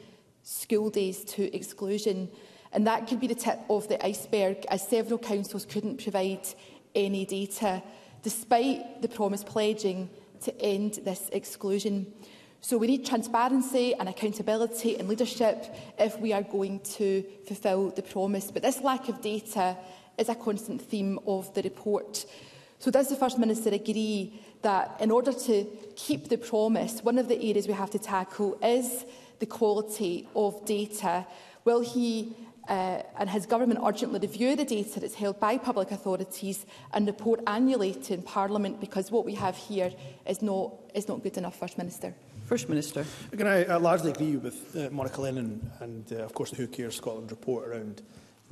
school 0.44 0.90
days 0.90 1.24
to 1.24 1.56
exclusion. 1.56 2.28
And 2.74 2.86
that 2.88 3.08
could 3.08 3.22
be 3.22 3.28
the 3.28 3.36
tip 3.36 3.60
of 3.70 3.88
the 3.88 4.06
iceberg, 4.06 4.66
as 4.70 4.86
several 4.86 5.18
councils 5.18 5.66
couldn't 5.66 6.04
provide 6.04 6.42
any 6.94 7.26
data 7.26 7.82
despite 8.24 9.02
the 9.02 9.08
promise 9.08 9.44
pledging 9.44 10.10
to 10.42 10.62
end 10.62 10.96
this 11.06 11.30
exclusion. 11.32 12.08
So 12.62 12.78
we 12.78 12.88
need 12.88 13.06
transparency 13.06 13.94
and 13.94 14.08
accountability 14.08 14.98
and 14.98 15.08
leadership 15.10 15.66
if 16.00 16.18
we 16.18 16.32
are 16.32 16.42
going 16.42 16.80
to 16.98 17.24
fulfil 17.46 17.90
the 17.90 18.02
promise. 18.02 18.50
But 18.50 18.62
this 18.64 18.82
lack 18.82 19.10
of 19.10 19.22
data 19.22 19.76
is 20.18 20.30
a 20.30 20.36
constant 20.36 20.82
theme 20.82 21.20
of 21.28 21.54
the 21.54 21.62
report. 21.62 22.26
So 22.80 22.90
does 22.90 23.10
the 23.10 23.18
First 23.18 23.38
Minister 23.38 23.70
agree 23.72 24.40
that 24.62 24.96
in 25.02 25.12
order 25.12 25.34
to 25.34 25.68
keep 25.98 26.30
the 26.30 26.38
promise, 26.38 27.04
one 27.04 27.18
of 27.18 27.28
the 27.28 27.36
areas 27.42 27.68
we 27.68 27.74
have 27.74 27.92
to 27.92 28.00
tackle 28.00 28.58
is 28.64 29.06
the 29.40 29.46
quality 29.46 30.30
of 30.36 30.64
data? 30.66 31.28
Will 31.66 31.82
he 31.82 32.34
uh, 32.70 33.02
and 33.20 33.30
his 33.30 33.46
government 33.46 33.80
urgently 33.86 34.20
review 34.20 34.56
the 34.56 34.64
data 34.66 35.00
that's 35.00 35.16
held 35.16 35.40
by 35.40 35.58
public 35.58 35.92
authorities 35.92 36.66
and 36.94 37.06
report 37.08 37.42
annually 37.48 37.94
to 37.94 38.18
Parliament 38.18 38.80
because 38.80 39.12
what 39.12 39.26
we 39.26 39.34
have 39.36 39.58
here 39.58 39.92
is 40.26 40.42
not, 40.42 40.72
is 40.94 41.08
not 41.08 41.22
good 41.22 41.38
enough, 41.38 41.58
First 41.60 41.78
Minister. 41.78 42.14
First 42.46 42.70
Minister. 42.70 43.06
Can 43.32 43.48
I 43.48 43.66
uh, 43.66 43.80
largely 43.80 44.12
agree 44.12 44.38
with 44.38 44.76
uh, 44.76 44.90
Monica 44.92 45.22
Lennon 45.22 45.70
and, 45.80 46.12
uh, 46.14 46.24
of 46.24 46.34
course, 46.34 46.52
the 46.52 46.56
Who 46.58 46.68
Cares 46.68 46.96
Scotland 46.96 47.32
report 47.32 47.68
around 47.68 48.02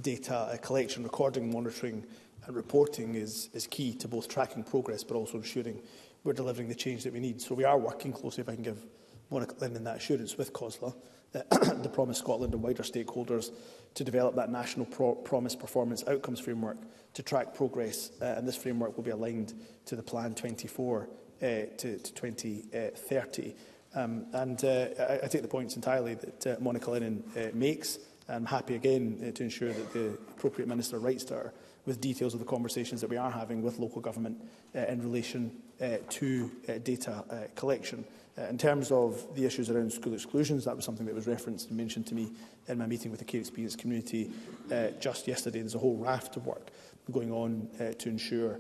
data 0.02 0.36
uh, 0.36 0.58
collection, 0.58 1.04
recording, 1.04 1.52
monitoring 1.52 2.06
and 2.48 2.56
reporting 2.56 3.16
is, 3.16 3.50
is 3.54 3.68
key 3.68 3.94
to 3.94 4.08
both 4.08 4.28
tracking 4.28 4.64
progress 4.64 5.04
but 5.04 5.16
also 5.16 5.38
ensuring 5.38 5.82
we're 6.24 6.34
delivering 6.34 6.68
the 6.68 6.76
change 6.76 7.04
that 7.04 7.14
we 7.14 7.20
need. 7.20 7.42
So 7.42 7.56
we 7.56 7.64
are 7.64 7.78
working 7.78 8.12
closely, 8.12 8.42
if 8.42 8.50
I 8.50 8.56
can 8.56 8.64
give 8.64 8.84
Monica 9.30 9.56
Lennon 9.60 9.86
that 9.86 9.98
assurance 9.98 10.38
with 10.38 10.52
COSLA, 10.52 10.94
uh, 11.34 11.40
the 11.76 11.90
Promise 11.90 12.18
Scotland 12.18 12.54
and 12.54 12.62
wider 12.62 12.84
stakeholders 12.84 13.52
to 13.96 14.04
develop 14.04 14.36
that 14.36 14.50
national 14.50 14.86
pro 14.86 15.14
promise 15.14 15.56
performance 15.56 16.04
outcomes 16.08 16.40
framework 16.40 16.78
to 17.14 17.24
track 17.24 17.54
progress, 17.54 18.12
uh, 18.22 18.36
and 18.38 18.48
this 18.48 18.56
framework 18.56 18.96
will 18.96 19.04
be 19.04 19.12
aligned 19.12 19.54
to 19.86 19.96
the 19.96 20.04
Plan 20.04 20.34
24 20.34 21.10
uh, 21.42 21.46
to, 21.46 21.68
to 21.78 21.98
2030. 22.14 23.54
Uh, 23.94 24.00
um, 24.00 24.26
and 24.32 24.64
uh, 24.64 24.86
I, 24.98 25.20
I 25.24 25.28
take 25.28 25.42
the 25.42 25.48
points 25.50 25.76
entirely 25.76 26.14
that 26.16 26.48
uh, 26.48 26.56
Monica 26.62 26.90
Lennon 26.92 27.24
uh, 27.36 27.50
makes. 27.54 27.98
I'm 28.30 28.46
happy 28.46 28.76
again 28.76 29.22
uh, 29.28 29.32
to 29.36 29.44
ensure 29.44 29.74
that 29.74 29.92
the 29.92 30.10
appropriate 30.36 30.68
minister 30.68 31.00
writes 31.00 31.26
to 31.26 31.34
her 31.34 31.54
with 31.86 32.00
details 32.00 32.34
of 32.34 32.40
the 32.40 32.46
conversations 32.46 33.02
that 33.02 33.10
we 33.10 33.18
are 33.18 33.32
having 33.32 33.62
with 33.62 33.78
local 33.80 34.00
government 34.00 34.38
uh, 34.74 34.82
in 34.86 35.02
relation 35.02 35.52
uh, 35.82 35.98
to 36.10 36.50
uh, 36.70 36.74
data 36.84 37.26
uh, 37.30 37.36
collection. 37.56 38.06
Uh, 38.38 38.44
in 38.44 38.58
terms 38.58 38.92
of 38.92 39.26
the 39.36 39.46
issues 39.46 39.70
around 39.70 39.92
school 39.92 40.14
exclusions, 40.14 40.64
that 40.64 40.76
was 40.76 40.86
something 40.86 41.06
that 41.06 41.14
was 41.14 41.28
referenced 41.28 41.68
and 41.68 41.78
mentioned 41.78 42.08
to 42.08 42.16
me 42.16 42.32
in 42.68 42.78
my 42.78 42.86
meeting 42.86 43.12
with 43.12 43.20
the 43.20 43.26
care 43.26 43.42
experience 43.42 43.76
community 43.76 44.32
uh, 44.72 44.88
just 45.02 45.28
yesterday. 45.28 45.60
There's 45.60 45.76
a 45.76 45.80
whole 45.80 45.98
raft 45.98 46.38
of 46.38 46.46
work 46.46 46.70
going 47.12 47.32
on 47.32 47.68
uh, 47.80 47.92
to 48.00 48.10
ensure 48.10 48.54
uh, 48.56 48.60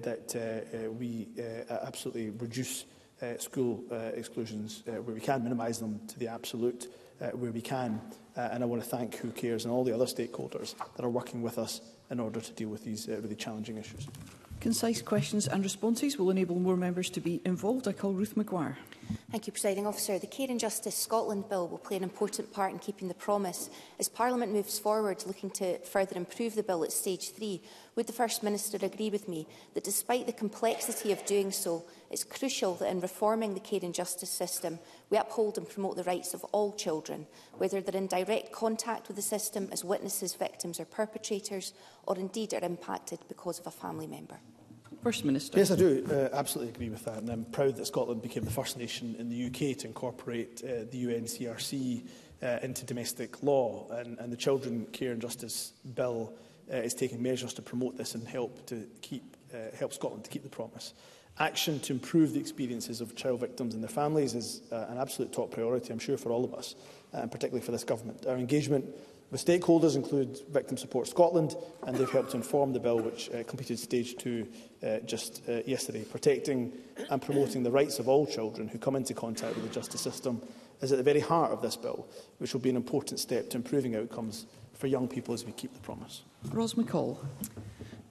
that 0.00 0.30
uh, 0.36 0.76
uh 0.76 0.90
we 0.92 1.26
uh, 1.38 1.72
absolutely 1.86 2.30
reduce 2.30 2.84
uh, 3.22 3.36
school 3.38 3.82
uh, 3.90 3.94
exclusions 4.14 4.82
uh, 4.88 4.92
where 5.02 5.14
we 5.14 5.20
can, 5.20 5.42
minimise 5.42 5.78
them 5.80 6.00
to 6.06 6.18
the 6.18 6.28
absolute 6.28 6.88
uh, 7.20 7.28
where 7.28 7.50
we 7.52 7.60
can. 7.60 8.00
Uh, 8.36 8.48
and 8.52 8.62
I 8.62 8.66
want 8.66 8.82
to 8.82 8.88
thank 8.88 9.16
Who 9.16 9.30
Cares 9.30 9.64
and 9.64 9.72
all 9.72 9.84
the 9.84 9.92
other 9.94 10.06
stakeholders 10.06 10.74
that 10.96 11.04
are 11.04 11.10
working 11.10 11.42
with 11.42 11.58
us 11.58 11.80
in 12.10 12.20
order 12.20 12.40
to 12.40 12.52
deal 12.52 12.68
with 12.68 12.84
these 12.84 13.08
uh, 13.08 13.20
really 13.22 13.36
challenging 13.36 13.76
issues. 13.76 14.06
Concise 14.60 15.02
questions 15.02 15.46
and 15.46 15.62
responses 15.62 16.18
will 16.18 16.30
enable 16.30 16.56
more 16.58 16.76
members 16.76 17.10
to 17.10 17.20
be 17.20 17.40
involved. 17.44 17.86
I 17.86 17.92
call 17.92 18.12
Ruth 18.14 18.34
McGuire. 18.34 18.76
Thank 19.30 19.46
you, 19.46 19.52
Presiding 19.52 19.86
Officer. 19.86 20.18
The 20.18 20.26
Care 20.26 20.46
and 20.48 20.58
Justice 20.58 20.94
Scotland 20.96 21.50
Bill 21.50 21.68
will 21.68 21.76
play 21.76 21.98
an 21.98 22.02
important 22.02 22.50
part 22.50 22.72
in 22.72 22.78
keeping 22.78 23.08
the 23.08 23.14
promise. 23.14 23.68
As 24.00 24.08
Parliament 24.08 24.52
moves 24.52 24.78
forward 24.78 25.22
looking 25.26 25.50
to 25.50 25.76
further 25.80 26.16
improve 26.16 26.54
the 26.54 26.62
bill 26.62 26.82
at 26.82 26.92
stage 26.92 27.32
3, 27.32 27.60
would 27.94 28.06
the 28.06 28.14
First 28.14 28.42
Minister 28.42 28.78
agree 28.84 29.10
with 29.10 29.28
me 29.28 29.46
that 29.74 29.84
despite 29.84 30.24
the 30.26 30.32
complexity 30.32 31.12
of 31.12 31.24
doing 31.26 31.50
so, 31.50 31.84
it's 32.10 32.24
crucial 32.24 32.74
that 32.76 32.88
in 32.88 33.00
reforming 33.00 33.52
the 33.52 33.60
care 33.60 33.80
and 33.82 33.92
justice 33.94 34.30
system, 34.30 34.78
We 35.14 35.20
uphold 35.20 35.58
and 35.58 35.68
promote 35.68 35.94
the 35.94 36.02
rights 36.02 36.34
of 36.34 36.42
all 36.50 36.72
children, 36.72 37.28
whether 37.58 37.80
they're 37.80 37.94
in 37.94 38.08
direct 38.08 38.50
contact 38.50 39.06
with 39.06 39.14
the 39.16 39.22
system 39.22 39.68
as 39.70 39.84
witnesses, 39.84 40.34
victims 40.34 40.80
or 40.80 40.86
perpetrators, 40.86 41.72
or 42.08 42.16
indeed 42.18 42.52
are 42.52 42.58
impacted 42.58 43.20
because 43.28 43.60
of 43.60 43.66
a 43.68 43.70
family 43.70 44.08
member. 44.08 44.40
First 45.04 45.24
Minister. 45.24 45.56
Yes, 45.56 45.70
I 45.70 45.76
do 45.76 46.04
uh, 46.10 46.34
absolutely 46.36 46.72
agree 46.74 46.88
with 46.90 47.04
that, 47.04 47.18
and 47.18 47.30
I'm 47.30 47.44
proud 47.44 47.76
that 47.76 47.86
Scotland 47.86 48.22
became 48.22 48.42
the 48.42 48.50
first 48.50 48.76
nation 48.76 49.14
in 49.20 49.28
the 49.28 49.46
UK 49.46 49.76
to 49.78 49.86
incorporate 49.86 50.62
uh, 50.64 50.82
the 50.90 51.04
UNCRC 51.04 52.08
uh, 52.42 52.58
into 52.64 52.84
domestic 52.84 53.40
law, 53.40 53.86
and, 53.92 54.18
and 54.18 54.32
the 54.32 54.36
Children 54.36 54.84
Care 54.86 55.12
and 55.12 55.22
Justice 55.22 55.74
Bill 55.94 56.34
uh, 56.72 56.76
is 56.78 56.92
taking 56.92 57.22
measures 57.22 57.54
to 57.54 57.62
promote 57.62 57.96
this 57.96 58.16
and 58.16 58.26
help 58.26 58.66
to 58.66 58.84
keep 59.00 59.36
uh, 59.54 59.58
help 59.78 59.92
Scotland 59.92 60.24
to 60.24 60.30
keep 60.30 60.42
the 60.42 60.48
promise. 60.48 60.92
Action 61.40 61.80
to 61.80 61.92
improve 61.92 62.32
the 62.32 62.38
experiences 62.38 63.00
of 63.00 63.16
child 63.16 63.40
victims 63.40 63.74
and 63.74 63.82
their 63.82 63.88
families 63.90 64.36
is 64.36 64.60
uh, 64.70 64.86
an 64.88 64.98
absolute 64.98 65.32
top 65.32 65.50
priority, 65.50 65.92
I'm 65.92 65.98
sure, 65.98 66.16
for 66.16 66.30
all 66.30 66.44
of 66.44 66.54
us, 66.54 66.76
uh, 67.12 67.18
and 67.18 67.32
particularly 67.32 67.64
for 67.64 67.72
this 67.72 67.82
government. 67.82 68.24
Our 68.28 68.36
engagement 68.36 68.84
with 69.32 69.44
stakeholders 69.44 69.96
include 69.96 70.38
Victim 70.50 70.76
Support 70.76 71.08
Scotland, 71.08 71.56
and 71.88 71.96
they've 71.96 72.08
helped 72.08 72.30
to 72.32 72.36
inform 72.36 72.72
the 72.72 72.78
bill, 72.78 73.00
which 73.00 73.30
uh, 73.32 73.42
completed 73.44 73.80
stage 73.80 74.14
two 74.16 74.46
uh, 74.86 74.98
just 75.00 75.42
uh, 75.48 75.54
yesterday. 75.66 76.04
Protecting 76.04 76.72
and 77.10 77.20
promoting 77.20 77.64
the 77.64 77.70
rights 77.70 77.98
of 77.98 78.06
all 78.08 78.26
children 78.28 78.68
who 78.68 78.78
come 78.78 78.94
into 78.94 79.12
contact 79.12 79.56
with 79.56 79.66
the 79.66 79.74
justice 79.74 80.02
system 80.02 80.40
is 80.82 80.92
at 80.92 80.98
the 80.98 81.02
very 81.04 81.18
heart 81.20 81.50
of 81.50 81.62
this 81.62 81.76
bill, 81.76 82.06
which 82.38 82.54
will 82.54 82.60
be 82.60 82.70
an 82.70 82.76
important 82.76 83.18
step 83.18 83.50
to 83.50 83.56
improving 83.56 83.96
outcomes 83.96 84.46
for 84.74 84.86
young 84.86 85.08
people 85.08 85.34
as 85.34 85.44
we 85.44 85.50
keep 85.50 85.72
the 85.74 85.80
promise. 85.80 86.22
Ros 86.52 86.74
McCall. 86.74 87.18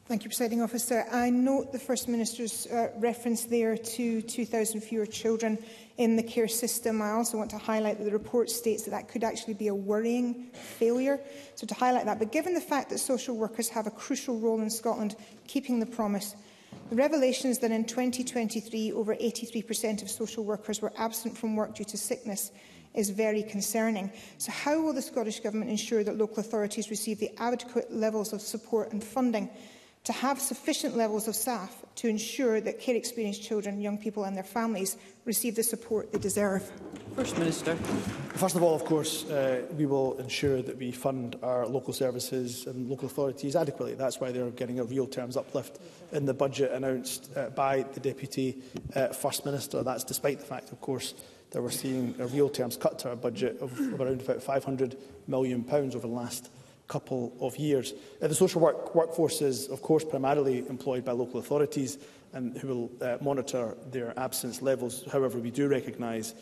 Thank 0.06 0.26
you, 0.26 0.30
Presiding 0.30 0.62
Officer. 0.62 1.06
I 1.14 1.30
note 1.30 1.72
the 1.72 1.80
First 1.80 2.10
Minister's 2.10 2.68
uh, 2.68 2.90
reference 2.98 3.46
there 3.46 3.78
to 3.78 4.22
2,000 4.22 4.82
fewer 4.82 5.06
children 5.06 5.58
in 5.96 6.18
the 6.18 6.24
care 6.24 6.50
system. 6.50 7.02
I 7.02 7.12
also 7.12 7.38
want 7.38 7.50
to 7.52 7.58
highlight 7.58 8.00
that 8.00 8.04
the 8.04 8.12
report 8.12 8.50
states 8.50 8.84
that 8.84 8.90
that 8.90 9.08
could 9.08 9.24
actually 9.24 9.54
be 9.54 9.68
a 9.70 9.74
worrying 9.74 10.48
failure. 10.54 11.22
So 11.56 11.66
to 11.66 11.74
highlight 11.74 12.04
that, 12.04 12.20
but 12.20 12.34
given 12.34 12.54
the 12.54 12.60
fact 12.60 12.90
that 12.90 12.98
social 12.98 13.38
workers 13.38 13.70
have 13.70 13.88
a 13.88 13.92
crucial 13.92 14.38
role 14.40 14.60
in 14.60 14.70
Scotland, 14.70 15.16
keeping 15.48 15.80
the 15.80 15.86
promise, 15.86 16.36
the 16.90 16.98
revelations 16.98 17.60
that 17.60 17.72
in 17.72 17.86
2023 17.86 18.92
over 18.92 19.16
83% 19.16 20.02
of 20.02 20.10
social 20.10 20.44
workers 20.44 20.82
were 20.82 20.92
absent 20.98 21.38
from 21.38 21.56
work 21.56 21.76
due 21.76 21.86
to 21.86 21.98
sickness 21.98 22.52
is 22.94 23.10
very 23.10 23.42
concerning. 23.42 24.12
So 24.38 24.52
how 24.52 24.82
will 24.82 24.92
the 24.94 25.02
Scottish 25.02 25.40
Government 25.40 25.72
ensure 25.72 26.04
that 26.04 26.18
local 26.18 26.40
authorities 26.42 26.90
receive 26.90 27.20
the 27.20 27.30
adequate 27.42 27.90
levels 27.92 28.34
of 28.34 28.42
support 28.42 28.92
and 28.92 29.02
funding 29.02 29.50
to 30.04 30.12
have 30.12 30.40
sufficient 30.40 30.98
levels 30.98 31.28
of 31.30 31.36
staff 31.36 31.82
to 31.96 32.10
ensure 32.10 32.60
that 32.60 32.80
care 32.82 32.96
experienced 32.96 33.42
children, 33.42 33.80
young 33.80 33.98
people 33.98 34.26
and 34.26 34.36
their 34.36 34.44
families 34.44 34.98
receive 35.24 35.56
the 35.56 35.64
support 35.64 36.12
they 36.12 36.20
deserve. 36.20 36.70
First 37.16 37.38
Minister. 37.38 37.76
First 38.34 38.56
of 38.56 38.64
all, 38.64 38.76
of 38.76 38.84
course, 38.84 39.24
uh, 39.30 39.62
we 39.78 39.86
will 39.86 40.18
ensure 40.20 40.62
that 40.62 40.78
we 40.78 40.92
fund 40.92 41.38
our 41.42 41.66
local 41.68 41.94
services 41.94 42.66
and 42.68 42.90
local 42.90 43.06
authorities 43.08 43.56
adequately. 43.56 43.94
That's 43.96 44.20
why 44.20 44.32
they're 44.32 44.50
getting 44.50 44.80
a 44.80 44.84
real 44.84 45.08
terms 45.08 45.38
uplift 45.38 45.80
in 46.12 46.26
the 46.26 46.34
budget 46.34 46.72
announced 46.74 47.30
uh, 47.38 47.50
by 47.52 47.84
the 47.94 48.00
Deputy 48.02 48.62
uh, 48.96 49.08
First 49.10 49.46
Minister. 49.46 49.84
That's 49.84 50.04
despite 50.04 50.40
the 50.40 50.46
fact, 50.46 50.72
of 50.74 50.82
course, 50.82 51.14
that 51.52 51.62
we're 51.62 51.72
seeing 51.72 52.16
a 52.20 52.26
real 52.28 52.50
terms 52.50 52.76
cut 52.76 53.00
to 53.00 53.10
our 53.12 53.16
budget 53.16 53.60
of, 53.62 53.80
of 53.80 54.02
around 54.02 54.20
about 54.20 54.40
£500 54.40 54.98
million 55.28 55.64
over 55.72 56.00
the 56.00 56.08
last 56.08 56.50
couple 56.88 57.34
of 57.40 57.58
years. 57.58 57.94
Uh, 58.22 58.28
the 58.28 58.36
social 58.36 58.62
work 58.62 58.94
workforce 58.96 59.42
is, 59.42 59.68
of 59.70 59.82
course, 59.82 60.04
primarily 60.04 60.66
employed 60.68 61.06
by 61.06 61.12
local 61.12 61.40
authorities 61.40 61.98
and 62.34 62.58
who 62.58 62.68
will 62.68 62.92
uh, 63.08 63.18
monitor 63.22 63.76
their 63.92 64.18
absence 64.20 64.62
levels. 64.62 65.04
However, 65.12 65.38
we 65.40 65.52
do 65.52 65.68
recognise 65.68 66.34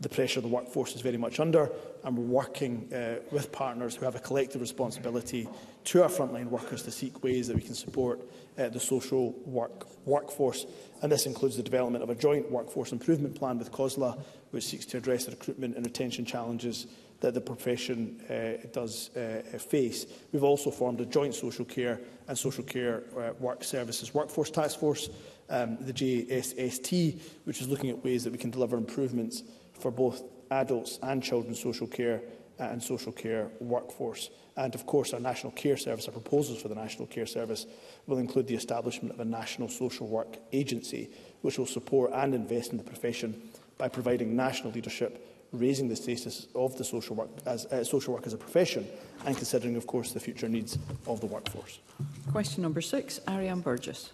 the 0.00 0.08
pressure 0.08 0.40
the 0.40 0.48
workforce 0.48 0.94
is 0.94 1.02
very 1.02 1.18
much 1.18 1.38
under 1.40 1.70
and 2.04 2.16
we're 2.16 2.24
working 2.24 2.88
uh, 2.90 3.16
with 3.30 3.52
partners 3.52 3.94
who 3.94 4.06
have 4.06 4.14
a 4.14 4.18
collective 4.20 4.58
responsibility 4.62 5.46
to 5.84 6.02
our 6.02 6.08
frontline 6.08 6.46
workers 6.48 6.82
to 6.84 6.90
seek 6.90 7.22
ways 7.22 7.48
that 7.48 7.54
we 7.56 7.60
can 7.60 7.74
support 7.74 8.18
uh, 8.58 8.70
the 8.70 8.80
social 8.80 9.32
work 9.44 9.86
workforce 10.06 10.64
and 11.02 11.12
this 11.12 11.26
includes 11.26 11.58
the 11.58 11.62
development 11.62 12.02
of 12.02 12.08
a 12.08 12.14
joint 12.14 12.50
workforce 12.50 12.92
improvement 12.92 13.34
plan 13.34 13.58
with 13.58 13.70
COSLA 13.72 14.16
which 14.52 14.64
seeks 14.64 14.86
to 14.86 14.96
address 14.96 15.26
the 15.26 15.32
recruitment 15.32 15.76
and 15.76 15.84
retention 15.84 16.24
challenges 16.24 16.86
that 17.20 17.34
the 17.34 17.40
profession 17.40 18.20
uh, 18.28 18.66
does 18.72 19.10
uh, 19.16 19.42
uh, 19.54 19.58
face. 19.58 20.06
We've 20.32 20.42
also 20.44 20.70
formed 20.70 21.00
a 21.00 21.06
joint 21.06 21.34
social 21.34 21.64
care 21.64 22.00
and 22.28 22.36
social 22.36 22.64
care 22.64 23.02
uh, 23.16 23.32
work 23.38 23.62
services 23.62 24.12
workforce 24.14 24.50
task 24.50 24.78
force, 24.78 25.10
um, 25.50 25.78
the 25.80 25.92
JSST, 25.92 27.20
which 27.44 27.60
is 27.60 27.68
looking 27.68 27.90
at 27.90 28.02
ways 28.04 28.24
that 28.24 28.32
we 28.32 28.38
can 28.38 28.50
deliver 28.50 28.76
improvements 28.76 29.42
for 29.78 29.90
both 29.90 30.22
adults 30.50 30.98
and 31.02 31.22
children's 31.22 31.60
social 31.60 31.86
care 31.86 32.22
uh, 32.58 32.64
and 32.64 32.82
social 32.82 33.12
care 33.12 33.50
workforce. 33.60 34.30
And 34.56 34.74
of 34.74 34.84
course, 34.84 35.12
our 35.12 35.20
National 35.20 35.52
Care 35.52 35.76
Service, 35.76 36.06
our 36.06 36.12
proposals 36.12 36.60
for 36.60 36.68
the 36.68 36.74
National 36.74 37.06
Care 37.06 37.26
Service 37.26 37.66
will 38.06 38.18
include 38.18 38.46
the 38.46 38.54
establishment 38.54 39.14
of 39.14 39.20
a 39.20 39.24
National 39.24 39.68
Social 39.68 40.06
Work 40.06 40.38
Agency, 40.52 41.10
which 41.42 41.58
will 41.58 41.66
support 41.66 42.10
and 42.14 42.34
invest 42.34 42.72
in 42.72 42.78
the 42.78 42.84
profession 42.84 43.40
by 43.78 43.88
providing 43.88 44.36
national 44.36 44.72
leadership 44.72 45.26
raising 45.52 45.88
the 45.88 45.96
status 45.96 46.46
of 46.54 46.76
the 46.78 46.84
social 46.84 47.16
work 47.16 47.28
as 47.46 47.66
uh, 47.66 47.82
social 47.82 48.14
work 48.14 48.26
as 48.26 48.32
a 48.32 48.36
profession 48.36 48.86
and 49.26 49.36
considering 49.36 49.76
of 49.76 49.86
course 49.86 50.12
the 50.12 50.20
future 50.20 50.48
needs 50.48 50.78
of 51.06 51.20
the 51.20 51.26
workforce. 51.26 51.80
Question 52.30 52.62
number 52.62 52.80
6 52.80 53.20
Ariane 53.28 53.60
Burgess. 53.60 54.10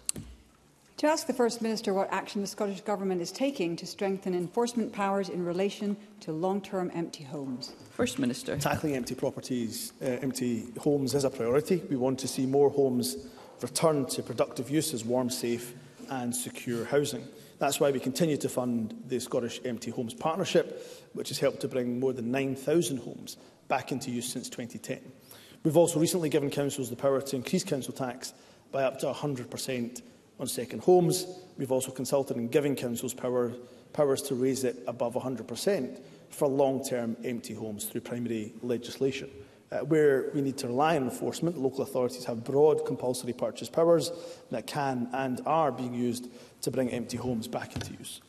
To 0.97 1.07
ask 1.07 1.27
the 1.27 1.33
First 1.33 1.61
Minister 1.61 1.93
what 1.93 2.11
action 2.11 2.41
the 2.41 2.47
Scottish 2.47 2.81
Government 2.81 3.21
is 3.21 3.31
taking 3.31 3.75
to 3.75 3.85
strengthen 3.85 4.33
enforcement 4.33 4.91
powers 4.91 5.29
in 5.29 5.45
relation 5.45 5.95
to 6.21 6.31
long-term 6.31 6.89
empty 6.95 7.23
homes. 7.23 7.71
First 7.91 8.17
Minister. 8.17 8.57
Tackling 8.57 8.95
empty 8.95 9.13
properties, 9.13 9.93
uh, 10.01 10.05
empty 10.05 10.63
homes 10.79 11.13
is 11.13 11.23
a 11.23 11.29
priority. 11.29 11.83
We 11.87 11.97
want 11.97 12.17
to 12.19 12.27
see 12.27 12.47
more 12.47 12.71
homes 12.71 13.27
returned 13.61 14.09
to 14.09 14.23
productive 14.23 14.71
use 14.71 14.91
as 14.95 15.05
warm, 15.05 15.29
safe 15.29 15.73
and 16.09 16.35
secure 16.35 16.85
housing. 16.85 17.27
That's 17.59 17.79
why 17.79 17.89
we 17.89 17.99
continue 17.99 18.37
to 18.37 18.49
fund 18.49 18.93
the 19.07 19.19
Scottish 19.19 19.59
Empty 19.65 19.89
Homes 19.89 20.13
Partnership, 20.13 21.09
which 21.13 21.29
has 21.29 21.39
helped 21.39 21.61
to 21.61 21.67
bring 21.67 21.99
more 21.99 22.13
than 22.13 22.29
9,000 22.29 22.97
homes 22.97 23.37
back 23.67 23.91
into 23.91 24.11
use 24.11 24.31
since 24.31 24.47
2010. 24.49 24.99
We've 25.63 25.77
also 25.77 25.99
recently 25.99 26.29
given 26.29 26.51
councils 26.51 26.89
the 26.91 26.95
power 26.95 27.19
to 27.19 27.35
increase 27.35 27.63
council 27.63 27.93
tax 27.93 28.33
by 28.71 28.83
up 28.83 28.99
to 28.99 29.07
100% 29.07 30.01
on 30.39 30.47
second 30.47 30.83
homes. 30.83 31.25
We've 31.57 31.71
also 31.71 31.91
consulted 31.91 32.37
in 32.37 32.47
giving 32.49 32.75
councils 32.75 33.15
power, 33.15 33.51
powers 33.91 34.21
to 34.23 34.35
raise 34.35 34.63
it 34.63 34.77
above 34.85 35.15
100% 35.15 35.99
for 36.29 36.47
long-term 36.47 37.17
empty 37.23 37.55
homes 37.55 37.85
through 37.85 38.01
primary 38.01 38.53
legislation. 38.61 39.29
Uh, 39.69 39.79
where 39.79 40.29
we 40.33 40.39
need 40.39 40.55
to 40.57 40.65
rely 40.67 40.95
on 40.95 41.03
enforcement, 41.03 41.57
local 41.57 41.81
authorities 41.81 42.23
have 42.23 42.41
broad 42.45 42.85
compulsory 42.85 43.33
purchase 43.33 43.67
powers 43.67 44.13
that 44.49 44.65
can 44.65 45.09
and 45.11 45.41
are 45.45 45.73
being 45.73 45.93
used 45.93 46.29
to 46.61 46.71
bring 46.71 46.89
empty 46.91 47.17
homes 47.17 47.49
back 47.49 47.75
into 47.75 47.91
use. 47.95 48.21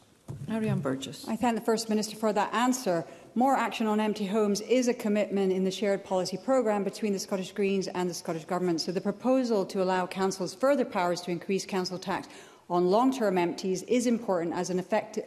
Ariane 0.51 0.81
Burgess. 0.81 1.27
I 1.29 1.37
thank 1.37 1.55
the 1.55 1.61
First 1.63 1.89
Minister 1.89 2.17
for 2.17 2.33
that 2.33 2.53
answer. 2.53 3.05
More 3.37 3.55
action 3.55 3.87
on 3.87 4.01
empty 4.01 4.27
homes 4.27 4.63
is 4.63 4.89
a 4.89 4.95
commitment 4.95 5.53
in 5.53 5.63
the 5.63 5.71
shared 5.71 6.05
policy 6.05 6.37
programme 6.37 6.83
between 6.83 7.13
the 7.13 7.19
Scottish 7.21 7.53
Greens 7.53 7.87
and 7.87 8.11
the 8.11 8.15
Scottish 8.15 8.45
Government. 8.45 8.81
So 8.81 8.91
the 8.91 9.01
proposal 9.01 9.65
to 9.67 9.81
allow 9.81 10.09
councils 10.09 10.55
further 10.55 10.85
powers 10.85 11.21
to 11.23 11.31
increase 11.31 11.65
council 11.65 11.99
tax 12.01 12.27
on 12.69 12.91
long-term 12.91 13.39
empties 13.39 13.85
is 13.85 14.07
important 14.09 14.55
as 14.55 14.71
an 14.71 14.81
effective 14.81 15.25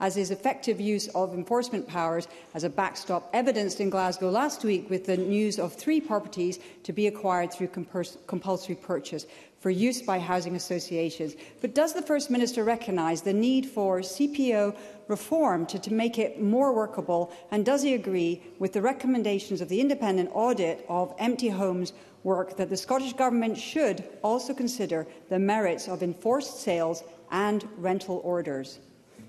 as 0.00 0.16
is 0.16 0.30
effective 0.30 0.80
use 0.80 1.08
of 1.08 1.34
enforcement 1.34 1.86
powers 1.86 2.26
as 2.54 2.64
a 2.64 2.68
backstop, 2.68 3.28
evidenced 3.32 3.80
in 3.80 3.90
Glasgow 3.90 4.30
last 4.30 4.64
week 4.64 4.88
with 4.90 5.06
the 5.06 5.16
news 5.16 5.58
of 5.58 5.72
three 5.72 6.00
properties 6.00 6.58
to 6.82 6.92
be 6.92 7.06
acquired 7.06 7.52
through 7.52 7.68
compulsory 7.68 8.74
purchase 8.74 9.26
for 9.60 9.70
use 9.70 10.02
by 10.02 10.18
housing 10.18 10.56
associations. 10.56 11.34
But 11.62 11.74
does 11.74 11.94
the 11.94 12.02
First 12.02 12.28
Minister 12.30 12.64
recognise 12.64 13.22
the 13.22 13.32
need 13.32 13.64
for 13.66 14.00
CPO 14.00 14.76
reform 15.08 15.64
to, 15.66 15.78
to, 15.78 15.92
make 15.92 16.18
it 16.18 16.42
more 16.42 16.74
workable? 16.74 17.32
And 17.50 17.64
does 17.64 17.80
he 17.82 17.94
agree 17.94 18.42
with 18.58 18.74
the 18.74 18.82
recommendations 18.82 19.62
of 19.62 19.70
the 19.70 19.80
independent 19.80 20.30
audit 20.34 20.84
of 20.88 21.14
empty 21.18 21.48
homes 21.48 21.94
work 22.24 22.56
that 22.58 22.68
the 22.68 22.76
Scottish 22.76 23.14
Government 23.14 23.56
should 23.56 24.04
also 24.22 24.52
consider 24.52 25.06
the 25.30 25.38
merits 25.38 25.88
of 25.88 26.02
enforced 26.02 26.60
sales 26.60 27.02
and 27.30 27.66
rental 27.78 28.20
orders? 28.22 28.80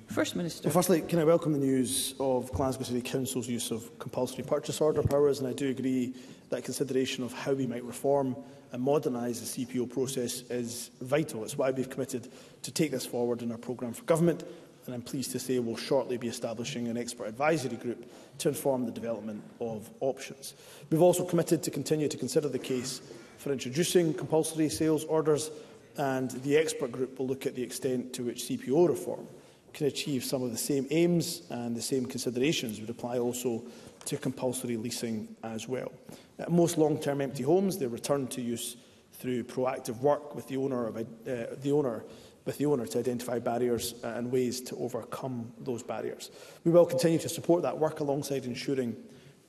First 0.07 0.35
Minister. 0.35 0.67
Well, 0.67 0.73
firstly, 0.73 1.01
can 1.01 1.19
I 1.19 1.23
welcome 1.25 1.51
the 1.51 1.57
news 1.57 2.13
of 2.21 2.49
Glasgow 2.53 2.83
City 2.83 3.01
Council's 3.01 3.47
use 3.49 3.69
of 3.71 3.97
compulsory 3.99 4.43
purchase 4.43 4.79
order 4.79 5.01
powers, 5.01 5.39
and 5.39 5.47
I 5.47 5.51
do 5.53 5.69
agree 5.69 6.13
that 6.51 6.63
consideration 6.63 7.23
of 7.23 7.33
how 7.33 7.53
we 7.53 7.65
might 7.65 7.83
reform 7.83 8.35
and 8.71 8.81
modernise 8.83 9.39
the 9.41 9.65
CPO 9.65 9.91
process 9.91 10.41
is 10.49 10.91
vital. 11.01 11.43
It's 11.43 11.57
why 11.57 11.71
we've 11.71 11.89
committed 11.89 12.29
to 12.61 12.71
take 12.71 12.91
this 12.91 13.05
forward 13.05 13.41
in 13.41 13.51
our 13.51 13.57
programme 13.57 13.93
for 13.93 14.03
government, 14.03 14.43
and 14.85 14.93
I'm 14.95 15.01
pleased 15.01 15.31
to 15.31 15.39
say 15.39 15.57
we'll 15.59 15.75
shortly 15.75 16.17
be 16.17 16.27
establishing 16.29 16.87
an 16.87 16.97
expert 16.97 17.25
advisory 17.25 17.75
group 17.77 18.05
to 18.39 18.49
inform 18.49 18.85
the 18.85 18.91
development 18.91 19.41
of 19.59 19.89
options. 20.01 20.53
We've 20.91 21.01
also 21.01 21.25
committed 21.25 21.61
to 21.63 21.71
continue 21.71 22.07
to 22.07 22.17
consider 22.17 22.47
the 22.47 22.59
case 22.59 23.01
for 23.37 23.51
introducing 23.51 24.13
compulsory 24.13 24.69
sales 24.69 25.03
orders, 25.05 25.49
and 25.97 26.29
the 26.31 26.57
expert 26.57 26.91
group 26.91 27.17
will 27.19 27.27
look 27.27 27.45
at 27.47 27.55
the 27.55 27.63
extent 27.63 28.13
to 28.13 28.23
which 28.23 28.43
CPO 28.43 28.87
reform 28.87 29.27
can 29.75 29.85
achieve 29.87 30.23
some 30.23 30.41
of 30.41 30.51
the 30.51 30.57
same 30.57 30.87
aims 30.89 31.41
and 31.49 31.75
the 31.75 31.81
same 31.81 32.05
considerations 32.05 32.79
would 32.79 32.89
apply 32.89 33.19
also 33.19 33.61
to 34.05 34.17
compulsory 34.17 34.77
leasing 34.77 35.27
as 35.43 35.67
well. 35.67 35.91
At 36.39 36.51
most 36.51 36.77
long-term 36.77 37.21
empty 37.21 37.43
homes, 37.43 37.77
they're 37.77 37.89
returned 37.89 38.31
to 38.31 38.41
use 38.41 38.77
through 39.13 39.43
proactive 39.43 39.97
work 39.99 40.33
with 40.35 40.47
the 40.47 40.57
owner, 40.57 40.87
of, 40.87 40.97
uh, 40.97 41.03
the 41.25 41.71
owner 41.73 42.05
with 42.45 42.57
the 42.57 42.65
owner 42.65 42.85
to 42.85 42.99
identify 42.99 43.39
barriers 43.39 43.95
and 44.03 44.31
ways 44.31 44.61
to 44.61 44.75
overcome 44.77 45.51
those 45.59 45.83
barriers. 45.83 46.31
We 46.63 46.71
will 46.71 46.85
continue 46.85 47.19
to 47.19 47.29
support 47.29 47.61
that 47.63 47.77
work 47.77 47.99
alongside 47.99 48.45
ensuring 48.45 48.95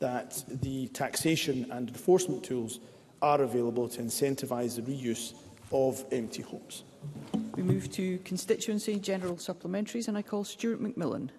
that 0.01 0.43
the 0.49 0.89
taxation 0.89 1.67
and 1.71 1.89
enforcement 1.89 2.43
tools 2.45 2.81
are 3.23 3.43
available 3.43 3.89
to 3.91 4.03
incentivise 4.03 4.77
the 4.77 4.83
reuse 4.83 5.35
of 5.73 6.05
empty 6.11 6.43
homes. 6.43 6.85
We 7.57 7.63
move 7.63 7.91
to 7.93 8.19
constituency 8.19 8.99
general 9.01 9.37
supplementaries 9.37 10.09
and 10.09 10.19
I 10.19 10.21
call 10.21 10.45
Stuart 10.45 10.79
McMillan. 10.83 11.31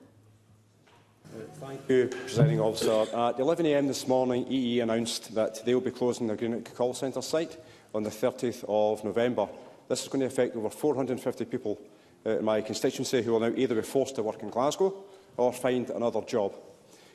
Uh, 1.26 1.42
thank 1.58 1.80
you, 1.88 2.08
Presiding 2.08 2.60
Officer. 2.60 2.92
At 3.16 3.38
11am 3.38 3.86
this 3.86 4.08
morning, 4.08 4.48
EE 4.50 4.78
e 4.78 4.80
announced 4.80 5.36
that 5.36 5.64
they 5.64 5.76
will 5.76 5.82
be 5.82 5.92
closing 5.92 6.26
their 6.26 6.36
Greenock 6.36 6.74
call 6.76 6.96
centre 6.96 7.22
site 7.22 7.56
on 7.94 8.02
the 8.02 8.10
30th 8.10 8.66
of 8.68 9.04
November. 9.04 9.48
This 9.90 10.02
is 10.02 10.08
going 10.08 10.22
to 10.22 10.26
affect 10.26 10.56
over 10.56 10.72
450 10.72 11.46
people 11.46 11.80
uh, 12.26 12.40
in 12.40 12.46
my 12.46 12.62
constituency 12.62 13.22
who 13.22 13.34
will 13.34 13.40
now 13.40 13.54
either 13.56 13.76
be 13.76 13.84
forced 13.84 14.16
to 14.16 14.24
work 14.24 14.42
in 14.42 14.50
Glasgow 14.50 14.96
or 15.38 15.54
find 15.54 15.88
another 15.92 16.22
job. 16.22 16.52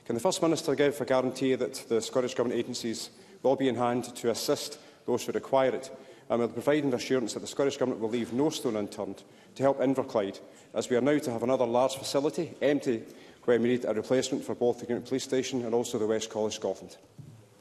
Can 0.04 0.14
the 0.14 0.20
First 0.20 0.40
Minister 0.40 0.76
give 0.76 1.00
a 1.00 1.04
guarantee 1.04 1.56
that 1.56 1.74
the 1.88 2.00
Scottish 2.00 2.34
Government 2.34 2.56
agencies 2.58 3.10
will 3.42 3.56
be 3.56 3.68
in 3.68 3.74
hand 3.74 4.04
to 4.14 4.30
assist 4.30 4.78
those 5.06 5.24
who 5.24 5.32
require 5.32 5.70
it 5.74 5.90
and 6.28 6.38
we 6.38 6.44
are 6.44 6.48
providing 6.48 6.92
assurance 6.94 7.34
that 7.34 7.40
the 7.40 7.46
Scottish 7.46 7.76
Government 7.76 8.00
will 8.00 8.10
leave 8.10 8.32
no 8.32 8.50
stone 8.50 8.76
unturned 8.76 9.22
to 9.54 9.62
help 9.62 9.80
Inverclyde, 9.80 10.40
as 10.74 10.88
we 10.88 10.96
are 10.96 11.00
now 11.00 11.18
to 11.18 11.30
have 11.32 11.42
another 11.42 11.66
large 11.66 11.94
facility 11.96 12.54
empty 12.62 13.02
where 13.44 13.58
we 13.60 13.68
need 13.68 13.84
a 13.84 13.92
replacement 13.94 14.44
for 14.44 14.54
both 14.54 14.80
the 14.80 14.86
Unit 14.86 15.06
Police 15.06 15.24
Station 15.24 15.64
and 15.64 15.74
also 15.74 15.98
the 15.98 16.06
West 16.06 16.30
College 16.30 16.54
Scotland. 16.54 16.96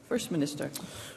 First 0.08 0.30
Minister. 0.30 0.70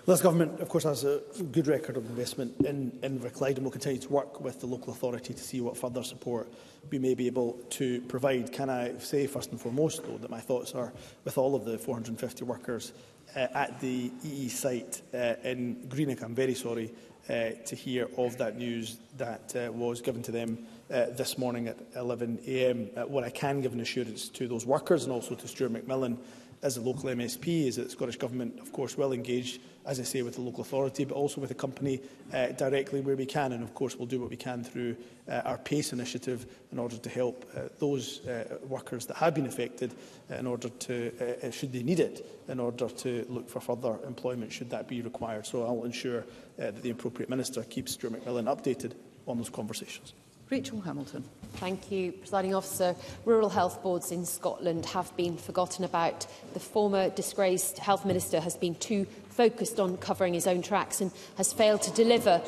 Well, 0.05 0.15
this 0.15 0.21
government, 0.21 0.61
of 0.61 0.69
course, 0.69 0.85
has 0.85 1.03
a 1.03 1.19
good 1.51 1.67
record 1.67 1.97
of 1.97 2.05
investment 2.09 2.65
in, 2.65 2.91
Inverclyde 3.03 3.55
and 3.55 3.65
will 3.65 3.71
continue 3.71 3.99
to 4.01 4.09
work 4.09 4.39
with 4.39 4.61
the 4.61 4.67
local 4.67 4.93
authority 4.93 5.33
to 5.33 5.43
see 5.43 5.59
what 5.59 5.75
further 5.77 6.01
support 6.01 6.47
we 6.89 6.97
may 6.97 7.13
be 7.13 7.27
able 7.27 7.59
to 7.71 7.99
provide. 8.03 8.53
Can 8.53 8.69
I 8.69 8.97
say, 8.99 9.27
first 9.27 9.51
and 9.51 9.59
foremost, 9.59 10.03
though, 10.05 10.17
that 10.19 10.29
my 10.31 10.39
thoughts 10.39 10.73
are 10.73 10.93
with 11.25 11.37
all 11.37 11.55
of 11.55 11.65
the 11.65 11.77
450 11.77 12.45
workers 12.45 12.93
uh, 13.35 13.47
at 13.53 13.79
the 13.81 14.11
EE 14.23 14.45
e 14.45 14.47
site 14.47 15.01
uh, 15.13 15.33
in 15.43 15.87
Greenock. 15.89 16.23
I'm 16.23 16.35
very 16.35 16.53
sorry 16.55 16.91
uh, 17.29 17.49
to 17.65 17.75
hear 17.75 18.07
of 18.17 18.37
that 18.37 18.57
news 18.57 18.97
that 19.17 19.53
uh, 19.55 19.71
was 19.71 20.01
given 20.01 20.21
to 20.23 20.31
them 20.31 20.57
uh, 20.93 21.07
this 21.11 21.37
morning 21.37 21.67
at 21.67 21.93
11am. 21.95 22.97
Uh, 22.97 23.05
what 23.07 23.23
I 23.23 23.29
can 23.29 23.61
give 23.61 23.73
an 23.73 23.81
assurance 23.81 24.29
to 24.29 24.47
those 24.47 24.65
workers 24.65 25.03
and 25.03 25.11
also 25.11 25.35
to 25.35 25.47
Stuart 25.47 25.73
McMillan 25.73 26.17
as 26.61 26.77
a 26.77 26.81
local 26.81 27.03
MSP 27.09 27.67
is 27.67 27.75
that 27.75 27.83
the 27.85 27.89
Scottish 27.91 28.17
Government, 28.17 28.59
of 28.59 28.71
course, 28.71 28.97
will 28.97 29.13
engage, 29.13 29.59
as 29.85 29.99
I 29.99 30.03
say, 30.03 30.21
with 30.21 30.35
the 30.35 30.41
local 30.41 30.61
authority, 30.61 31.05
but 31.05 31.13
also 31.15 31.41
with 31.41 31.49
the 31.49 31.55
company 31.55 31.99
uh, 32.33 32.47
directly 32.47 33.01
where 33.01 33.15
we 33.15 33.25
can. 33.25 33.51
And, 33.51 33.63
of 33.63 33.73
course, 33.73 33.95
we'll 33.95 34.07
do 34.07 34.19
what 34.19 34.29
we 34.29 34.35
can 34.37 34.63
through 34.63 34.95
uh, 35.29 35.33
our 35.45 35.57
PACE 35.57 35.93
initiative 35.93 36.45
in 36.71 36.79
order 36.79 36.97
to 36.97 37.09
help 37.09 37.45
uh, 37.55 37.63
those 37.79 38.25
uh, 38.27 38.57
workers 38.67 39.05
that 39.07 39.17
have 39.17 39.35
been 39.35 39.45
affected 39.45 39.93
uh, 40.31 40.35
in 40.35 40.47
order 40.47 40.69
to, 40.69 41.11
uh, 41.43 41.47
uh, 41.47 41.51
should 41.51 41.71
they 41.73 41.83
need 41.83 41.99
it, 41.99 42.25
in 42.47 42.59
order 42.59 42.89
to 42.89 43.25
look 43.29 43.49
for 43.49 43.59
further 43.59 43.97
employment 44.07 44.51
should 44.51 44.69
that 44.69 44.87
be 44.87 45.01
required. 45.01 45.45
So 45.45 45.65
I'll 45.65 45.83
ensure 45.83 46.21
uh, 46.21 46.25
that 46.57 46.81
the 46.81 46.89
appropriate 46.91 47.29
minister 47.29 47.63
keeps 47.63 47.93
Stuart 47.93 48.13
McMillan 48.13 48.45
updated 48.45 48.93
on 49.27 49.37
those 49.37 49.49
conversations. 49.49 50.13
Rachel 50.55 50.79
Hamilton. 50.79 51.25
Thank 51.57 51.91
you, 51.91 52.13
Presiding 52.13 52.55
Officer. 52.55 52.95
Rural 53.25 53.49
health 53.49 53.83
boards 53.83 54.13
in 54.13 54.25
Scotland 54.25 54.85
have 54.85 55.13
been 55.17 55.35
forgotten 55.35 55.83
about. 55.83 56.27
The 56.53 56.61
former 56.61 57.09
disgraced 57.09 57.77
Health 57.77 58.05
Minister 58.05 58.39
has 58.39 58.55
been 58.55 58.75
too 58.75 59.05
focused 59.31 59.81
on 59.81 59.97
covering 59.97 60.33
his 60.33 60.47
own 60.47 60.61
tracks 60.61 61.01
and 61.01 61.11
has 61.35 61.51
failed 61.51 61.81
to 61.81 61.91
deliver 61.91 62.39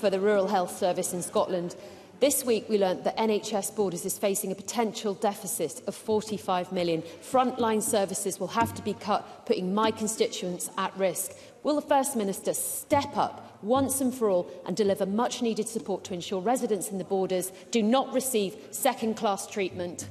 for 0.00 0.10
the 0.10 0.20
Rural 0.20 0.46
Health 0.46 0.78
Service 0.78 1.12
in 1.12 1.22
Scotland. 1.22 1.74
This 2.18 2.46
week 2.46 2.64
we 2.70 2.78
learned 2.78 3.04
that 3.04 3.18
NHS 3.18 3.76
Borders 3.76 4.06
is 4.06 4.16
facing 4.16 4.50
a 4.50 4.54
potential 4.54 5.12
deficit 5.12 5.82
of 5.86 5.94
45 5.94 6.72
million. 6.72 7.02
Frontline 7.02 7.82
services 7.82 8.40
will 8.40 8.46
have 8.48 8.72
to 8.72 8.80
be 8.82 8.94
cut, 8.94 9.44
putting 9.44 9.74
my 9.74 9.90
constituents 9.90 10.70
at 10.78 10.96
risk. 10.96 11.32
Will 11.62 11.74
the 11.74 11.82
First 11.86 12.16
Minister 12.16 12.54
step 12.54 13.14
up 13.18 13.58
once 13.62 14.00
and 14.00 14.14
for 14.14 14.30
all 14.30 14.50
and 14.64 14.74
deliver 14.74 15.04
much 15.04 15.42
needed 15.42 15.68
support 15.68 16.04
to 16.04 16.14
ensure 16.14 16.40
residents 16.40 16.88
in 16.90 16.96
the 16.96 17.04
Borders 17.04 17.52
do 17.70 17.82
not 17.82 18.10
receive 18.14 18.56
second 18.70 19.16
class 19.18 19.46
treatment? 19.46 20.08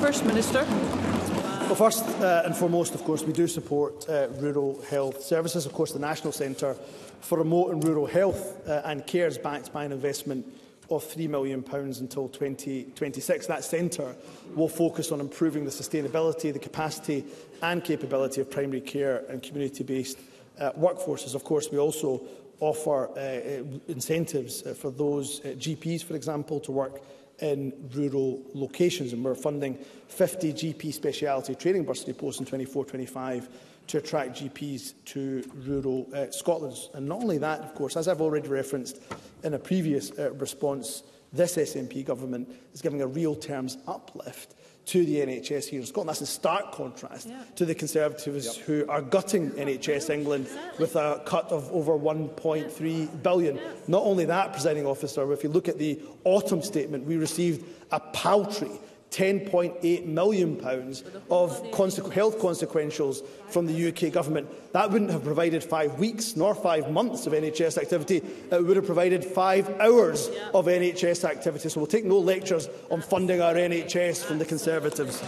First 0.00 0.24
Minister. 0.24 0.64
Well, 0.64 1.74
first 1.74 2.02
uh, 2.20 2.44
and 2.46 2.56
foremost, 2.56 2.94
of 2.94 3.04
course, 3.04 3.24
we 3.24 3.34
do 3.34 3.46
support 3.46 4.08
uh, 4.08 4.28
rural 4.38 4.80
health 4.88 5.22
services. 5.22 5.66
Of 5.66 5.74
course, 5.74 5.92
the 5.92 5.98
National 6.00 6.32
Centre 6.32 6.74
for 7.20 7.36
Remote 7.36 7.72
and 7.72 7.84
Rural 7.84 8.06
Health 8.06 8.66
uh, 8.66 8.80
and 8.86 9.06
Care 9.06 9.26
is 9.26 9.36
backed 9.36 9.70
by 9.70 9.84
an 9.84 9.92
investment 9.92 10.46
of 10.90 11.04
£3 11.04 11.28
million 11.28 11.64
until 11.72 12.28
2026. 12.28 13.46
That 13.46 13.64
centre 13.64 14.14
will 14.54 14.68
focus 14.68 15.12
on 15.12 15.20
improving 15.20 15.64
the 15.64 15.70
sustainability, 15.70 16.52
the 16.52 16.58
capacity 16.58 17.24
and 17.62 17.82
capability 17.84 18.40
of 18.40 18.50
primary 18.50 18.80
care 18.80 19.24
and 19.28 19.42
community-based 19.42 20.18
uh, 20.58 20.72
workforces. 20.72 21.34
Of 21.34 21.44
course, 21.44 21.68
we 21.70 21.78
also 21.78 22.22
offer 22.58 23.08
uh, 23.10 23.20
uh 23.20 23.62
incentives 23.88 24.62
uh, 24.66 24.74
for 24.74 24.90
those 24.90 25.40
uh, 25.44 25.48
GPs, 25.58 26.02
for 26.04 26.14
example, 26.16 26.58
to 26.60 26.72
work 26.72 27.00
in 27.38 27.72
rural 27.94 28.42
locations. 28.52 29.12
And 29.14 29.24
we're 29.24 29.34
funding 29.34 29.78
50 30.08 30.52
GP 30.52 30.92
speciality 30.92 31.54
training 31.54 31.84
bursary 31.84 32.14
posts 32.14 32.40
in 32.40 32.46
24-25 32.46 33.48
to 33.88 33.98
attract 33.98 34.36
GPs 34.42 34.94
to 35.06 35.48
rural 35.64 36.06
uh, 36.14 36.30
Scotland. 36.30 36.76
And 36.94 37.06
not 37.08 37.18
only 37.22 37.38
that, 37.38 37.60
of 37.60 37.74
course, 37.74 37.96
as 37.96 38.08
I've 38.08 38.20
already 38.20 38.48
referenced 38.48 39.00
in 39.42 39.54
a 39.54 39.58
previous 39.58 40.12
uh, 40.18 40.32
response, 40.32 41.02
this 41.32 41.56
SNP 41.56 42.04
government 42.06 42.50
is 42.72 42.82
giving 42.82 43.02
a 43.02 43.06
real 43.06 43.34
terms 43.34 43.78
uplift 43.86 44.54
to 44.86 45.04
the 45.04 45.16
NHS 45.16 45.68
here 45.68 45.78
in 45.80 45.86
Scotland. 45.86 46.08
That's 46.08 46.20
in 46.20 46.26
stark 46.26 46.72
contrast 46.72 47.28
yeah. 47.28 47.42
to 47.56 47.64
the 47.64 47.74
Conservatives 47.74 48.56
yep. 48.56 48.64
who 48.66 48.86
are 48.88 49.00
gutting 49.02 49.50
NHS 49.50 50.10
England 50.10 50.46
exactly. 50.46 50.78
with 50.82 50.96
a 50.96 51.22
cut 51.26 51.44
of 51.52 51.70
over 51.70 51.92
1.3 51.92 52.98
yeah. 52.98 53.06
billion. 53.22 53.56
Yes. 53.56 53.76
Not 53.88 54.02
only 54.02 54.24
that, 54.24 54.52
presiding 54.52 54.86
officer, 54.86 55.32
if 55.32 55.44
you 55.44 55.50
look 55.50 55.68
at 55.68 55.78
the 55.78 56.00
autumn 56.24 56.62
statement, 56.62 57.04
we 57.04 57.16
received 57.18 57.64
a 57.92 58.00
paltry 58.00 58.70
10.8 59.10 60.04
million 60.06 60.56
pounds 60.56 61.02
of 61.30 61.62
consequ 61.72 62.12
health 62.12 62.38
consequentials 62.38 63.24
from 63.48 63.66
the 63.66 63.88
UK 63.88 64.12
government. 64.12 64.48
That 64.72 64.90
wouldn't 64.90 65.10
have 65.10 65.24
provided 65.24 65.64
five 65.64 65.98
weeks 65.98 66.36
nor 66.36 66.54
five 66.54 66.90
months 66.90 67.26
of 67.26 67.32
NHS 67.32 67.76
activity. 67.76 68.18
It 68.52 68.64
would 68.64 68.76
have 68.76 68.86
provided 68.86 69.24
five 69.24 69.68
hours 69.80 70.28
of 70.54 70.66
NHS 70.66 71.24
activity. 71.24 71.68
So 71.68 71.80
we'll 71.80 71.88
take 71.88 72.04
no 72.04 72.20
lectures 72.20 72.68
on 72.90 73.00
funding 73.02 73.40
our 73.40 73.54
NHS 73.54 74.24
from 74.24 74.38
the 74.38 74.44
Conservatives. 74.44 75.22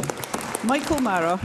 Michael 0.64 1.01
Mara. 1.01 1.41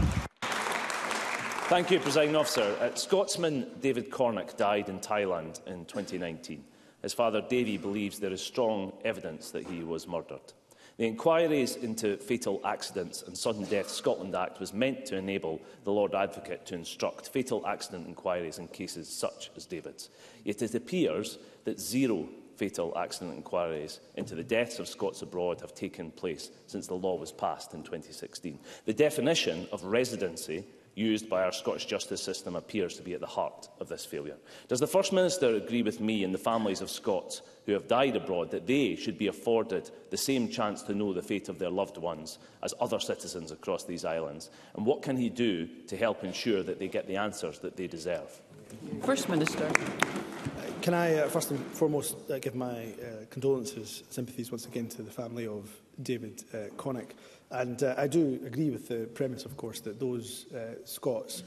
Thank 1.70 1.90
you, 1.92 2.00
presiding 2.00 2.36
Officer. 2.36 2.78
Uh, 2.80 2.94
Scotsman 2.96 3.68
David 3.82 4.10
Cornick 4.12 4.56
died 4.58 4.90
in 4.90 5.00
Thailand 5.00 5.66
in 5.68 5.86
2019. 5.86 6.64
His 7.02 7.14
father, 7.14 7.42
Davy, 7.42 7.78
believes 7.78 8.20
there 8.20 8.32
is 8.32 8.42
strong 8.42 8.94
evidence 9.04 9.50
that 9.52 9.66
he 9.66 9.84
was 9.84 10.08
murdered. 10.08 10.54
The 10.98 11.06
Inquiries 11.06 11.76
into 11.76 12.18
Fatal 12.18 12.60
Accidents 12.66 13.22
and 13.22 13.38
Sudden 13.38 13.66
Death 13.66 13.88
Scotland 13.88 14.34
Act 14.34 14.60
was 14.60 14.74
meant 14.74 15.06
to 15.06 15.16
enable 15.16 15.62
the 15.84 15.92
Lord 15.92 16.16
Advocate 16.16 16.66
to 16.66 16.74
instruct 16.74 17.30
fatal 17.30 17.64
accident 17.68 18.08
inquiries 18.08 18.58
in 18.58 18.68
cases 18.70 19.08
such 19.08 19.52
as 19.56 19.68
David's. 19.68 20.10
Yet 20.44 20.64
it 20.64 20.74
appears 20.74 21.38
that 21.66 21.80
zero 21.80 22.28
fatal 22.56 22.98
accident 22.98 23.36
inquiries 23.38 24.00
into 24.16 24.34
the 24.34 24.44
deaths 24.44 24.80
of 24.80 24.88
Scots 24.88 25.22
abroad 25.22 25.62
have 25.62 25.76
taken 25.76 26.10
place 26.10 26.50
since 26.66 26.88
the 26.88 26.96
law 26.96 27.16
was 27.16 27.32
passed 27.32 27.76
in 27.76 27.84
2016. 27.84 28.58
The 28.86 28.94
definition 28.96 29.68
of 29.72 29.84
residency 29.84 30.64
used 30.98 31.30
by 31.30 31.44
our 31.44 31.52
Scottish 31.52 31.86
justice 31.86 32.22
system 32.24 32.56
appears 32.56 32.96
to 32.98 33.04
be 33.04 33.14
at 33.14 33.20
the 33.20 33.28
heart 33.28 33.70
of 33.80 33.88
this 33.88 34.04
failure. 34.04 34.36
Does 34.68 34.80
the 34.80 34.88
First 34.88 35.14
Minister 35.14 35.56
agree 35.56 35.84
with 35.84 36.00
me 36.02 36.24
and 36.24 36.34
the 36.34 36.40
families 36.40 36.82
of 36.82 36.90
Scots 36.90 37.44
who 37.68 37.74
have 37.74 37.88
died 37.88 38.16
abroad 38.16 38.50
that 38.50 38.66
they 38.66 38.96
should 38.96 39.16
be 39.16 39.28
afforded 39.28 39.92
the 40.10 40.18
same 40.18 40.50
chance 40.50 40.82
to 40.84 40.96
know 40.96 41.14
the 41.14 41.22
fate 41.22 41.50
of 41.50 41.60
their 41.60 41.70
loved 41.70 41.98
ones 41.98 42.40
as 42.64 42.74
other 42.82 43.00
citizens 43.00 43.52
across 43.52 43.84
these 43.84 44.06
islands? 44.06 44.50
And 44.76 44.86
what 44.88 45.04
can 45.04 45.16
he 45.18 45.30
do 45.30 45.68
to 45.86 45.96
help 45.96 46.24
ensure 46.24 46.64
that 46.64 46.80
they 46.80 46.88
get 46.88 47.08
the 47.08 47.18
answers 47.18 47.60
that 47.60 47.78
they 47.78 47.86
deserve? 47.86 48.42
First 49.04 49.30
Minister. 49.30 49.72
Can 50.82 50.94
I 50.94 51.16
uh, 51.16 51.28
first 51.28 51.52
and 51.52 51.60
foremost 51.74 52.16
uh, 52.32 52.40
give 52.40 52.56
my 52.56 52.72
uh, 52.86 53.26
condolences, 53.30 54.04
sympathies 54.10 54.52
once 54.52 54.66
again 54.66 54.88
to 54.90 55.02
the 55.02 55.12
family 55.12 55.46
of 55.46 55.70
David 56.02 56.44
uh, 56.54 56.58
Connick. 56.78 57.12
And 57.50 57.82
uh, 57.82 57.96
I 57.98 58.08
do 58.08 58.40
agree 58.46 58.70
with 58.70 58.88
the 58.88 59.08
premise, 59.14 59.46
of 59.46 59.56
course, 59.56 59.80
that 59.82 60.00
those 60.00 60.52
uh, 60.54 60.76
Scots 60.84 61.44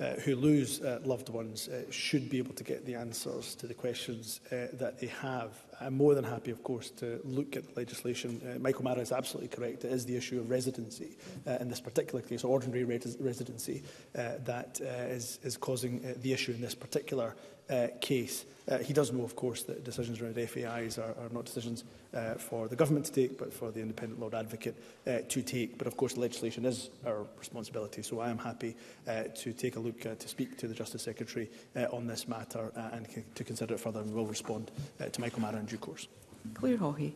uh, 0.00 0.14
who 0.24 0.34
lose 0.36 0.80
uh, 0.80 1.00
loved 1.04 1.28
ones 1.28 1.68
uh, 1.68 1.82
should 1.90 2.30
be 2.30 2.38
able 2.38 2.54
to 2.54 2.64
get 2.64 2.86
the 2.86 2.94
answers 2.94 3.54
to 3.56 3.66
the 3.66 3.74
questions 3.74 4.40
uh, 4.50 4.66
that 4.74 4.98
they 5.00 5.06
have 5.08 5.52
I'm 5.80 5.94
more 5.96 6.14
than 6.14 6.24
happy, 6.24 6.50
of 6.50 6.62
course, 6.62 6.90
to 7.00 7.20
look 7.24 7.56
at 7.56 7.66
the 7.72 7.80
legislation. 7.80 8.40
Uh, 8.44 8.58
Michael 8.58 8.84
Mara 8.84 9.00
is 9.00 9.12
absolutely 9.12 9.48
correct. 9.48 9.84
It 9.84 9.92
is 9.92 10.04
the 10.04 10.16
issue 10.16 10.40
of 10.40 10.50
residency 10.50 11.16
uh, 11.46 11.58
in 11.60 11.68
this 11.68 11.80
particular 11.80 12.20
case, 12.22 12.44
ordinary 12.44 12.84
res 12.84 13.16
residency, 13.20 13.82
uh, 14.16 14.32
that 14.44 14.80
uh, 14.82 15.06
is, 15.10 15.38
is 15.42 15.56
causing 15.56 16.04
uh, 16.04 16.14
the 16.22 16.32
issue 16.32 16.52
in 16.52 16.60
this 16.60 16.74
particular 16.74 17.34
uh, 17.70 17.86
case. 18.00 18.44
Uh, 18.68 18.78
he 18.78 18.92
does 18.92 19.12
know, 19.12 19.22
of 19.24 19.36
course, 19.36 19.62
that 19.62 19.84
decisions 19.84 20.20
around 20.20 20.34
FAIs 20.36 20.98
are, 20.98 21.10
are 21.20 21.28
not 21.32 21.44
decisions 21.46 21.84
uh, 22.14 22.34
for 22.34 22.68
the 22.68 22.76
government 22.76 23.04
to 23.06 23.12
take, 23.12 23.38
but 23.38 23.52
for 23.52 23.70
the 23.70 23.80
independent 23.80 24.20
Lord 24.20 24.34
Advocate 24.34 24.76
uh, 25.06 25.18
to 25.28 25.42
take. 25.42 25.76
But, 25.76 25.86
of 25.86 25.96
course, 25.96 26.16
legislation 26.16 26.64
is 26.66 26.88
our 27.06 27.26
responsibility, 27.38 28.02
so 28.02 28.20
I 28.20 28.30
am 28.30 28.38
happy 28.38 28.74
uh, 29.06 29.24
to 29.34 29.52
take 29.52 29.76
a 29.76 29.80
look, 29.80 30.04
uh, 30.06 30.14
to 30.14 30.28
speak 30.28 30.56
to 30.58 30.68
the 30.68 30.74
Justice 30.74 31.02
Secretary 31.02 31.50
uh, 31.74 31.86
on 31.90 32.06
this 32.06 32.26
matter 32.28 32.70
uh, 32.76 32.88
and 32.92 33.06
to 33.34 33.44
consider 33.44 33.74
it 33.74 33.80
further, 33.80 34.00
and 34.00 34.14
will 34.14 34.26
respond 34.26 34.70
uh, 35.00 35.06
to 35.06 35.20
Michael 35.20 35.40
Maran 35.40 35.63
in 35.64 35.68
due 35.70 35.78
course. 35.78 36.06
Claire 36.54 36.76
Hawhey. 36.76 37.12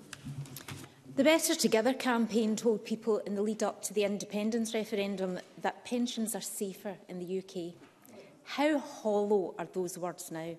The 1.17 1.25
Better 1.25 1.55
Together 1.55 1.93
campaign 1.95 2.57
told 2.57 2.83
people 2.85 3.19
in 3.27 3.35
the 3.35 3.43
lead 3.43 3.63
up 3.63 3.83
to 3.83 3.93
the 3.93 4.05
independence 4.05 4.73
referendum 4.73 5.39
that 5.63 5.85
pensions 5.85 6.35
are 6.35 6.41
safer 6.41 6.95
in 7.11 7.19
the 7.19 7.39
UK. 7.41 7.75
How 8.45 8.79
hollow 8.79 9.55
are 9.59 9.67
those 9.75 9.99
words 9.99 10.31
now? 10.31 10.55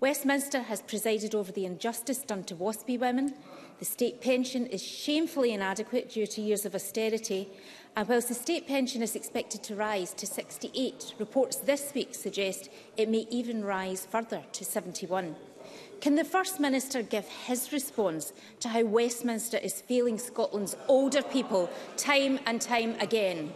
Westminster 0.00 0.62
has 0.62 0.82
presided 0.82 1.34
over 1.36 1.52
the 1.52 1.66
injustice 1.66 2.18
done 2.18 2.42
to 2.44 2.56
WASPI 2.56 2.98
women. 2.98 3.34
The 3.78 3.84
state 3.84 4.20
pension 4.20 4.66
is 4.66 4.82
shamefully 4.82 5.52
inadequate 5.52 6.10
due 6.10 6.26
to 6.26 6.40
years 6.40 6.64
of 6.66 6.74
austerity. 6.74 7.48
And 7.94 8.08
whilst 8.08 8.28
the 8.28 8.34
state 8.34 8.66
pension 8.66 9.02
is 9.02 9.14
expected 9.14 9.62
to 9.64 9.76
rise 9.76 10.12
to 10.14 10.26
68, 10.26 11.14
reports 11.20 11.56
this 11.58 11.92
week 11.94 12.14
suggest 12.16 12.68
it 12.96 13.08
may 13.08 13.26
even 13.30 13.64
rise 13.64 14.04
further 14.10 14.42
to 14.52 14.64
71. 14.64 15.36
Can 16.04 16.16
the 16.16 16.24
First 16.24 16.60
Minister 16.60 17.00
give 17.00 17.26
his 17.26 17.72
response 17.72 18.34
to 18.60 18.68
how 18.68 18.82
Westminster 18.84 19.56
is 19.56 19.80
failing 19.80 20.18
Scotland's 20.18 20.76
older 20.86 21.22
people 21.22 21.70
time 21.96 22.38
and 22.44 22.60
time 22.60 22.94
again? 23.00 23.50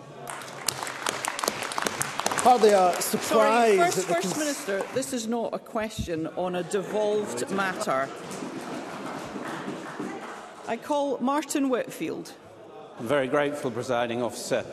Hardly 2.46 2.70
a 2.70 2.94
surprise. 3.02 3.74
Sorry, 3.74 3.76
First, 3.76 4.06
First 4.08 4.38
Minister, 4.38 4.82
this 4.94 5.12
is 5.12 5.26
not 5.26 5.52
a 5.52 5.58
question 5.58 6.26
on 6.38 6.54
a 6.54 6.62
devolved 6.62 7.50
matter. 7.50 8.08
I 10.66 10.78
call 10.78 11.18
Martin 11.18 11.68
Whitfield. 11.68 12.32
I'm 12.98 13.06
very 13.06 13.26
grateful, 13.26 13.70
presiding 13.70 14.22
officer. 14.22 14.64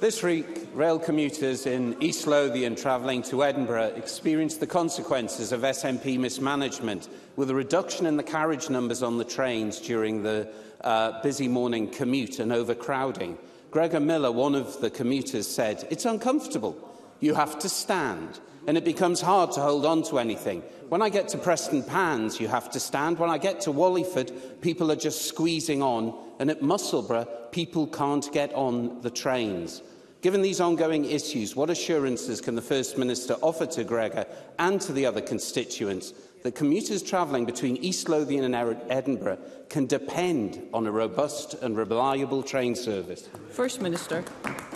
This 0.00 0.22
week, 0.22 0.61
rail 0.74 0.98
commuters 0.98 1.66
in 1.66 2.02
East 2.02 2.26
Lothian 2.26 2.74
travelling 2.74 3.20
to 3.24 3.44
Edinburgh 3.44 3.92
experienced 3.94 4.58
the 4.60 4.66
consequences 4.66 5.52
of 5.52 5.60
SNP 5.60 6.18
mismanagement 6.18 7.08
with 7.36 7.50
a 7.50 7.54
reduction 7.54 8.06
in 8.06 8.16
the 8.16 8.22
carriage 8.22 8.70
numbers 8.70 9.02
on 9.02 9.18
the 9.18 9.24
trains 9.24 9.78
during 9.80 10.22
the 10.22 10.50
uh, 10.80 11.20
busy 11.22 11.46
morning 11.46 11.88
commute 11.88 12.38
and 12.38 12.52
overcrowding. 12.54 13.36
Gregor 13.70 14.00
Miller, 14.00 14.32
one 14.32 14.54
of 14.54 14.80
the 14.80 14.88
commuters, 14.90 15.46
said, 15.46 15.86
It's 15.90 16.04
uncomfortable. 16.06 16.76
You 17.20 17.34
have 17.34 17.58
to 17.60 17.68
stand, 17.68 18.40
and 18.66 18.76
it 18.78 18.84
becomes 18.84 19.20
hard 19.20 19.52
to 19.52 19.60
hold 19.60 19.84
on 19.86 20.02
to 20.04 20.18
anything. 20.18 20.60
When 20.88 21.02
I 21.02 21.08
get 21.10 21.28
to 21.28 21.38
Preston 21.38 21.82
Pans, 21.84 22.40
you 22.40 22.48
have 22.48 22.70
to 22.72 22.80
stand. 22.80 23.18
When 23.18 23.30
I 23.30 23.36
get 23.38 23.60
to 23.62 23.72
Wallyford, 23.72 24.32
people 24.62 24.90
are 24.90 24.96
just 24.96 25.26
squeezing 25.26 25.82
on, 25.82 26.18
and 26.38 26.50
at 26.50 26.62
Musselburgh, 26.62 27.28
people 27.52 27.86
can't 27.88 28.30
get 28.32 28.52
on 28.54 29.02
the 29.02 29.10
trains. 29.10 29.82
Given 30.22 30.40
these 30.40 30.60
ongoing 30.60 31.04
issues, 31.04 31.56
what 31.56 31.68
assurances 31.68 32.40
can 32.40 32.54
the 32.54 32.62
First 32.62 32.96
Minister 32.96 33.34
offer 33.42 33.66
to 33.66 33.82
Gregor 33.82 34.24
and 34.56 34.80
to 34.82 34.92
the 34.92 35.04
other 35.04 35.20
constituents 35.20 36.12
that 36.44 36.54
commuters 36.54 37.02
travelling 37.02 37.44
between 37.44 37.76
East 37.78 38.08
Lothian 38.08 38.44
and 38.44 38.54
Edinburgh 38.88 39.38
can 39.68 39.86
depend 39.86 40.62
on 40.72 40.86
a 40.86 40.92
robust 40.92 41.54
and 41.54 41.76
reliable 41.76 42.44
train 42.44 42.76
service? 42.76 43.28
First 43.50 43.82
Minister. 43.82 44.22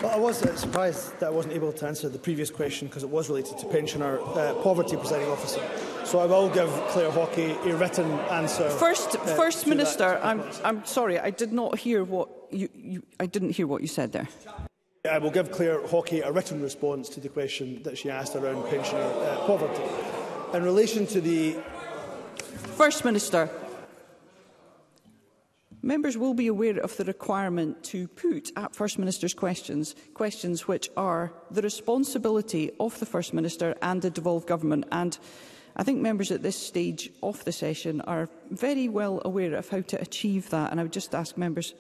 Well, 0.03 0.11
I 0.11 0.19
was 0.19 0.43
uh, 0.45 0.57
surprised 0.57 1.17
that 1.21 1.29
I 1.29 1.31
wasn't 1.31 1.55
able 1.55 1.73
to 1.75 1.87
answer 1.87 2.09
the 2.09 2.19
previous 2.19 2.51
question 2.51 2.89
because 2.89 3.05
it 3.05 3.09
was 3.11 3.29
related 3.29 3.57
to 3.59 3.67
pensioner 3.67 4.19
uh, 4.21 4.53
poverty, 4.65 4.97
presiding 4.97 5.29
officer. 5.29 5.61
So 6.05 6.19
I 6.19 6.27
will 6.27 6.49
give 6.49 6.71
Claire 6.89 7.13
Hockey 7.13 7.53
a 7.71 7.77
written 7.77 8.11
answer. 8.35 8.69
First, 8.69 9.15
uh, 9.15 9.21
First 9.21 9.69
Minister, 9.69 10.19
I'm, 10.25 10.43
I'm 10.65 10.85
sorry, 10.85 11.21
I 11.21 11.31
did 11.31 11.53
not 11.53 11.79
hear 11.79 12.03
what 12.03 12.31
you, 12.51 12.69
you 12.75 13.03
I 13.21 13.27
didn't 13.27 13.51
hear 13.51 13.69
what 13.69 13.81
you 13.83 13.87
said 13.89 14.11
there. 14.11 14.27
I 15.07 15.17
uh, 15.17 15.21
will 15.21 15.31
give 15.31 15.53
Claire 15.53 15.87
Hockey 15.87 16.21
a 16.21 16.33
written 16.33 16.61
response 16.61 17.09
to 17.11 17.21
the 17.21 17.29
question 17.29 17.81
that 17.85 17.97
she 17.97 18.11
asked 18.11 18.35
around 18.35 18.69
pensioner 18.69 19.03
uh, 19.03 19.37
poverty. 19.47 19.83
In 20.53 20.65
relation 20.65 21.07
to 21.09 21.21
the... 21.21 21.55
First 22.77 23.05
Minister. 23.05 23.49
Members 25.83 26.19
will 26.19 26.35
be 26.35 26.49
aware 26.49 26.79
of 26.79 26.97
the 26.97 27.05
requirement 27.05 27.85
to 27.85 28.09
put 28.09 28.51
at 28.57 28.75
First 28.75 28.99
Minister's 28.99 29.33
questions, 29.35 29.95
questions 30.15 30.67
which 30.67 30.91
are 30.97 31.33
the 31.53 31.63
responsibility 31.63 32.73
of 32.81 32.99
the 32.99 33.07
First 33.07 33.33
Minister 33.33 33.77
and 33.83 34.03
the 34.03 34.11
devolved 34.11 34.49
government. 34.49 34.87
And 34.91 35.17
I 35.77 35.85
think 35.85 36.01
members 36.01 36.33
at 36.33 36.43
this 36.43 36.57
stage 36.59 37.11
of 37.23 37.45
the 37.45 37.53
session 37.53 38.01
are 38.03 38.29
very 38.51 38.89
well 38.89 39.23
aware 39.25 39.55
of 39.55 39.69
how 39.69 39.83
to 39.83 40.01
achieve 40.01 40.51
that. 40.51 40.73
And 40.73 40.81
I 40.81 40.83
would 40.83 40.93
just 40.93 41.15
ask 41.15 41.37
members 41.39 41.75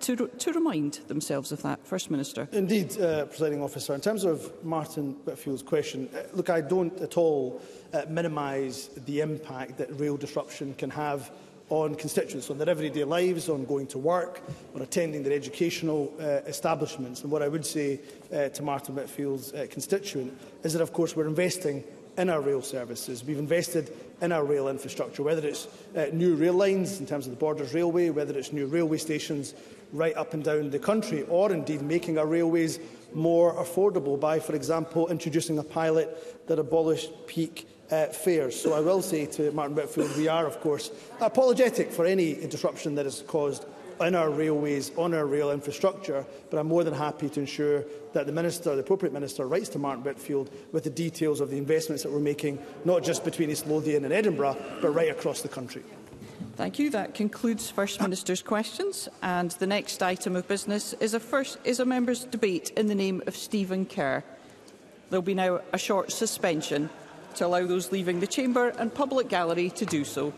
to, 0.00 0.28
to 0.28 0.52
remind 0.52 0.94
themselves 1.08 1.52
of 1.52 1.62
that, 1.62 1.84
First 1.86 2.10
Minister? 2.10 2.48
Indeed, 2.52 3.00
uh, 3.00 3.26
Presiding 3.26 3.62
Officer. 3.62 3.94
In 3.94 4.00
terms 4.00 4.24
of 4.24 4.52
Martin 4.64 5.12
Whitfield's 5.24 5.62
question, 5.62 6.08
uh, 6.16 6.22
look, 6.34 6.50
I 6.50 6.60
don't 6.60 6.96
at 7.00 7.16
all 7.16 7.60
uh, 7.92 8.02
minimise 8.08 8.88
the 9.06 9.20
impact 9.20 9.78
that 9.78 9.88
rail 9.98 10.16
disruption 10.16 10.74
can 10.74 10.90
have 10.90 11.30
on 11.68 11.96
constituents, 11.96 12.48
on 12.48 12.58
their 12.58 12.68
everyday 12.70 13.02
lives, 13.02 13.48
on 13.48 13.64
going 13.64 13.88
to 13.88 13.98
work, 13.98 14.40
on 14.76 14.82
attending 14.82 15.24
their 15.24 15.32
educational 15.32 16.12
uh, 16.20 16.38
establishments. 16.46 17.22
And 17.22 17.30
what 17.30 17.42
I 17.42 17.48
would 17.48 17.66
say 17.66 17.98
uh, 18.32 18.48
to 18.50 18.62
Martin 18.62 18.94
Whitfield's 18.94 19.52
uh, 19.52 19.66
constituent 19.68 20.36
is 20.62 20.74
that, 20.74 20.82
of 20.82 20.92
course, 20.92 21.16
we're 21.16 21.26
investing 21.26 21.82
in 22.18 22.30
our 22.30 22.40
rail 22.40 22.62
services. 22.62 23.24
We've 23.24 23.38
invested 23.38 23.92
in 24.22 24.30
our 24.32 24.44
rail 24.44 24.68
infrastructure, 24.68 25.22
whether 25.24 25.46
it's 25.46 25.66
uh, 25.96 26.06
new 26.12 26.34
rail 26.36 26.54
lines 26.54 27.00
in 27.00 27.04
terms 27.04 27.26
of 27.26 27.32
the 27.32 27.36
Borders 27.36 27.74
Railway, 27.74 28.10
whether 28.10 28.38
it's 28.38 28.52
new 28.52 28.66
railway 28.66 28.96
stations 28.98 29.52
right 29.92 30.16
up 30.16 30.34
and 30.34 30.42
down 30.44 30.70
the 30.70 30.78
country, 30.78 31.22
or 31.28 31.52
indeed 31.52 31.82
making 31.82 32.18
our 32.18 32.26
railways 32.26 32.78
more 33.14 33.54
affordable 33.54 34.18
by, 34.18 34.38
for 34.38 34.54
example, 34.54 35.08
introducing 35.08 35.58
a 35.58 35.62
pilot 35.62 36.46
that 36.48 36.58
abolished 36.58 37.12
peak 37.26 37.68
uh, 37.90 38.06
fares. 38.06 38.60
So 38.60 38.72
I 38.72 38.80
will 38.80 39.00
say 39.00 39.26
to 39.26 39.50
Martin 39.52 39.76
Whitfield, 39.76 40.16
we 40.16 40.28
are, 40.28 40.46
of 40.46 40.60
course, 40.60 40.90
apologetic 41.20 41.92
for 41.92 42.04
any 42.04 42.34
disruption 42.46 42.94
that 42.96 43.06
is 43.06 43.22
caused 43.26 43.64
in 44.00 44.14
our 44.14 44.28
railways, 44.28 44.92
on 44.98 45.14
our 45.14 45.24
rail 45.24 45.50
infrastructure, 45.50 46.26
but 46.50 46.58
I'm 46.58 46.66
more 46.66 46.84
than 46.84 46.92
happy 46.92 47.30
to 47.30 47.40
ensure 47.40 47.82
that 48.12 48.26
the 48.26 48.32
Minister, 48.32 48.74
the 48.74 48.80
appropriate 48.82 49.12
Minister, 49.14 49.46
writes 49.46 49.70
to 49.70 49.78
Martin 49.78 50.04
Whitfield 50.04 50.50
with 50.72 50.84
the 50.84 50.90
details 50.90 51.40
of 51.40 51.48
the 51.48 51.56
investments 51.56 52.02
that 52.02 52.12
we're 52.12 52.18
making, 52.18 52.58
not 52.84 53.02
just 53.02 53.24
between 53.24 53.48
East 53.48 53.66
Lothian 53.66 54.04
and 54.04 54.12
Edinburgh, 54.12 54.58
but 54.82 54.88
right 54.90 55.08
across 55.10 55.40
the 55.40 55.48
country. 55.48 55.82
Thank 56.56 56.78
you. 56.78 56.88
That 56.88 57.12
concludes 57.12 57.68
First 57.70 58.00
Minister's 58.00 58.40
questions. 58.40 59.10
And 59.22 59.50
the 59.52 59.66
next 59.66 60.02
item 60.02 60.36
of 60.36 60.48
business 60.48 60.94
is 60.94 61.12
a, 61.12 61.20
first, 61.20 61.58
is 61.64 61.80
a 61.80 61.84
member's 61.84 62.24
debate 62.24 62.70
in 62.78 62.86
the 62.88 62.94
name 62.94 63.22
of 63.26 63.36
Stephen 63.36 63.84
Kerr. 63.84 64.24
There 65.10 65.18
will 65.20 65.26
be 65.26 65.34
now 65.34 65.60
a 65.74 65.78
short 65.78 66.12
suspension 66.12 66.88
to 67.34 67.44
allow 67.46 67.66
those 67.66 67.92
leaving 67.92 68.20
the 68.20 68.26
chamber 68.26 68.70
and 68.78 68.92
public 68.92 69.28
gallery 69.28 69.68
to 69.70 69.84
do 69.84 70.02
so. 70.02 70.32